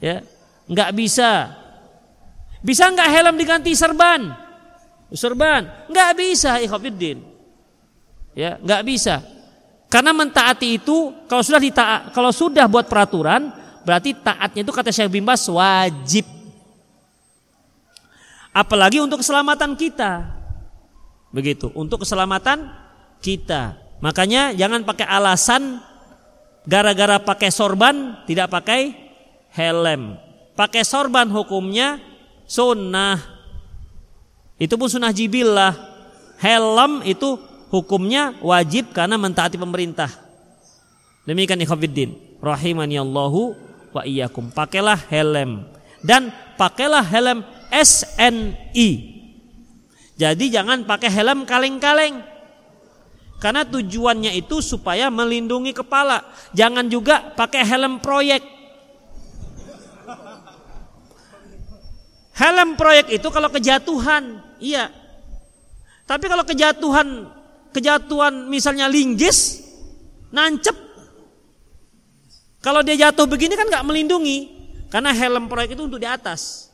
Ya, 0.00 0.24
nggak 0.68 0.90
bisa. 0.96 1.52
Bisa 2.60 2.88
nggak 2.88 3.08
helm 3.12 3.34
diganti 3.36 3.72
serban? 3.76 4.32
Serban? 5.12 5.68
Nggak 5.88 6.10
bisa, 6.18 6.58
ikhwafiddin. 6.60 7.22
Ya, 8.36 8.60
nggak 8.60 8.82
bisa. 8.84 9.22
Karena 9.86 10.10
mentaati 10.10 10.82
itu 10.82 11.14
kalau 11.30 11.40
sudah 11.46 11.62
ditaat, 11.62 12.10
kalau 12.10 12.34
sudah 12.34 12.66
buat 12.66 12.90
peraturan, 12.90 13.48
berarti 13.86 14.18
taatnya 14.18 14.66
itu 14.66 14.72
kata 14.74 14.90
Syekh 14.90 15.14
Bimbas 15.14 15.46
wajib. 15.46 16.26
Apalagi 18.50 18.98
untuk 18.98 19.22
keselamatan 19.22 19.78
kita. 19.78 20.26
Begitu, 21.30 21.70
untuk 21.76 22.02
keselamatan 22.02 22.66
kita. 23.22 23.78
Makanya 24.02 24.56
jangan 24.56 24.82
pakai 24.82 25.06
alasan 25.06 25.78
gara-gara 26.66 27.22
pakai 27.22 27.54
sorban 27.54 28.26
tidak 28.26 28.50
pakai 28.50 28.96
helm. 29.54 30.18
Pakai 30.56 30.82
sorban 30.82 31.28
hukumnya 31.28 32.00
sunnah. 32.48 33.20
Itu 34.56 34.80
pun 34.80 34.88
sunnah 34.88 35.12
jibillah. 35.12 35.76
Helm 36.40 37.04
itu 37.04 37.36
hukumnya 37.68 38.36
wajib 38.40 38.92
karena 38.96 39.20
mentaati 39.20 39.60
pemerintah. 39.60 40.08
Demikian 41.28 41.60
ikhwafiddin. 41.60 42.40
Rahimani 42.40 43.00
Allahu 43.00 43.65
wa 43.96 44.02
iyyakum. 44.04 44.52
Pakailah 44.52 45.00
helm. 45.08 45.64
Dan 46.04 46.28
pakailah 46.60 47.02
helm 47.02 47.40
SNI. 47.72 48.90
Jadi 50.16 50.44
jangan 50.52 50.84
pakai 50.84 51.08
helm 51.08 51.48
kaleng-kaleng. 51.48 52.20
Karena 53.36 53.64
tujuannya 53.68 54.32
itu 54.36 54.64
supaya 54.64 55.08
melindungi 55.12 55.72
kepala. 55.76 56.24
Jangan 56.56 56.88
juga 56.88 57.32
pakai 57.36 57.64
helm 57.64 58.00
proyek 58.00 58.56
Helm 62.36 62.76
proyek 62.76 63.16
itu 63.16 63.28
kalau 63.32 63.48
kejatuhan, 63.48 64.44
iya. 64.60 64.92
Tapi 66.04 66.28
kalau 66.28 66.44
kejatuhan, 66.44 67.32
kejatuhan 67.72 68.52
misalnya 68.52 68.92
linggis, 68.92 69.64
nancep. 70.28 70.76
Kalau 72.66 72.82
dia 72.82 72.98
jatuh 72.98 73.30
begini 73.30 73.54
kan 73.54 73.70
nggak 73.70 73.86
melindungi, 73.86 74.50
karena 74.90 75.14
helm 75.14 75.46
proyek 75.46 75.78
itu 75.78 75.86
untuk 75.86 76.02
di 76.02 76.08
atas, 76.10 76.66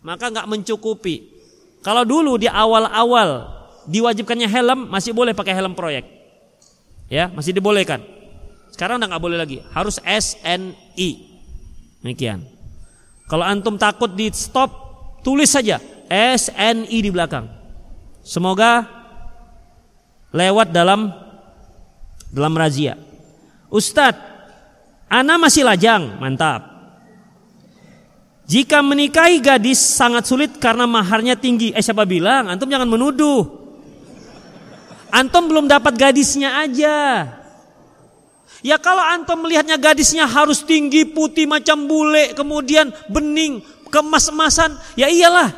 maka 0.00 0.32
nggak 0.32 0.48
mencukupi. 0.48 1.36
Kalau 1.84 2.00
dulu 2.00 2.40
di 2.40 2.48
awal-awal 2.48 3.52
diwajibkannya 3.84 4.48
helm 4.48 4.88
masih 4.88 5.12
boleh 5.12 5.36
pakai 5.36 5.52
helm 5.52 5.76
proyek, 5.76 6.08
ya 7.12 7.28
masih 7.28 7.52
dibolehkan. 7.52 8.00
Sekarang 8.72 8.96
udah 8.96 9.04
nggak 9.12 9.20
boleh 9.20 9.36
lagi, 9.36 9.60
harus 9.76 10.00
SNI. 10.00 11.10
Demikian. 12.00 12.48
Kalau 13.28 13.44
antum 13.44 13.76
takut 13.76 14.16
di 14.16 14.32
stop 14.32 14.84
Tulis 15.24 15.48
saja 15.48 15.80
SNI 16.12 16.98
di 17.00 17.08
belakang. 17.08 17.48
Semoga 18.20 18.84
lewat 20.36 20.68
dalam 20.68 21.08
dalam 22.28 22.52
razia. 22.52 23.00
Ustadz, 23.72 24.33
Ana 25.14 25.38
masih 25.38 25.62
lajang, 25.62 26.18
mantap. 26.18 26.74
Jika 28.50 28.82
menikahi 28.82 29.38
gadis 29.38 29.78
sangat 29.78 30.26
sulit 30.26 30.58
karena 30.58 30.90
maharnya 30.90 31.38
tinggi. 31.38 31.70
Eh 31.70 31.78
siapa 31.78 32.02
bilang? 32.02 32.50
Antum 32.50 32.66
jangan 32.66 32.90
menuduh. 32.90 33.46
Antum 35.14 35.46
belum 35.46 35.70
dapat 35.70 35.94
gadisnya 35.94 36.66
aja. 36.66 37.30
Ya 38.66 38.76
kalau 38.82 39.06
antum 39.06 39.38
melihatnya 39.46 39.78
gadisnya 39.78 40.26
harus 40.26 40.66
tinggi, 40.66 41.06
putih 41.06 41.46
macam 41.46 41.86
bule, 41.86 42.34
kemudian 42.34 42.90
bening, 43.06 43.62
kemas-emasan, 43.94 44.74
ya 44.98 45.06
iyalah. 45.06 45.54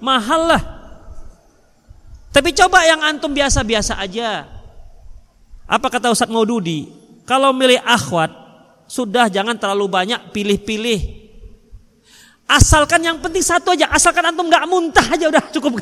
Mahal 0.00 0.56
lah. 0.56 0.62
Tapi 2.32 2.56
coba 2.56 2.80
yang 2.88 3.04
antum 3.04 3.28
biasa-biasa 3.36 4.00
aja. 4.00 4.48
Apa 5.68 5.92
kata 5.92 6.08
Ustadz 6.08 6.32
Maududi? 6.32 6.88
Kalau 7.28 7.52
milih 7.52 7.78
akhwat, 7.84 8.49
sudah 8.90 9.30
jangan 9.30 9.54
terlalu 9.54 9.86
banyak 9.86 10.34
pilih-pilih 10.34 11.20
Asalkan 12.50 12.98
yang 12.98 13.22
penting 13.22 13.46
satu 13.46 13.70
aja, 13.78 13.86
asalkan 13.94 14.26
antum 14.26 14.50
nggak 14.50 14.66
muntah 14.66 15.06
aja 15.06 15.30
udah 15.30 15.38
cukup. 15.54 15.78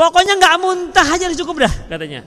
Pokoknya 0.00 0.34
nggak 0.42 0.58
muntah 0.58 1.06
aja 1.06 1.30
cukup 1.38 1.62
dah 1.62 1.74
katanya. 1.86 2.26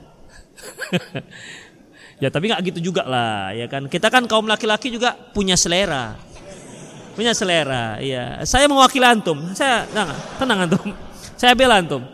ya 2.23 2.31
tapi 2.31 2.47
nggak 2.47 2.63
gitu 2.71 2.79
juga 2.79 3.03
lah 3.03 3.51
ya 3.51 3.67
kan. 3.67 3.91
Kita 3.91 4.07
kan 4.07 4.23
kaum 4.23 4.47
laki-laki 4.47 4.88
juga 4.88 5.19
punya 5.35 5.59
selera. 5.59 6.15
Punya 7.11 7.35
selera, 7.35 7.99
iya. 7.99 8.39
Saya 8.47 8.71
mewakili 8.71 9.03
antum. 9.03 9.51
Saya 9.51 9.83
tenang, 9.91 10.15
tenang 10.39 10.59
antum. 10.63 10.95
Saya 11.35 11.51
bela 11.59 11.83
antum. 11.83 12.07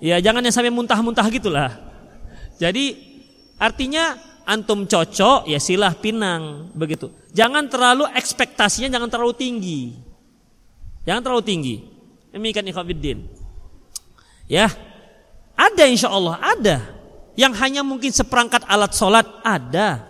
Ya 0.00 0.16
jangan 0.16 0.40
yang 0.40 0.54
sampai 0.56 0.72
muntah-muntah 0.72 1.28
gitulah. 1.28 1.76
Jadi 2.56 3.15
artinya 3.56 4.16
antum 4.46 4.86
cocok 4.86 5.50
ya 5.50 5.58
silah 5.58 5.92
pinang 5.98 6.70
begitu. 6.72 7.10
Jangan 7.34 7.66
terlalu 7.66 8.06
ekspektasinya 8.14 8.88
jangan 8.88 9.10
terlalu 9.10 9.34
tinggi. 9.34 9.82
Jangan 11.04 11.22
terlalu 11.22 11.42
tinggi. 11.44 11.76
Demikian 12.30 12.70
ikhwatiddin. 12.70 13.26
Ya. 14.46 14.70
Ada 15.56 15.88
insya 15.88 16.12
Allah 16.12 16.36
ada. 16.40 16.76
Yang 17.36 17.52
hanya 17.60 17.82
mungkin 17.84 18.12
seperangkat 18.14 18.64
alat 18.64 18.92
sholat 18.94 19.26
ada. 19.44 20.04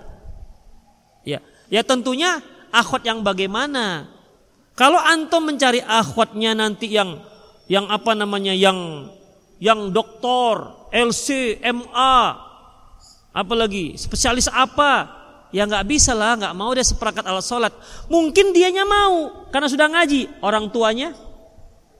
Ya. 1.27 1.43
Ya 1.67 1.83
tentunya 1.83 2.39
akhwat 2.71 3.03
yang 3.03 3.25
bagaimana? 3.27 4.11
Kalau 4.77 5.01
antum 5.01 5.49
mencari 5.49 5.81
akhwatnya 5.81 6.53
nanti 6.53 6.93
yang 6.93 7.25
yang 7.67 7.89
apa 7.89 8.13
namanya 8.13 8.53
yang 8.53 9.11
yang 9.57 9.89
doktor, 9.91 10.87
LC, 10.93 11.59
MA, 11.65 12.46
apalagi 13.37 14.01
spesialis 14.01 14.49
apa? 14.49 15.13
Ya 15.53 15.69
nggak 15.69 15.85
bisa 15.85 16.17
lah 16.17 16.41
nggak 16.41 16.57
mau 16.57 16.73
dia 16.73 16.83
seperangkat 16.83 17.25
alat 17.29 17.45
sholat. 17.45 17.73
Mungkin 18.09 18.57
dianya 18.57 18.89
mau 18.89 19.47
karena 19.53 19.69
sudah 19.69 19.87
ngaji. 19.93 20.41
Orang 20.41 20.73
tuanya 20.73 21.13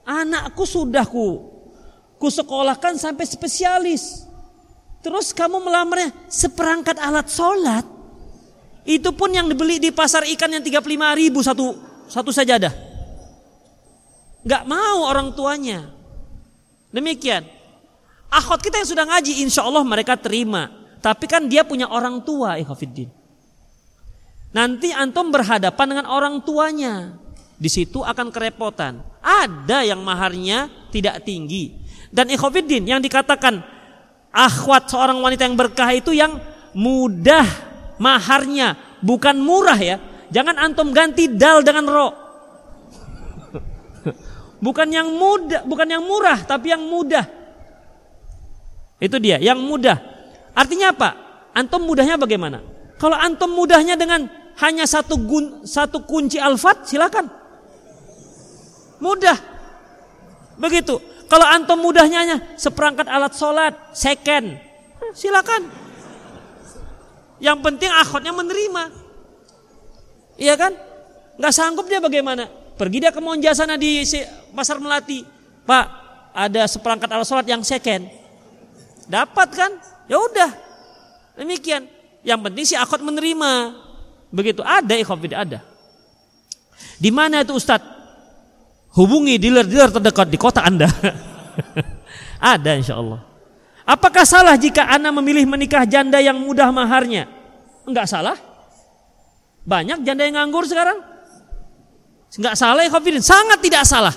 anakku 0.01 0.65
sudah 0.65 1.05
ku 1.05 1.45
ku 2.17 2.27
sekolahkan 2.33 2.97
sampai 2.97 3.23
spesialis. 3.29 4.25
Terus 5.05 5.31
kamu 5.31 5.61
melamarnya 5.61 6.09
seperangkat 6.25 6.97
alat 6.97 7.29
sholat? 7.29 7.85
Itu 8.87 9.13
pun 9.13 9.29
yang 9.29 9.45
dibeli 9.45 9.77
di 9.77 9.93
pasar 9.93 10.25
ikan 10.25 10.49
yang 10.51 10.63
35 10.63 11.21
ribu 11.21 11.39
satu 11.45 11.77
satu 12.09 12.31
sajadah. 12.33 12.73
Nggak 14.43 14.63
mau 14.67 15.07
orang 15.07 15.31
tuanya. 15.35 15.87
Demikian. 16.91 17.45
Akhwat 18.27 18.59
kita 18.59 18.83
yang 18.83 18.89
sudah 18.89 19.05
ngaji 19.07 19.43
insya 19.43 19.63
Allah 19.63 19.83
mereka 19.87 20.19
terima 20.19 20.86
tapi 21.01 21.25
kan 21.29 21.45
dia 21.45 21.61
punya 21.63 21.87
orang 21.87 22.21
tua, 22.25 22.57
ikhafidin. 22.57 23.09
Nanti 24.55 24.89
antum 24.95 25.29
berhadapan 25.29 25.85
dengan 25.85 26.05
orang 26.09 26.41
tuanya. 26.41 27.13
Di 27.57 27.69
situ 27.69 28.05
akan 28.05 28.29
kerepotan. 28.29 29.01
Ada 29.21 29.81
yang 29.85 30.01
maharnya 30.01 30.69
tidak 30.93 31.25
tinggi. 31.25 31.73
Dan 32.13 32.29
ikhafidin 32.31 32.85
yang 32.85 33.01
dikatakan 33.01 33.61
akhwat 34.31 34.89
seorang 34.89 35.19
wanita 35.19 35.45
yang 35.45 35.57
berkah 35.57 35.89
itu 35.91 36.13
yang 36.13 36.37
mudah 36.77 37.45
maharnya, 37.97 38.77
bukan 39.01 39.37
murah 39.41 39.77
ya. 39.77 39.97
Jangan 40.29 40.59
antum 40.59 40.93
ganti 40.93 41.29
dal 41.31 41.65
dengan 41.65 41.85
ro. 41.87 42.09
Bukan 44.57 44.89
yang 44.89 45.13
mudah, 45.13 45.61
bukan 45.69 45.85
yang 45.85 46.01
murah, 46.01 46.41
tapi 46.41 46.73
yang 46.73 46.81
mudah. 46.81 47.29
Itu 48.97 49.21
dia, 49.21 49.37
yang 49.37 49.61
mudah. 49.61 50.16
Artinya 50.57 50.89
apa? 50.89 51.09
Antum 51.53 51.85
mudahnya 51.85 52.17
bagaimana? 52.17 52.65
Kalau 52.97 53.13
antum 53.13 53.53
mudahnya 53.53 53.93
dengan 53.93 54.25
hanya 54.57 54.89
satu 54.89 55.21
gun, 55.21 55.61
satu 55.61 56.01
kunci 56.01 56.41
alfat, 56.41 56.89
silakan. 56.89 57.29
Mudah. 58.97 59.37
Begitu. 60.57 60.97
Kalau 61.29 61.45
antum 61.45 61.77
mudahnya 61.77 62.17
hanya 62.25 62.37
seperangkat 62.57 63.05
alat 63.05 63.37
sholat, 63.37 63.73
second, 63.93 64.57
silakan. 65.13 65.69
Yang 67.37 67.57
penting 67.61 67.91
akhwatnya 67.93 68.33
menerima. 68.33 68.83
Iya 70.41 70.57
kan? 70.57 70.73
Gak 71.37 71.53
sanggup 71.53 71.85
dia 71.85 72.01
bagaimana? 72.01 72.49
Pergi 72.77 72.97
dia 72.97 73.13
ke 73.13 73.21
Monja 73.21 73.53
sana 73.53 73.77
di 73.77 74.01
pasar 74.57 74.81
Melati. 74.81 75.21
Pak, 75.69 75.85
ada 76.33 76.65
seperangkat 76.65 77.09
alat 77.13 77.27
sholat 77.29 77.45
yang 77.45 77.61
second. 77.61 78.09
Dapat 79.05 79.49
kan? 79.53 79.71
Ya 80.07 80.17
udah. 80.17 80.51
Demikian. 81.37 81.87
Yang 82.23 82.39
penting 82.49 82.65
si 82.65 82.75
akhwat 82.75 83.03
menerima. 83.03 83.51
Begitu 84.31 84.59
ada 84.63 84.95
ikhwafid 84.95 85.31
ada. 85.35 85.59
Di 86.97 87.13
mana 87.13 87.45
itu 87.45 87.55
Ustadz? 87.55 87.95
Hubungi 88.97 89.37
dealer-dealer 89.37 89.93
terdekat 89.93 90.27
di 90.27 90.39
kota 90.41 90.65
Anda. 90.65 90.89
ada 92.41 92.71
insya 92.73 92.97
Allah. 92.97 93.21
Apakah 93.87 94.25
salah 94.25 94.57
jika 94.57 94.83
Anda 94.89 95.13
memilih 95.13 95.45
menikah 95.45 95.85
janda 95.85 96.17
yang 96.17 96.35
mudah 96.41 96.73
maharnya? 96.73 97.29
Enggak 97.85 98.09
salah. 98.09 98.35
Banyak 99.63 100.01
janda 100.01 100.25
yang 100.25 100.41
nganggur 100.41 100.65
sekarang. 100.65 100.97
Enggak 102.35 102.57
salah 102.57 102.83
ya 102.83 102.91
Sangat 103.21 103.59
tidak 103.61 103.83
salah. 103.85 104.15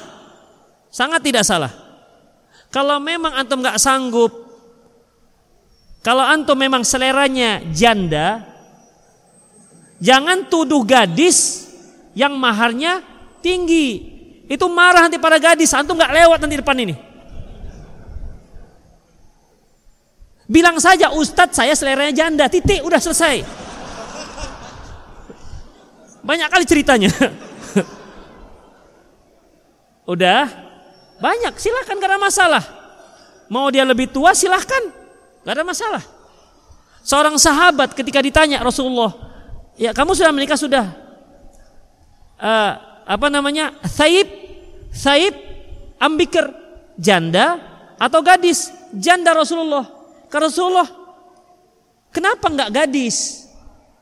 Sangat 0.91 1.21
tidak 1.23 1.45
salah. 1.47 1.71
Kalau 2.73 2.99
memang 2.99 3.37
antum 3.37 3.61
enggak 3.63 3.79
sanggup 3.79 4.33
kalau 6.01 6.25
antum 6.25 6.57
memang 6.57 6.81
seleranya 6.81 7.61
janda, 7.77 8.41
jangan 10.01 10.49
tuduh 10.49 10.81
gadis 10.81 11.69
yang 12.17 12.33
maharnya 12.41 13.05
tinggi. 13.45 14.17
Itu 14.49 14.67
marah 14.73 15.07
nanti 15.07 15.21
para 15.21 15.37
gadis, 15.37 15.77
antum 15.77 16.01
nggak 16.01 16.17
lewat 16.25 16.39
nanti 16.41 16.57
depan 16.57 16.77
ini. 16.81 16.95
Bilang 20.51 20.81
saja 20.83 21.15
Ustadz 21.15 21.55
saya 21.55 21.77
seleranya 21.77 22.27
janda, 22.27 22.49
titik 22.51 22.83
udah 22.83 22.99
selesai. 22.99 23.45
Banyak 26.25 26.49
kali 26.49 26.65
ceritanya. 26.67 27.13
udah 30.17 30.49
banyak, 31.21 31.55
silahkan 31.61 32.01
karena 32.01 32.19
masalah. 32.19 32.65
Mau 33.53 33.69
dia 33.69 33.85
lebih 33.85 34.11
tua 34.11 34.33
silahkan. 34.35 35.00
Gak 35.51 35.59
ada 35.59 35.67
masalah. 35.67 36.03
Seorang 37.03 37.35
sahabat 37.35 37.91
ketika 37.99 38.23
ditanya 38.23 38.63
Rasulullah, 38.63 39.11
ya 39.75 39.91
kamu 39.91 40.15
sudah 40.15 40.31
menikah 40.31 40.55
sudah? 40.55 40.87
Uh, 42.39 42.73
apa 43.03 43.27
namanya? 43.27 43.75
Saib, 43.83 44.31
Saib, 44.95 45.35
Ambikir, 45.99 46.47
janda 46.95 47.59
atau 47.99 48.23
gadis? 48.23 48.71
Janda 48.95 49.35
Rasulullah. 49.35 49.91
Karena 50.31 50.55
Rasulullah, 50.55 50.87
kenapa 52.15 52.47
nggak 52.47 52.71
gadis? 52.71 53.51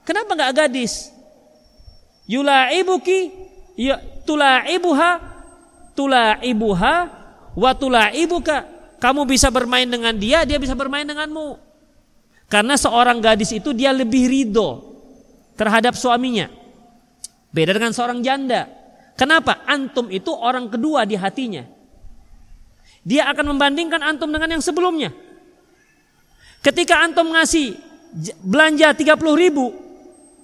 Kenapa 0.04 0.36
nggak 0.36 0.52
gadis? 0.52 1.08
Yulaibuki, 2.28 3.32
ya 3.72 3.96
tulaibuha, 4.28 5.10
tulaibuha, 5.96 6.94
wa 7.56 7.70
tulaibuka 7.72 8.77
kamu 8.98 9.30
bisa 9.30 9.48
bermain 9.54 9.86
dengan 9.86 10.14
dia, 10.14 10.42
dia 10.42 10.58
bisa 10.58 10.74
bermain 10.74 11.06
denganmu. 11.06 11.58
Karena 12.50 12.74
seorang 12.74 13.22
gadis 13.22 13.54
itu 13.54 13.70
dia 13.70 13.94
lebih 13.94 14.26
ridho 14.26 14.82
terhadap 15.54 15.94
suaminya. 15.94 16.50
Beda 17.54 17.74
dengan 17.78 17.94
seorang 17.94 18.18
janda. 18.20 18.66
Kenapa? 19.14 19.62
Antum 19.66 20.10
itu 20.10 20.30
orang 20.34 20.66
kedua 20.70 21.06
di 21.06 21.14
hatinya. 21.14 21.62
Dia 23.06 23.30
akan 23.30 23.54
membandingkan 23.54 24.02
antum 24.02 24.28
dengan 24.30 24.58
yang 24.58 24.62
sebelumnya. 24.62 25.14
Ketika 26.58 27.02
antum 27.02 27.30
ngasih 27.30 27.78
belanja 28.42 28.92
30 28.94 29.14
ribu, 29.38 29.70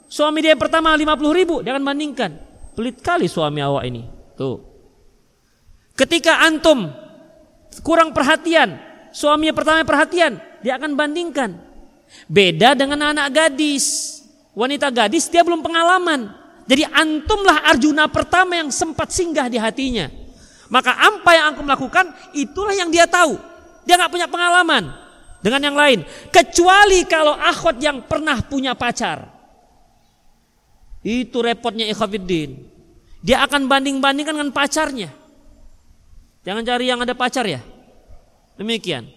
suami 0.06 0.38
dia 0.44 0.54
yang 0.54 0.62
pertama 0.62 0.94
50 0.94 1.10
ribu, 1.34 1.60
dia 1.60 1.74
akan 1.74 1.84
bandingkan. 1.84 2.30
Pelit 2.78 3.02
kali 3.02 3.26
suami 3.26 3.58
awak 3.62 3.84
ini. 3.86 4.02
Tuh. 4.38 4.58
Ketika 5.94 6.42
antum 6.42 6.90
kurang 7.80 8.14
perhatian, 8.14 8.78
suaminya 9.10 9.54
pertama 9.56 9.82
perhatian, 9.82 10.38
dia 10.60 10.78
akan 10.78 10.94
bandingkan. 10.94 11.56
Beda 12.30 12.78
dengan 12.78 13.14
anak 13.14 13.32
gadis. 13.32 14.20
Wanita 14.54 14.92
gadis 14.94 15.26
dia 15.26 15.42
belum 15.42 15.64
pengalaman. 15.64 16.30
Jadi 16.64 16.86
antumlah 16.88 17.66
Arjuna 17.68 18.08
pertama 18.08 18.56
yang 18.56 18.70
sempat 18.70 19.10
singgah 19.10 19.50
di 19.50 19.58
hatinya. 19.58 20.08
Maka 20.72 20.96
apa 20.96 21.30
yang 21.36 21.46
aku 21.52 21.60
lakukan 21.66 22.06
itulah 22.32 22.72
yang 22.72 22.88
dia 22.88 23.04
tahu. 23.04 23.36
Dia 23.84 24.00
nggak 24.00 24.12
punya 24.12 24.28
pengalaman 24.30 24.88
dengan 25.44 25.60
yang 25.60 25.76
lain. 25.76 26.00
Kecuali 26.32 27.04
kalau 27.04 27.36
akhwat 27.36 27.76
yang 27.82 28.00
pernah 28.08 28.40
punya 28.40 28.72
pacar. 28.72 29.28
Itu 31.04 31.44
repotnya 31.44 31.84
ikhwafiddin. 31.92 32.64
Dia 33.20 33.44
akan 33.44 33.68
banding-bandingkan 33.68 34.32
dengan 34.32 34.52
pacarnya. 34.56 35.12
Jangan 36.44 36.62
cari 36.62 36.84
yang 36.92 37.00
ada 37.00 37.16
pacar 37.16 37.48
ya. 37.48 37.64
Demikian. 38.60 39.08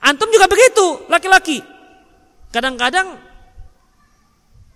Antum 0.00 0.32
juga 0.32 0.48
begitu, 0.48 1.04
laki-laki. 1.12 1.60
Kadang-kadang 2.50 3.20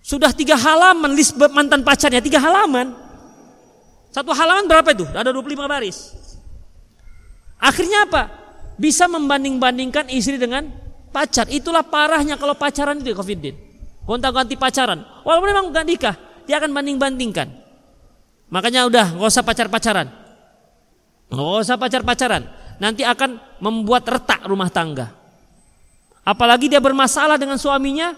sudah 0.05 0.29
tiga 0.29 0.53
halaman 0.53 1.11
list 1.17 1.33
mantan 1.35 1.81
pacarnya, 1.81 2.21
tiga 2.21 2.37
halaman. 2.37 2.93
Satu 4.13 4.31
halaman 4.31 4.69
berapa 4.69 4.93
itu? 4.93 5.03
Ada 5.11 5.33
25 5.33 5.65
baris. 5.65 6.13
Akhirnya 7.59 8.05
apa? 8.05 8.29
Bisa 8.77 9.09
membanding-bandingkan 9.09 10.07
istri 10.13 10.37
dengan 10.37 10.69
pacar. 11.09 11.49
Itulah 11.49 11.83
parahnya 11.83 12.37
kalau 12.37 12.53
pacaran 12.53 13.01
itu 13.01 13.11
Covid-19. 13.11 13.55
Gonta-ganti 14.05 14.53
pacaran. 14.55 15.01
Walaupun 15.25 15.49
memang 15.49 15.65
gak 15.73 15.85
nikah, 15.89 16.15
dia 16.45 16.61
akan 16.61 16.71
banding-bandingkan. 16.71 17.49
Makanya 18.53 18.85
udah 18.85 19.17
gak 19.17 19.29
usah 19.33 19.41
pacar-pacaran. 19.41 20.24
Gak 21.29 21.65
usah 21.65 21.77
pacar-pacaran. 21.79 22.43
Nanti 22.77 23.01
akan 23.07 23.39
membuat 23.63 24.05
retak 24.05 24.43
rumah 24.45 24.67
tangga. 24.69 25.09
Apalagi 26.25 26.67
dia 26.67 26.81
bermasalah 26.81 27.37
dengan 27.37 27.61
suaminya, 27.61 28.17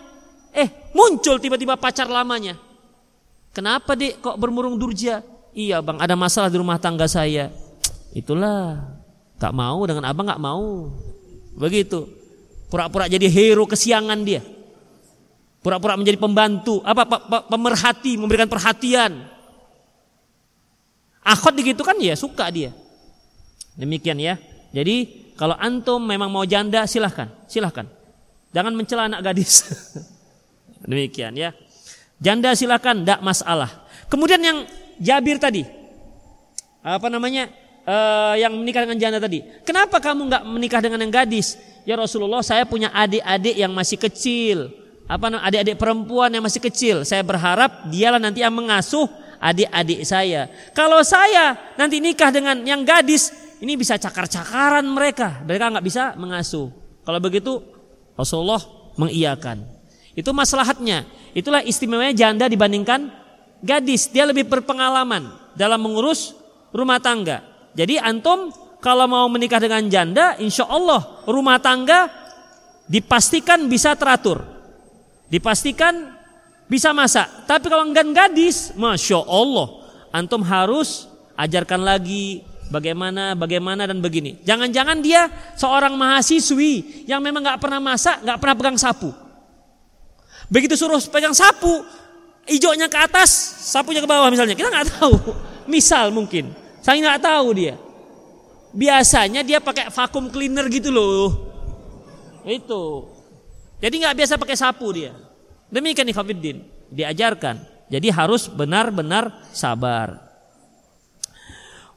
eh 0.56 0.92
muncul 0.96 1.38
tiba-tiba 1.38 1.76
pacar 1.76 2.08
lamanya. 2.08 2.56
Kenapa 3.52 3.98
dek 4.00 4.24
kok 4.24 4.40
bermurung 4.40 4.80
durja? 4.80 5.22
Iya 5.52 5.82
bang 5.82 5.98
ada 5.98 6.14
masalah 6.14 6.48
di 6.48 6.58
rumah 6.62 6.78
tangga 6.78 7.10
saya. 7.10 7.50
Itulah 8.14 8.80
gak 9.38 9.54
mau 9.54 9.84
dengan 9.84 10.08
abang 10.08 10.30
gak 10.30 10.42
mau. 10.42 10.90
Begitu. 11.58 12.06
Pura-pura 12.68 13.08
jadi 13.08 13.28
hero 13.28 13.66
kesiangan 13.66 14.20
dia. 14.24 14.44
Pura-pura 15.64 16.00
menjadi 16.00 16.16
pembantu, 16.16 16.80
apa 16.86 17.04
pemerhati, 17.50 18.16
memberikan 18.16 18.48
perhatian. 18.48 19.26
Akhwat 21.28 21.60
begitu 21.60 21.84
kan 21.84 22.00
ya 22.00 22.16
suka 22.16 22.48
dia. 22.48 22.72
Demikian 23.78 24.18
ya. 24.18 24.36
Jadi 24.74 25.30
kalau 25.38 25.54
antum 25.56 26.02
memang 26.02 26.28
mau 26.34 26.44
janda 26.44 26.84
silahkan, 26.90 27.30
silahkan. 27.46 27.86
Jangan 28.52 28.74
mencela 28.74 29.06
anak 29.06 29.22
gadis. 29.22 29.70
Demikian 30.90 31.38
ya. 31.38 31.54
Janda 32.18 32.58
silahkan, 32.58 32.98
tidak 32.98 33.22
masalah. 33.22 33.86
Kemudian 34.10 34.42
yang 34.42 34.66
Jabir 34.98 35.38
tadi, 35.38 35.62
apa 36.82 37.06
namanya, 37.06 37.54
uh, 37.86 38.34
yang 38.34 38.50
menikah 38.58 38.82
dengan 38.82 38.98
janda 38.98 39.22
tadi. 39.22 39.46
Kenapa 39.62 40.02
kamu 40.02 40.26
nggak 40.26 40.44
menikah 40.50 40.82
dengan 40.82 41.06
yang 41.06 41.14
gadis? 41.14 41.54
Ya 41.86 41.94
Rasulullah, 41.94 42.42
saya 42.42 42.66
punya 42.66 42.90
adik-adik 42.90 43.54
yang 43.54 43.70
masih 43.78 44.02
kecil 44.02 44.74
apa 45.08 45.40
adik-adik 45.40 45.80
perempuan 45.80 46.28
yang 46.28 46.44
masih 46.44 46.60
kecil. 46.60 47.08
Saya 47.08 47.24
berharap 47.24 47.88
dialah 47.88 48.20
nanti 48.20 48.44
yang 48.44 48.52
mengasuh 48.52 49.08
adik-adik 49.40 50.04
saya. 50.04 50.52
Kalau 50.76 51.00
saya 51.02 51.56
nanti 51.80 52.04
nikah 52.04 52.28
dengan 52.30 52.60
yang 52.68 52.84
gadis, 52.84 53.32
ini 53.58 53.74
bisa 53.74 53.98
cakar-cakaran 53.98 54.86
mereka. 54.86 55.42
Mereka 55.46 55.74
nggak 55.74 55.86
bisa 55.86 56.14
mengasuh. 56.18 56.70
Kalau 57.02 57.20
begitu 57.22 57.62
Rasulullah 58.14 58.62
mengiyakan. 58.98 59.66
Itu 60.18 60.34
maslahatnya. 60.34 61.06
Itulah 61.38 61.62
istimewanya 61.62 62.14
janda 62.14 62.46
dibandingkan 62.50 63.14
gadis. 63.62 64.10
Dia 64.10 64.26
lebih 64.26 64.50
berpengalaman 64.50 65.30
dalam 65.54 65.82
mengurus 65.82 66.34
rumah 66.74 66.98
tangga. 67.02 67.46
Jadi 67.78 68.02
antum 68.02 68.50
kalau 68.82 69.06
mau 69.10 69.26
menikah 69.30 69.62
dengan 69.62 69.86
janda, 69.90 70.38
insya 70.38 70.66
Allah 70.66 71.22
rumah 71.30 71.62
tangga 71.62 72.10
dipastikan 72.90 73.66
bisa 73.70 73.94
teratur. 73.94 74.42
Dipastikan 75.30 76.18
bisa 76.70 76.94
masak. 76.94 77.46
Tapi 77.46 77.66
kalau 77.70 77.86
enggak 77.86 78.10
gadis, 78.14 78.74
masya 78.74 79.22
Allah, 79.26 79.86
antum 80.10 80.42
harus 80.42 81.06
ajarkan 81.38 81.86
lagi 81.86 82.42
bagaimana, 82.70 83.34
bagaimana 83.34 83.88
dan 83.88 84.00
begini. 84.00 84.40
Jangan-jangan 84.44 84.98
dia 85.04 85.28
seorang 85.56 85.96
mahasiswi 85.96 87.06
yang 87.10 87.20
memang 87.20 87.44
nggak 87.44 87.60
pernah 87.60 87.80
masak, 87.82 88.24
nggak 88.24 88.38
pernah 88.40 88.56
pegang 88.56 88.78
sapu. 88.80 89.12
Begitu 90.48 90.80
suruh 90.80 91.00
pegang 91.12 91.36
sapu, 91.36 91.84
hijaunya 92.48 92.88
ke 92.88 92.98
atas, 93.00 93.30
sapunya 93.72 94.00
ke 94.00 94.08
bawah 94.08 94.32
misalnya. 94.32 94.56
Kita 94.56 94.72
nggak 94.72 94.88
tahu. 95.00 95.14
Misal 95.74 96.16
mungkin, 96.16 96.56
saya 96.80 96.96
nggak 97.04 97.20
tahu 97.20 97.48
dia. 97.52 97.76
Biasanya 98.72 99.44
dia 99.44 99.60
pakai 99.60 99.92
vakum 99.92 100.32
cleaner 100.32 100.72
gitu 100.72 100.88
loh. 100.92 101.28
Itu 102.48 103.18
jadi 103.78 103.96
nggak 104.02 104.16
biasa 104.18 104.34
pakai 104.42 104.58
sapu 104.58 104.90
dia. 104.90 105.14
Demikian 105.70 106.10
Ikhwanuddin 106.10 106.66
diajarkan. 106.90 107.62
Jadi 107.88 108.08
harus 108.12 108.50
benar-benar 108.52 109.48
sabar. 109.54 110.27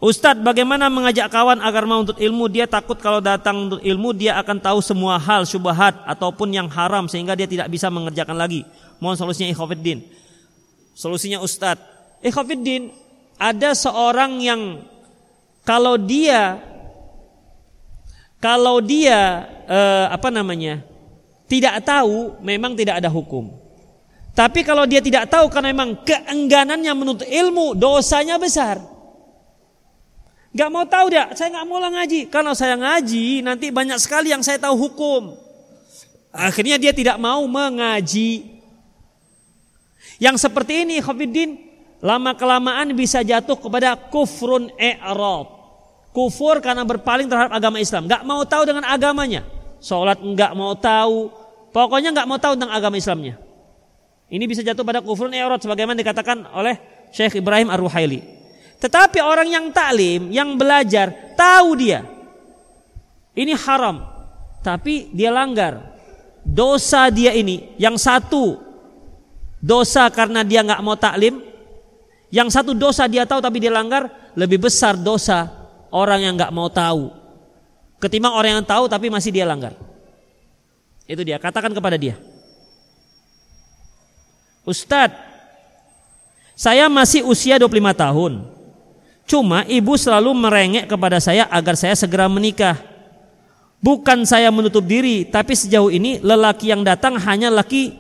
Ustadz 0.01 0.41
bagaimana 0.41 0.89
mengajak 0.89 1.29
kawan 1.29 1.61
agar 1.61 1.85
mau 1.85 2.01
untuk 2.01 2.17
ilmu 2.17 2.49
Dia 2.49 2.65
takut 2.65 2.97
kalau 2.97 3.21
datang 3.21 3.69
untuk 3.69 3.81
ilmu 3.85 4.17
Dia 4.17 4.41
akan 4.41 4.57
tahu 4.57 4.81
semua 4.81 5.21
hal 5.21 5.45
syubhat 5.45 5.93
Ataupun 6.09 6.49
yang 6.57 6.73
haram 6.73 7.05
sehingga 7.05 7.37
dia 7.37 7.45
tidak 7.45 7.69
bisa 7.69 7.93
mengerjakan 7.93 8.33
lagi 8.33 8.65
Mohon 8.97 9.29
solusinya 9.29 9.53
Ikhwanuddin 9.53 10.01
Solusinya 10.97 11.45
Ustadz 11.45 11.85
Ikhwanuddin 12.25 12.97
Ada 13.37 13.77
seorang 13.77 14.41
yang 14.41 14.81
Kalau 15.69 16.01
dia 16.01 16.65
Kalau 18.41 18.81
dia 18.81 19.45
eh, 19.69 20.07
Apa 20.09 20.33
namanya 20.33 20.89
tidak 21.51 21.83
tahu 21.83 22.39
memang 22.47 22.79
tidak 22.79 23.03
ada 23.03 23.11
hukum. 23.11 23.51
Tapi 24.31 24.63
kalau 24.63 24.87
dia 24.87 25.03
tidak 25.03 25.27
tahu 25.27 25.51
karena 25.51 25.75
memang 25.75 25.99
keengganannya 26.07 26.93
menuntut 26.95 27.27
ilmu, 27.27 27.75
dosanya 27.75 28.39
besar. 28.39 28.79
Gak 30.51 30.71
mau 30.71 30.83
tahu 30.83 31.15
dia, 31.15 31.31
saya 31.39 31.55
gak 31.55 31.67
mau 31.67 31.79
lah 31.79 31.95
ngaji. 31.95 32.27
Kalau 32.27 32.53
saya 32.59 32.75
ngaji, 32.75 33.47
nanti 33.47 33.71
banyak 33.71 33.99
sekali 34.03 34.35
yang 34.35 34.43
saya 34.43 34.59
tahu 34.59 34.75
hukum. 34.75 35.39
Akhirnya 36.35 36.79
dia 36.79 36.91
tidak 36.91 37.19
mau 37.23 37.47
mengaji. 37.47 38.61
Yang 40.19 40.37
seperti 40.43 40.83
ini, 40.83 40.99
Khafiddin, 40.99 41.55
lama 42.03 42.35
kelamaan 42.35 42.91
bisa 42.99 43.23
jatuh 43.23 43.57
kepada 43.59 43.95
kufrun 43.95 44.75
i'rab. 44.75 45.59
Kufur 46.11 46.59
karena 46.59 46.83
berpaling 46.83 47.31
terhadap 47.31 47.55
agama 47.55 47.79
Islam. 47.79 48.11
Gak 48.11 48.27
mau 48.27 48.43
tahu 48.43 48.67
dengan 48.67 48.83
agamanya. 48.91 49.47
Sholat 49.79 50.19
enggak 50.19 50.53
mau 50.59 50.75
tahu, 50.75 51.31
Pokoknya 51.71 52.11
nggak 52.11 52.27
mau 52.27 52.39
tahu 52.39 52.59
tentang 52.59 52.75
agama 52.75 52.99
Islamnya. 52.99 53.39
Ini 54.31 54.45
bisa 54.47 54.63
jatuh 54.63 54.83
pada 54.83 55.03
kufur 55.03 55.31
i'rad 55.31 55.59
sebagaimana 55.63 55.99
dikatakan 55.99 56.51
oleh 56.55 56.79
Syekh 57.15 57.43
Ibrahim 57.43 57.71
Ar-Ruhaili. 57.71 58.40
Tetapi 58.81 59.21
orang 59.21 59.49
yang 59.49 59.67
taklim, 59.71 60.33
yang 60.33 60.57
belajar, 60.57 61.37
tahu 61.37 61.77
dia 61.77 62.01
ini 63.37 63.53
haram, 63.55 64.03
tapi 64.65 65.13
dia 65.13 65.31
langgar. 65.31 65.93
Dosa 66.41 67.13
dia 67.13 67.37
ini 67.37 67.77
yang 67.77 68.01
satu 68.01 68.59
dosa 69.61 70.09
karena 70.09 70.41
dia 70.41 70.65
nggak 70.65 70.81
mau 70.81 70.97
taklim, 70.97 71.45
yang 72.33 72.49
satu 72.49 72.73
dosa 72.73 73.05
dia 73.05 73.29
tahu 73.29 73.45
tapi 73.45 73.61
dia 73.61 73.71
langgar 73.71 74.09
lebih 74.33 74.67
besar 74.67 74.97
dosa 74.97 75.53
orang 75.93 76.25
yang 76.25 76.35
nggak 76.41 76.51
mau 76.51 76.73
tahu 76.73 77.21
ketimbang 78.01 78.33
orang 78.33 78.51
yang 78.59 78.67
tahu 78.67 78.89
tapi 78.89 79.13
masih 79.13 79.31
dia 79.31 79.45
langgar. 79.45 79.77
Itu 81.05 81.21
dia, 81.23 81.37
katakan 81.37 81.71
kepada 81.71 82.01
dia. 82.01 82.17
Ustadz, 84.65 85.21
saya 86.57 86.89
masih 86.89 87.29
usia 87.29 87.61
25 87.61 87.93
tahun. 87.93 88.33
Cuma 89.31 89.63
ibu 89.71 89.95
selalu 89.95 90.35
merengek 90.35 90.91
kepada 90.91 91.23
saya 91.23 91.47
agar 91.55 91.79
saya 91.79 91.95
segera 91.95 92.27
menikah. 92.27 92.75
Bukan 93.79 94.27
saya 94.27 94.51
menutup 94.51 94.83
diri, 94.83 95.23
tapi 95.23 95.55
sejauh 95.55 95.87
ini 95.87 96.19
lelaki 96.19 96.75
yang 96.75 96.83
datang 96.83 97.15
hanya 97.15 97.47
laki 97.47 97.95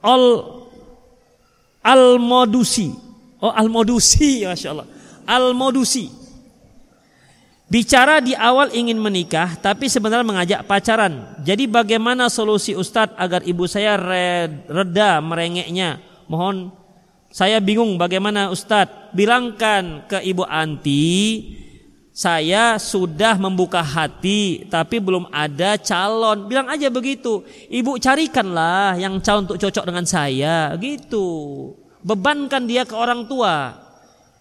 al 0.00 0.48
al-modusi. 1.84 2.96
Oh, 3.36 3.52
al-modusi, 3.52 4.40
Masya 4.48 4.68
Allah. 4.72 4.88
Al-modusi. 5.28 6.08
Bicara 7.70 8.18
di 8.18 8.34
awal 8.34 8.74
ingin 8.74 8.98
menikah 8.98 9.54
tapi 9.60 9.92
sebenarnya 9.92 10.26
mengajak 10.26 10.60
pacaran. 10.66 11.36
Jadi 11.44 11.68
bagaimana 11.68 12.32
solusi 12.32 12.74
Ustadz 12.74 13.14
agar 13.14 13.46
ibu 13.46 13.68
saya 13.68 13.94
reda 14.66 15.22
merengeknya? 15.22 16.02
Mohon 16.26 16.79
saya 17.30 17.62
bingung 17.62 17.94
bagaimana 17.94 18.50
Ustadz. 18.50 19.14
Bilangkan 19.14 20.06
ke 20.06 20.18
ibu 20.22 20.42
Anti 20.46 21.46
saya 22.10 22.74
sudah 22.76 23.38
membuka 23.38 23.80
hati 23.80 24.66
tapi 24.66 24.98
belum 24.98 25.30
ada 25.30 25.78
calon. 25.78 26.50
Bilang 26.50 26.66
aja 26.66 26.90
begitu. 26.90 27.46
Ibu 27.70 28.02
carikanlah 28.02 28.98
yang 28.98 29.22
calon 29.22 29.46
untuk 29.46 29.62
cocok 29.62 29.84
dengan 29.86 30.04
saya 30.04 30.74
gitu. 30.76 31.28
bebankan 32.00 32.64
dia 32.64 32.88
ke 32.88 32.96
orang 32.96 33.28
tua. 33.28 33.76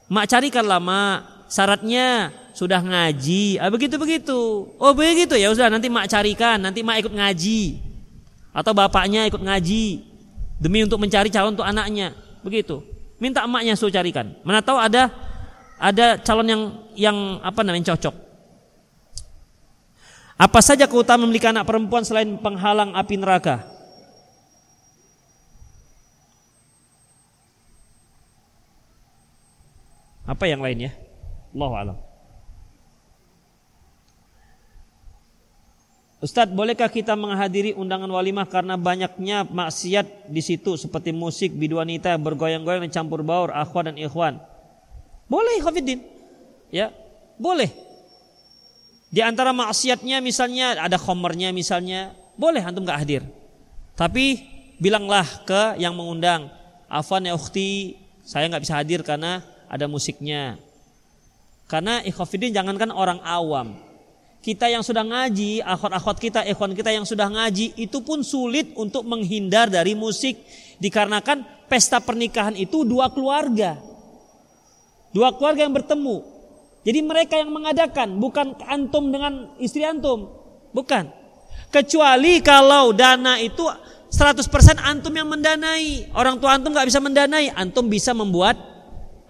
Mak 0.08 0.26
carikanlah 0.32 0.80
mak, 0.80 1.18
syaratnya 1.52 2.32
sudah 2.56 2.80
ngaji. 2.82 3.60
Ah 3.60 3.70
begitu 3.70 4.00
begitu. 4.00 4.66
Oh 4.80 4.96
begitu 4.96 5.36
ya 5.36 5.52
sudah 5.52 5.70
nanti 5.70 5.92
mak 5.92 6.08
carikan, 6.08 6.58
nanti 6.58 6.82
mak 6.82 7.04
ikut 7.04 7.14
ngaji. 7.14 7.84
Atau 8.56 8.74
bapaknya 8.74 9.28
ikut 9.30 9.44
ngaji 9.44 10.02
demi 10.58 10.82
untuk 10.88 10.98
mencari 10.98 11.30
calon 11.30 11.54
untuk 11.54 11.68
anaknya. 11.68 12.29
Begitu. 12.42 12.82
Minta 13.20 13.44
emaknya 13.44 13.76
suruh 13.76 13.92
carikan. 13.92 14.32
Mana 14.48 14.64
tahu 14.64 14.80
ada 14.80 15.12
ada 15.80 16.20
calon 16.20 16.48
yang 16.48 16.62
yang 16.96 17.18
apa 17.44 17.64
namanya 17.64 17.96
cocok. 17.96 18.16
Apa 20.40 20.60
saja 20.64 20.88
keutamaan 20.88 21.28
memiliki 21.28 21.52
anak 21.52 21.68
perempuan 21.68 22.08
selain 22.08 22.40
penghalang 22.40 22.96
api 22.96 23.20
neraka? 23.20 23.68
Apa 30.24 30.48
yang 30.48 30.64
lainnya? 30.64 30.96
Allah 31.52 31.72
alam. 31.76 32.09
Ustadz, 36.20 36.52
bolehkah 36.52 36.92
kita 36.92 37.16
menghadiri 37.16 37.72
undangan 37.80 38.12
walimah 38.12 38.44
karena 38.44 38.76
banyaknya 38.76 39.48
maksiat 39.48 40.28
di 40.28 40.44
situ 40.44 40.76
seperti 40.76 41.16
musik, 41.16 41.56
biduanita, 41.56 42.12
bergoyang-goyang 42.20 42.84
dan 42.84 42.92
campur 42.92 43.24
baur, 43.24 43.56
akhwat 43.56 43.88
dan 43.88 43.96
ikhwan? 43.96 44.36
Boleh, 45.32 45.64
Khafidin. 45.64 46.04
Ya, 46.76 46.92
boleh. 47.40 47.72
Di 49.10 49.24
antara 49.24 49.56
maksiatnya 49.56 50.20
misalnya 50.20 50.76
ada 50.76 51.00
khomernya 51.00 51.56
misalnya, 51.56 52.12
boleh 52.36 52.60
antum 52.68 52.84
gak 52.84 53.00
hadir. 53.00 53.24
Tapi 53.96 54.44
bilanglah 54.76 55.24
ke 55.48 55.80
yang 55.80 55.96
mengundang, 55.96 56.52
Afan 56.92 57.24
ya 57.24 57.34
ukhti, 57.34 57.96
saya 58.28 58.52
nggak 58.52 58.64
bisa 58.68 58.76
hadir 58.76 59.02
karena 59.08 59.40
ada 59.72 59.88
musiknya. 59.88 60.60
Karena 61.70 62.04
ikhwafidin 62.04 62.52
jangankan 62.52 62.92
orang 62.92 63.24
awam. 63.24 63.78
Kita 64.40 64.72
yang 64.72 64.80
sudah 64.80 65.04
ngaji, 65.04 65.60
akhwat-akhwat 65.60 66.18
kita, 66.18 66.40
ikhwan 66.48 66.72
kita 66.72 66.96
yang 66.96 67.04
sudah 67.04 67.28
ngaji, 67.28 67.76
itu 67.76 68.00
pun 68.00 68.24
sulit 68.24 68.72
untuk 68.80 69.04
menghindar 69.04 69.68
dari 69.68 70.00
musik. 70.00 70.40
Dikarenakan 70.80 71.68
pesta 71.68 72.00
pernikahan 72.00 72.56
itu 72.56 72.88
dua 72.88 73.12
keluarga. 73.12 73.76
Dua 75.12 75.36
keluarga 75.36 75.68
yang 75.68 75.76
bertemu. 75.76 76.24
Jadi 76.88 77.00
mereka 77.04 77.36
yang 77.36 77.52
mengadakan, 77.52 78.16
bukan 78.16 78.56
antum 78.64 79.12
dengan 79.12 79.52
istri 79.60 79.84
antum. 79.84 80.32
Bukan. 80.72 81.12
Kecuali 81.70 82.40
kalau 82.40 82.96
dana 82.96 83.36
itu 83.38 83.68
100% 84.10 84.80
antum 84.82 85.14
yang 85.14 85.30
mendanai. 85.30 86.10
Orang 86.18 86.42
tua 86.42 86.58
antum 86.58 86.74
nggak 86.74 86.90
bisa 86.90 86.98
mendanai. 86.98 87.54
Antum 87.54 87.86
bisa 87.92 88.16
membuat 88.16 88.58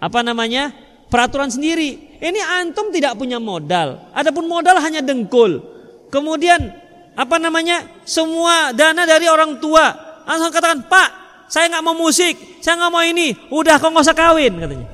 apa 0.00 0.24
namanya 0.24 0.72
peraturan 1.12 1.52
sendiri. 1.52 2.09
Ini 2.20 2.40
antum 2.60 2.92
tidak 2.92 3.16
punya 3.16 3.40
modal. 3.40 4.12
Adapun 4.12 4.44
modal 4.44 4.76
hanya 4.76 5.00
dengkul. 5.00 5.64
Kemudian 6.12 6.68
apa 7.16 7.40
namanya 7.40 7.88
semua 8.04 8.76
dana 8.76 9.08
dari 9.08 9.24
orang 9.26 9.56
tua. 9.56 9.88
Langsung 10.28 10.52
katakan 10.52 10.84
Pak, 10.84 11.08
saya 11.48 11.72
nggak 11.72 11.84
mau 11.84 11.96
musik, 11.96 12.60
saya 12.60 12.76
nggak 12.76 12.92
mau 12.92 13.00
ini. 13.00 13.32
Udah 13.48 13.80
kau 13.80 13.88
nggak 13.88 14.04
usah 14.04 14.16
kawin 14.16 14.52
katanya. 14.60 14.88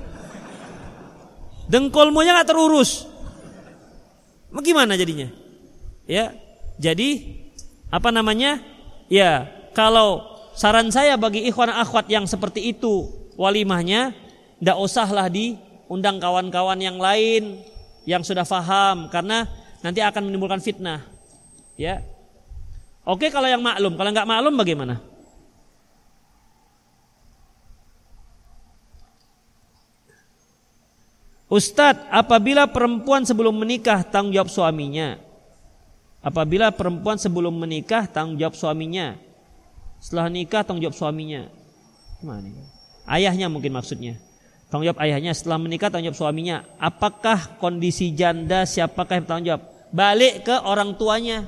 Dengkulmunya 1.66 2.30
nggak 2.30 2.48
terurus. 2.48 3.10
Bagaimana 4.54 4.94
jadinya? 4.94 5.26
Ya, 6.06 6.30
jadi 6.78 7.42
apa 7.90 8.14
namanya? 8.14 8.62
Ya, 9.10 9.50
kalau 9.74 10.22
saran 10.54 10.94
saya 10.94 11.18
bagi 11.18 11.42
ikhwan 11.50 11.74
akhwat 11.74 12.06
yang 12.06 12.24
seperti 12.24 12.70
itu 12.70 13.10
walimahnya 13.36 14.16
tidak 14.62 14.76
usahlah 14.80 15.28
diundang 15.86 16.18
kawan-kawan 16.18 16.82
yang 16.82 16.98
lain 16.98 17.62
yang 18.02 18.26
sudah 18.26 18.42
faham 18.42 19.06
karena 19.06 19.46
nanti 19.82 20.02
akan 20.02 20.26
menimbulkan 20.26 20.58
fitnah. 20.58 21.06
Ya. 21.78 22.02
Oke 23.06 23.30
kalau 23.30 23.46
yang 23.46 23.62
maklum, 23.62 23.94
kalau 23.94 24.10
nggak 24.10 24.26
maklum 24.26 24.54
bagaimana? 24.58 24.98
Ustadz, 31.46 32.10
apabila 32.10 32.66
perempuan 32.66 33.22
sebelum 33.22 33.54
menikah 33.54 34.02
tanggung 34.02 34.34
jawab 34.34 34.50
suaminya. 34.50 35.22
Apabila 36.18 36.74
perempuan 36.74 37.22
sebelum 37.22 37.54
menikah 37.54 38.10
tanggung 38.10 38.34
jawab 38.34 38.58
suaminya. 38.58 39.14
Setelah 40.02 40.26
nikah 40.26 40.66
tanggung 40.66 40.82
jawab 40.82 40.98
suaminya. 40.98 41.46
Ayahnya 43.06 43.46
mungkin 43.46 43.70
maksudnya. 43.70 44.18
Tanggung 44.66 44.90
jawab 44.90 45.02
ayahnya 45.06 45.30
setelah 45.30 45.62
menikah 45.62 45.86
tanggung 45.86 46.10
jawab 46.10 46.18
suaminya. 46.18 46.66
Apakah 46.82 47.58
kondisi 47.62 48.10
janda 48.10 48.66
siapakah 48.66 49.22
yang 49.22 49.26
tanggung 49.26 49.46
jawab? 49.46 49.62
Balik 49.94 50.42
ke 50.42 50.54
orang 50.66 50.98
tuanya. 50.98 51.46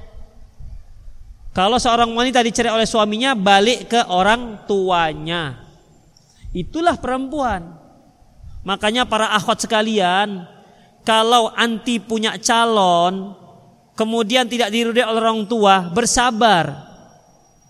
Kalau 1.51 1.83
seorang 1.83 2.15
wanita 2.15 2.39
dicerai 2.39 2.71
oleh 2.71 2.87
suaminya 2.87 3.35
balik 3.35 3.91
ke 3.91 4.01
orang 4.07 4.63
tuanya. 4.71 5.59
Itulah 6.55 6.95
perempuan. 6.95 7.75
Makanya 8.63 9.03
para 9.03 9.35
akhwat 9.35 9.67
sekalian, 9.67 10.47
kalau 11.03 11.51
anti 11.59 11.99
punya 11.99 12.39
calon, 12.39 13.35
kemudian 13.99 14.47
tidak 14.47 14.71
diridhoi 14.71 15.03
oleh 15.03 15.19
orang 15.19 15.43
tua, 15.51 15.91
bersabar. 15.91 16.87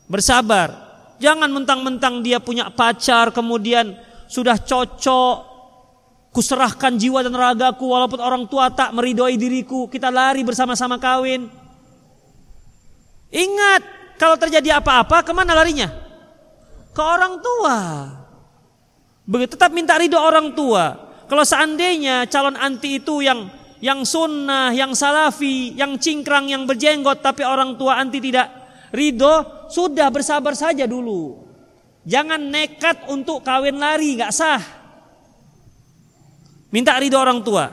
Bersabar. 0.05 0.75
Jangan 1.17 1.49
mentang-mentang 1.49 2.21
dia 2.21 2.39
punya 2.39 2.69
pacar 2.69 3.33
kemudian 3.33 3.97
sudah 4.29 4.61
cocok 4.61 5.37
kuserahkan 6.29 6.95
jiwa 6.95 7.25
dan 7.25 7.35
ragaku 7.35 7.89
walaupun 7.89 8.21
orang 8.21 8.45
tua 8.47 8.71
tak 8.71 8.93
meridhoi 8.93 9.35
diriku 9.41 9.89
kita 9.89 10.13
lari 10.13 10.45
bersama-sama 10.45 11.01
kawin. 11.01 11.49
Ingat 13.33 13.83
kalau 14.21 14.37
terjadi 14.37 14.79
apa-apa 14.79 15.25
ke 15.25 15.33
mana 15.33 15.57
larinya? 15.57 15.89
Ke 16.93 17.03
orang 17.03 17.41
tua. 17.41 17.77
Begitu 19.29 19.57
tetap 19.57 19.73
minta 19.73 19.97
ridho 19.97 20.17
orang 20.17 20.53
tua. 20.57 21.11
Kalau 21.29 21.45
seandainya 21.45 22.25
calon 22.33 22.57
anti 22.57 22.97
itu 23.01 23.21
yang 23.21 23.53
yang 23.79 24.03
sunnah, 24.03 24.75
yang 24.75 24.97
salafi, 24.97 25.77
yang 25.79 26.01
cingkrang, 26.01 26.51
yang 26.51 26.67
berjenggot, 26.67 27.23
tapi 27.23 27.47
orang 27.47 27.79
tua 27.79 28.01
anti 28.01 28.19
tidak 28.19 28.51
ridho, 28.91 29.69
sudah 29.71 30.11
bersabar 30.11 30.57
saja 30.57 30.89
dulu. 30.89 31.48
Jangan 32.09 32.41
nekat 32.41 33.05
untuk 33.13 33.45
kawin 33.45 33.77
lari, 33.77 34.17
nggak 34.17 34.33
sah. 34.33 34.65
Minta 36.73 36.97
ridho 36.97 37.21
orang 37.21 37.45
tua. 37.45 37.69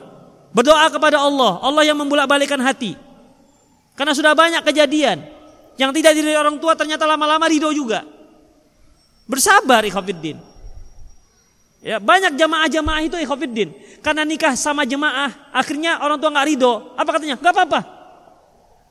Berdoa 0.52 0.91
kepada 0.91 1.24
Allah, 1.24 1.64
Allah 1.64 1.84
yang 1.88 1.95
membolak-balikan 1.95 2.60
hati. 2.60 2.99
Karena 3.95 4.12
sudah 4.12 4.36
banyak 4.36 4.60
kejadian 4.60 5.24
yang 5.80 5.95
tidak 5.95 6.20
diri 6.20 6.36
orang 6.36 6.60
tua 6.60 6.76
ternyata 6.76 7.07
lama-lama 7.07 7.48
ridho 7.48 7.72
juga. 7.72 8.03
Bersabar 9.24 9.88
ikhwafiddin. 9.88 10.36
Ya, 11.80 12.03
banyak 12.03 12.36
jamaah-jamaah 12.36 13.07
itu 13.07 13.16
ikhwafiddin. 13.16 13.72
Karena 14.03 14.28
nikah 14.28 14.52
sama 14.60 14.84
jemaah, 14.84 15.32
akhirnya 15.56 16.03
orang 16.03 16.20
tua 16.20 16.28
nggak 16.36 16.48
ridho. 16.52 16.91
Apa 16.99 17.10
katanya? 17.16 17.40
Gak 17.40 17.56
apa-apa. 17.56 17.80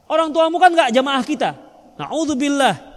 Orang 0.08 0.32
tuamu 0.32 0.56
kan 0.56 0.72
nggak 0.72 0.88
jamaah 0.88 1.20
kita. 1.20 1.52
Naudzubillah. 2.00 2.93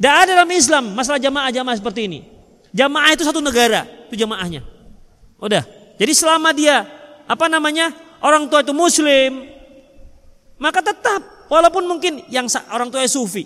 Tidak 0.00 0.14
ada 0.16 0.32
dalam 0.32 0.48
Islam 0.48 0.96
masalah 0.96 1.20
jamaah-jamaah 1.20 1.76
seperti 1.76 2.08
ini. 2.08 2.24
Jamaah 2.72 3.12
itu 3.12 3.20
satu 3.20 3.44
negara, 3.44 3.84
itu 4.08 4.16
jamaahnya. 4.16 4.64
Udah. 5.36 5.60
Jadi 6.00 6.12
selama 6.16 6.56
dia 6.56 6.88
apa 7.28 7.52
namanya 7.52 7.92
orang 8.24 8.48
tua 8.48 8.64
itu 8.64 8.72
Muslim, 8.72 9.44
maka 10.56 10.80
tetap 10.80 11.20
walaupun 11.52 11.84
mungkin 11.84 12.24
yang 12.32 12.48
orang 12.72 12.88
tua 12.88 13.04
sufi, 13.04 13.44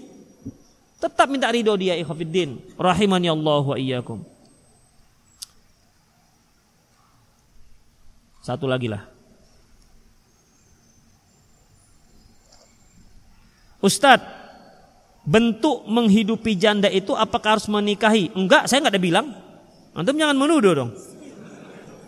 tetap 1.03 1.27
minta 1.27 1.51
ridho 1.51 1.75
dia 1.75 1.99
ikhafidin. 1.99 2.63
Rahimani 2.79 3.35
Allah 3.35 3.65
wa 3.67 3.75
iyyakum. 3.75 4.23
Satu 8.47 8.71
lagi 8.71 8.87
lah. 8.87 9.03
Ustadz, 13.83 14.44
bentuk 15.25 15.89
menghidupi 15.89 16.53
janda 16.55 16.93
itu 16.93 17.17
apakah 17.17 17.57
harus 17.57 17.67
menikahi? 17.67 18.31
Enggak, 18.37 18.69
saya 18.69 18.85
enggak 18.85 18.95
ada 18.95 19.03
bilang. 19.03 19.27
Antum 19.97 20.17
jangan 20.21 20.37
menuduh 20.37 20.73
dong. 20.77 20.91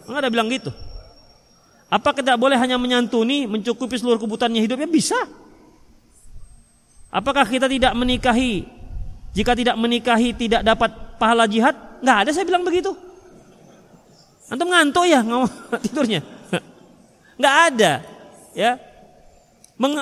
Enggak 0.05 0.21
ada 0.21 0.31
bilang 0.31 0.49
gitu. 0.53 0.71
Apa 1.89 2.13
tidak 2.13 2.37
boleh 2.37 2.61
hanya 2.61 2.77
menyantuni, 2.77 3.49
mencukupi 3.49 3.97
seluruh 3.97 4.21
kebutuhannya 4.21 4.61
hidupnya? 4.61 4.87
Bisa. 4.87 5.17
Apakah 7.09 7.49
kita 7.49 7.67
tidak 7.67 7.97
menikahi? 7.97 8.69
Jika 9.33 9.57
tidak 9.57 9.77
menikahi 9.81 10.37
tidak 10.37 10.61
dapat 10.61 10.93
pahala 11.17 11.49
jihad? 11.49 11.73
Enggak 12.05 12.17
ada 12.29 12.31
saya 12.37 12.45
bilang 12.45 12.65
begitu. 12.69 12.93
Antum 14.53 14.69
ngantuk 14.69 15.09
ya 15.09 15.25
ngomong 15.25 15.51
tidurnya? 15.89 16.21
Enggak 17.41 17.57
ada. 17.73 17.93
Ya. 18.53 18.73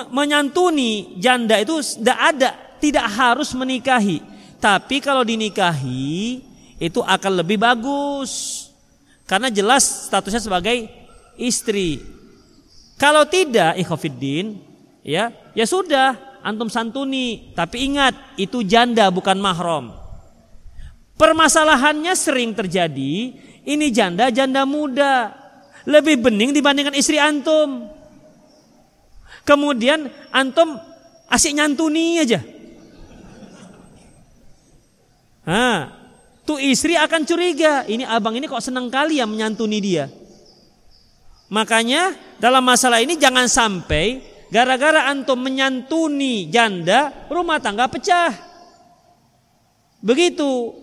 menyantuni 0.07 1.19
janda 1.19 1.59
itu 1.59 1.83
tidak 1.83 2.15
ada 2.15 2.64
tidak 2.79 3.05
harus 3.11 3.51
menikahi. 3.55 4.21
Tapi 4.59 4.97
kalau 5.03 5.21
dinikahi 5.21 6.41
itu 6.79 6.99
akan 6.99 7.31
lebih 7.43 7.59
bagus. 7.59 8.65
Karena 9.25 9.49
jelas 9.49 10.09
statusnya 10.09 10.41
sebagai 10.41 10.85
istri. 11.39 12.01
Kalau 12.95 13.27
tidak 13.27 13.75
ikhafiddin 13.75 14.55
ya, 15.03 15.33
ya 15.51 15.65
sudah 15.67 16.39
antum 16.45 16.69
santuni, 16.69 17.51
tapi 17.57 17.89
ingat 17.89 18.13
itu 18.37 18.61
janda 18.61 19.09
bukan 19.11 19.35
mahram. 19.41 19.91
Permasalahannya 21.15 22.13
sering 22.13 22.53
terjadi, 22.53 23.33
ini 23.65 23.87
janda 23.89 24.29
janda 24.29 24.63
muda, 24.63 25.33
lebih 25.89 26.21
bening 26.21 26.53
dibandingkan 26.53 26.93
istri 26.95 27.17
antum. 27.17 27.89
Kemudian 29.45 30.09
antum 30.29 30.77
asik 31.29 31.57
nyantuni 31.57 32.21
aja. 32.21 32.54
Nah, 35.45 35.93
tuh 36.41 36.57
istri 36.57 36.97
akan 36.97 37.21
curiga, 37.23 37.85
ini 37.85 38.01
abang 38.01 38.33
ini 38.33 38.49
kok 38.49 38.65
senang 38.65 38.89
kali 38.89 39.21
ya 39.21 39.29
menyantuni 39.29 39.77
dia. 39.77 40.09
Makanya 41.53 42.17
dalam 42.41 42.65
masalah 42.65 42.99
ini 43.05 43.13
jangan 43.15 43.45
sampai 43.45 44.25
gara-gara 44.49 45.05
antum 45.05 45.37
menyantuni 45.37 46.49
janda, 46.49 47.13
rumah 47.29 47.61
tangga 47.61 47.85
pecah. 47.85 48.33
Begitu. 50.01 50.73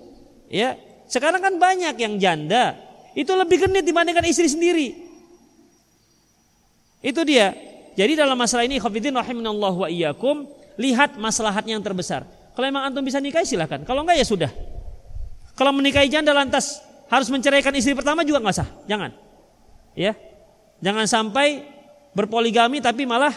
Ya, 0.46 0.78
sekarang 1.10 1.42
kan 1.42 1.54
banyak 1.58 1.98
yang 1.98 2.14
janda 2.22 2.78
itu 3.18 3.32
lebih 3.34 3.66
genit 3.66 3.82
dibandingkan 3.82 4.24
istri 4.24 4.46
sendiri. 4.46 4.94
Itu 7.02 7.26
dia. 7.26 7.52
Jadi 7.98 8.16
dalam 8.16 8.38
masalah 8.38 8.64
ini 8.64 8.78
khafidin 8.78 9.12
rahimanallahu 9.12 9.84
wa 9.84 9.88
iyyakum, 9.90 10.48
lihat 10.78 11.18
maslahatnya 11.18 11.76
yang 11.76 11.84
terbesar. 11.84 12.24
Kalau 12.52 12.66
memang 12.68 12.88
antum 12.88 13.04
bisa 13.04 13.18
nikahi 13.18 13.48
silahkan. 13.48 13.80
Kalau 13.84 14.04
enggak 14.04 14.20
ya 14.20 14.26
sudah. 14.28 14.50
Kalau 15.56 15.72
menikahi 15.72 16.08
janda 16.08 16.32
lantas 16.32 16.80
harus 17.12 17.28
menceraikan 17.28 17.72
istri 17.76 17.92
pertama 17.92 18.24
juga 18.24 18.40
nggak 18.40 18.56
sah. 18.56 18.68
Jangan. 18.88 19.12
Ya. 19.92 20.16
Jangan 20.80 21.06
sampai 21.08 21.64
berpoligami 22.12 22.80
tapi 22.80 23.08
malah 23.08 23.32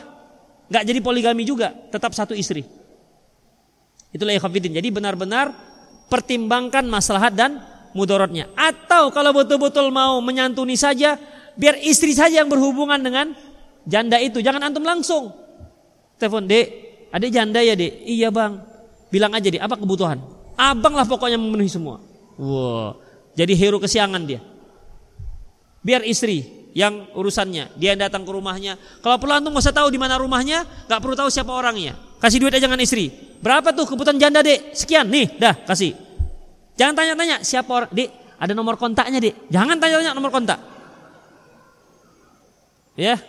nggak 0.67 0.83
jadi 0.83 0.99
poligami 0.99 1.43
juga, 1.45 1.71
tetap 1.93 2.11
satu 2.15 2.33
istri. 2.33 2.65
Itulah 4.15 4.35
khafidin. 4.39 4.73
Jadi 4.79 4.89
benar-benar 4.89 5.51
pertimbangkan 6.07 6.87
maslahat 6.87 7.35
dan 7.35 7.59
mudorotnya. 7.91 8.47
Atau 8.55 9.11
kalau 9.11 9.35
betul-betul 9.35 9.91
mau 9.91 10.19
menyantuni 10.23 10.79
saja, 10.79 11.19
biar 11.59 11.79
istri 11.83 12.15
saja 12.15 12.43
yang 12.43 12.49
berhubungan 12.51 12.99
dengan 12.99 13.35
janda 13.83 14.19
itu. 14.23 14.39
Jangan 14.39 14.71
antum 14.71 14.87
langsung. 14.87 15.35
Telepon, 16.15 16.47
dek, 16.47 16.65
adik 17.11 17.31
janda 17.31 17.59
ya 17.59 17.75
dek? 17.75 18.07
Iya 18.07 18.31
bang. 18.31 18.74
Bilang 19.09 19.31
aja 19.33 19.47
dek, 19.47 19.61
apa 19.61 19.75
kebutuhan? 19.77 20.17
Abang 20.55 20.95
lah 20.95 21.03
pokoknya 21.05 21.35
memenuhi 21.35 21.67
semua. 21.67 21.99
Wow, 22.35 22.99
jadi 23.35 23.53
hero 23.55 23.79
kesiangan 23.79 24.23
dia. 24.23 24.43
Biar 25.85 26.01
istri 26.03 26.43
yang 26.75 27.07
urusannya, 27.15 27.77
dia 27.79 27.95
yang 27.95 28.01
datang 28.03 28.27
ke 28.27 28.31
rumahnya. 28.31 28.75
Kalau 28.99 29.15
perlu 29.15 29.31
antum 29.37 29.55
nggak 29.55 29.63
usah 29.63 29.75
tahu 29.75 29.87
di 29.87 29.99
mana 29.99 30.19
rumahnya, 30.19 30.67
nggak 30.89 30.99
perlu 30.99 31.15
tahu 31.15 31.29
siapa 31.31 31.51
orangnya. 31.53 31.95
Kasih 32.19 32.41
duit 32.41 32.51
aja 32.51 32.67
dengan 32.67 32.81
istri. 32.83 33.11
Berapa 33.39 33.71
tuh 33.71 33.87
kebutuhan 33.87 34.17
janda 34.17 34.41
dek? 34.41 34.73
Sekian 34.75 35.07
nih, 35.07 35.37
dah 35.37 35.55
kasih. 35.63 35.93
Jangan 36.75 36.97
tanya-tanya 36.97 37.45
siapa 37.45 37.71
orang, 37.71 37.91
dek. 37.93 38.09
Ada 38.35 38.51
nomor 38.51 38.75
kontaknya 38.75 39.23
dek. 39.23 39.47
Jangan 39.47 39.79
tanya-tanya 39.79 40.11
nomor 40.11 40.31
kontak. 40.33 40.59
Ya. 42.99 43.19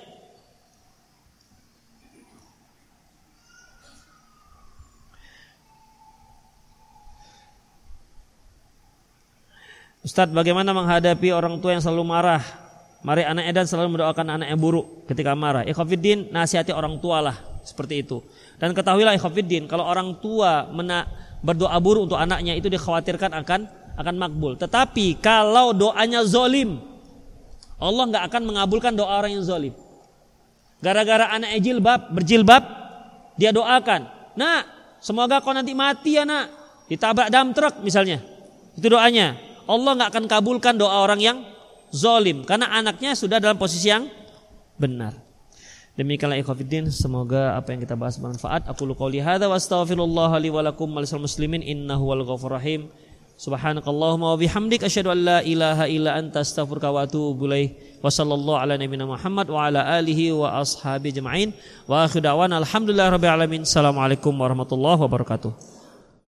Ustadz 10.06 10.30
bagaimana 10.30 10.70
menghadapi 10.70 11.34
orang 11.34 11.58
tua 11.58 11.74
yang 11.74 11.82
selalu 11.82 12.06
marah? 12.06 12.38
Mari 13.02 13.26
anak 13.26 13.50
edan 13.50 13.66
selalu 13.66 13.98
mendoakan 13.98 14.38
anak 14.38 14.54
yang 14.54 14.60
buruk 14.62 15.02
ketika 15.10 15.34
marah. 15.34 15.66
Ikhwafiddin 15.66 16.30
nasihati 16.30 16.70
orang 16.70 17.02
tua 17.02 17.18
lah 17.18 17.34
Seperti 17.66 18.06
itu. 18.06 18.22
Dan 18.54 18.70
ketahuilah 18.70 19.18
ikhwafiddin 19.18 19.66
Kalau 19.66 19.82
orang 19.82 20.14
tua 20.22 20.70
mena 20.70 21.10
berdoa 21.42 21.74
buruk 21.82 22.06
untuk 22.06 22.22
anaknya 22.22 22.54
Itu 22.54 22.70
dikhawatirkan 22.70 23.34
akan 23.34 23.60
akan 23.98 24.14
makbul. 24.14 24.54
Tetapi 24.54 25.18
kalau 25.18 25.74
doanya 25.74 26.22
zolim 26.22 26.78
Allah 27.82 28.04
nggak 28.06 28.24
akan 28.30 28.42
mengabulkan 28.46 28.94
doa 28.94 29.10
orang 29.10 29.34
yang 29.34 29.42
zolim. 29.42 29.74
Gara-gara 30.78 31.34
anaknya 31.34 31.58
jilbab 31.58 32.14
Berjilbab 32.14 32.62
Dia 33.34 33.50
doakan 33.50 34.06
Nah 34.38 34.62
semoga 35.02 35.42
kau 35.42 35.50
nanti 35.50 35.74
mati 35.74 36.14
ya 36.14 36.22
nak. 36.22 36.46
Ditabrak 36.86 37.26
dam 37.26 37.50
truk 37.50 37.82
misalnya. 37.82 38.22
Itu 38.78 38.86
doanya 38.86 39.45
Allah 39.66 39.93
nggak 39.98 40.10
akan 40.14 40.24
kabulkan 40.30 40.74
doa 40.78 41.02
orang 41.02 41.20
yang 41.20 41.38
zolim 41.90 42.47
karena 42.47 42.70
anaknya 42.70 43.14
sudah 43.18 43.43
dalam 43.43 43.59
posisi 43.59 43.90
yang 43.90 44.06
benar. 44.78 45.26
Demikianlah 45.97 46.36
ikhwatiddin 46.44 46.93
semoga 46.93 47.56
apa 47.56 47.72
yang 47.72 47.80
kita 47.80 47.97
bahas 47.97 48.20
bermanfaat. 48.20 48.68
Aku 48.68 48.84
qouli 48.93 49.16
hadza 49.16 49.48
wa 49.48 49.56
astaghfirullah 49.56 50.28
li 50.44 50.52
wa 50.52 50.60
lakum 50.60 50.93
muslimin 50.93 51.64
innahu 51.64 52.12
wal 52.12 52.20
ghafur 52.20 52.52
rahim. 52.52 52.93
Subhanakallahumma 53.36 54.32
wa 54.32 54.36
bihamdik 54.36 54.84
asyhadu 54.84 55.12
an 55.12 55.20
la 55.24 55.38
ilaha 55.40 55.88
illa 55.88 56.16
anta 56.16 56.44
astaghfiruka 56.44 56.93
wa 56.93 57.09
atubu 57.09 57.48
ilaik. 57.48 58.01
Wa 58.05 58.12
sallallahu 58.12 58.60
ala 58.60 58.76
nabiyyina 58.76 59.09
Muhammad 59.09 59.48
wa 59.48 59.68
ala 59.68 59.88
alihi 59.97 60.36
wa 60.36 60.60
ashabi 60.60 61.16
jema'in. 61.16 61.56
Wa 61.88 62.05
akhiru 62.05 62.28
da'wana 62.28 62.60
alhamdulillah 62.60 63.16
rabbil 63.16 63.32
alamin. 63.32 63.60
Assalamualaikum 63.64 64.36
warahmatullahi 64.36 65.01
wabarakatuh. 65.01 65.75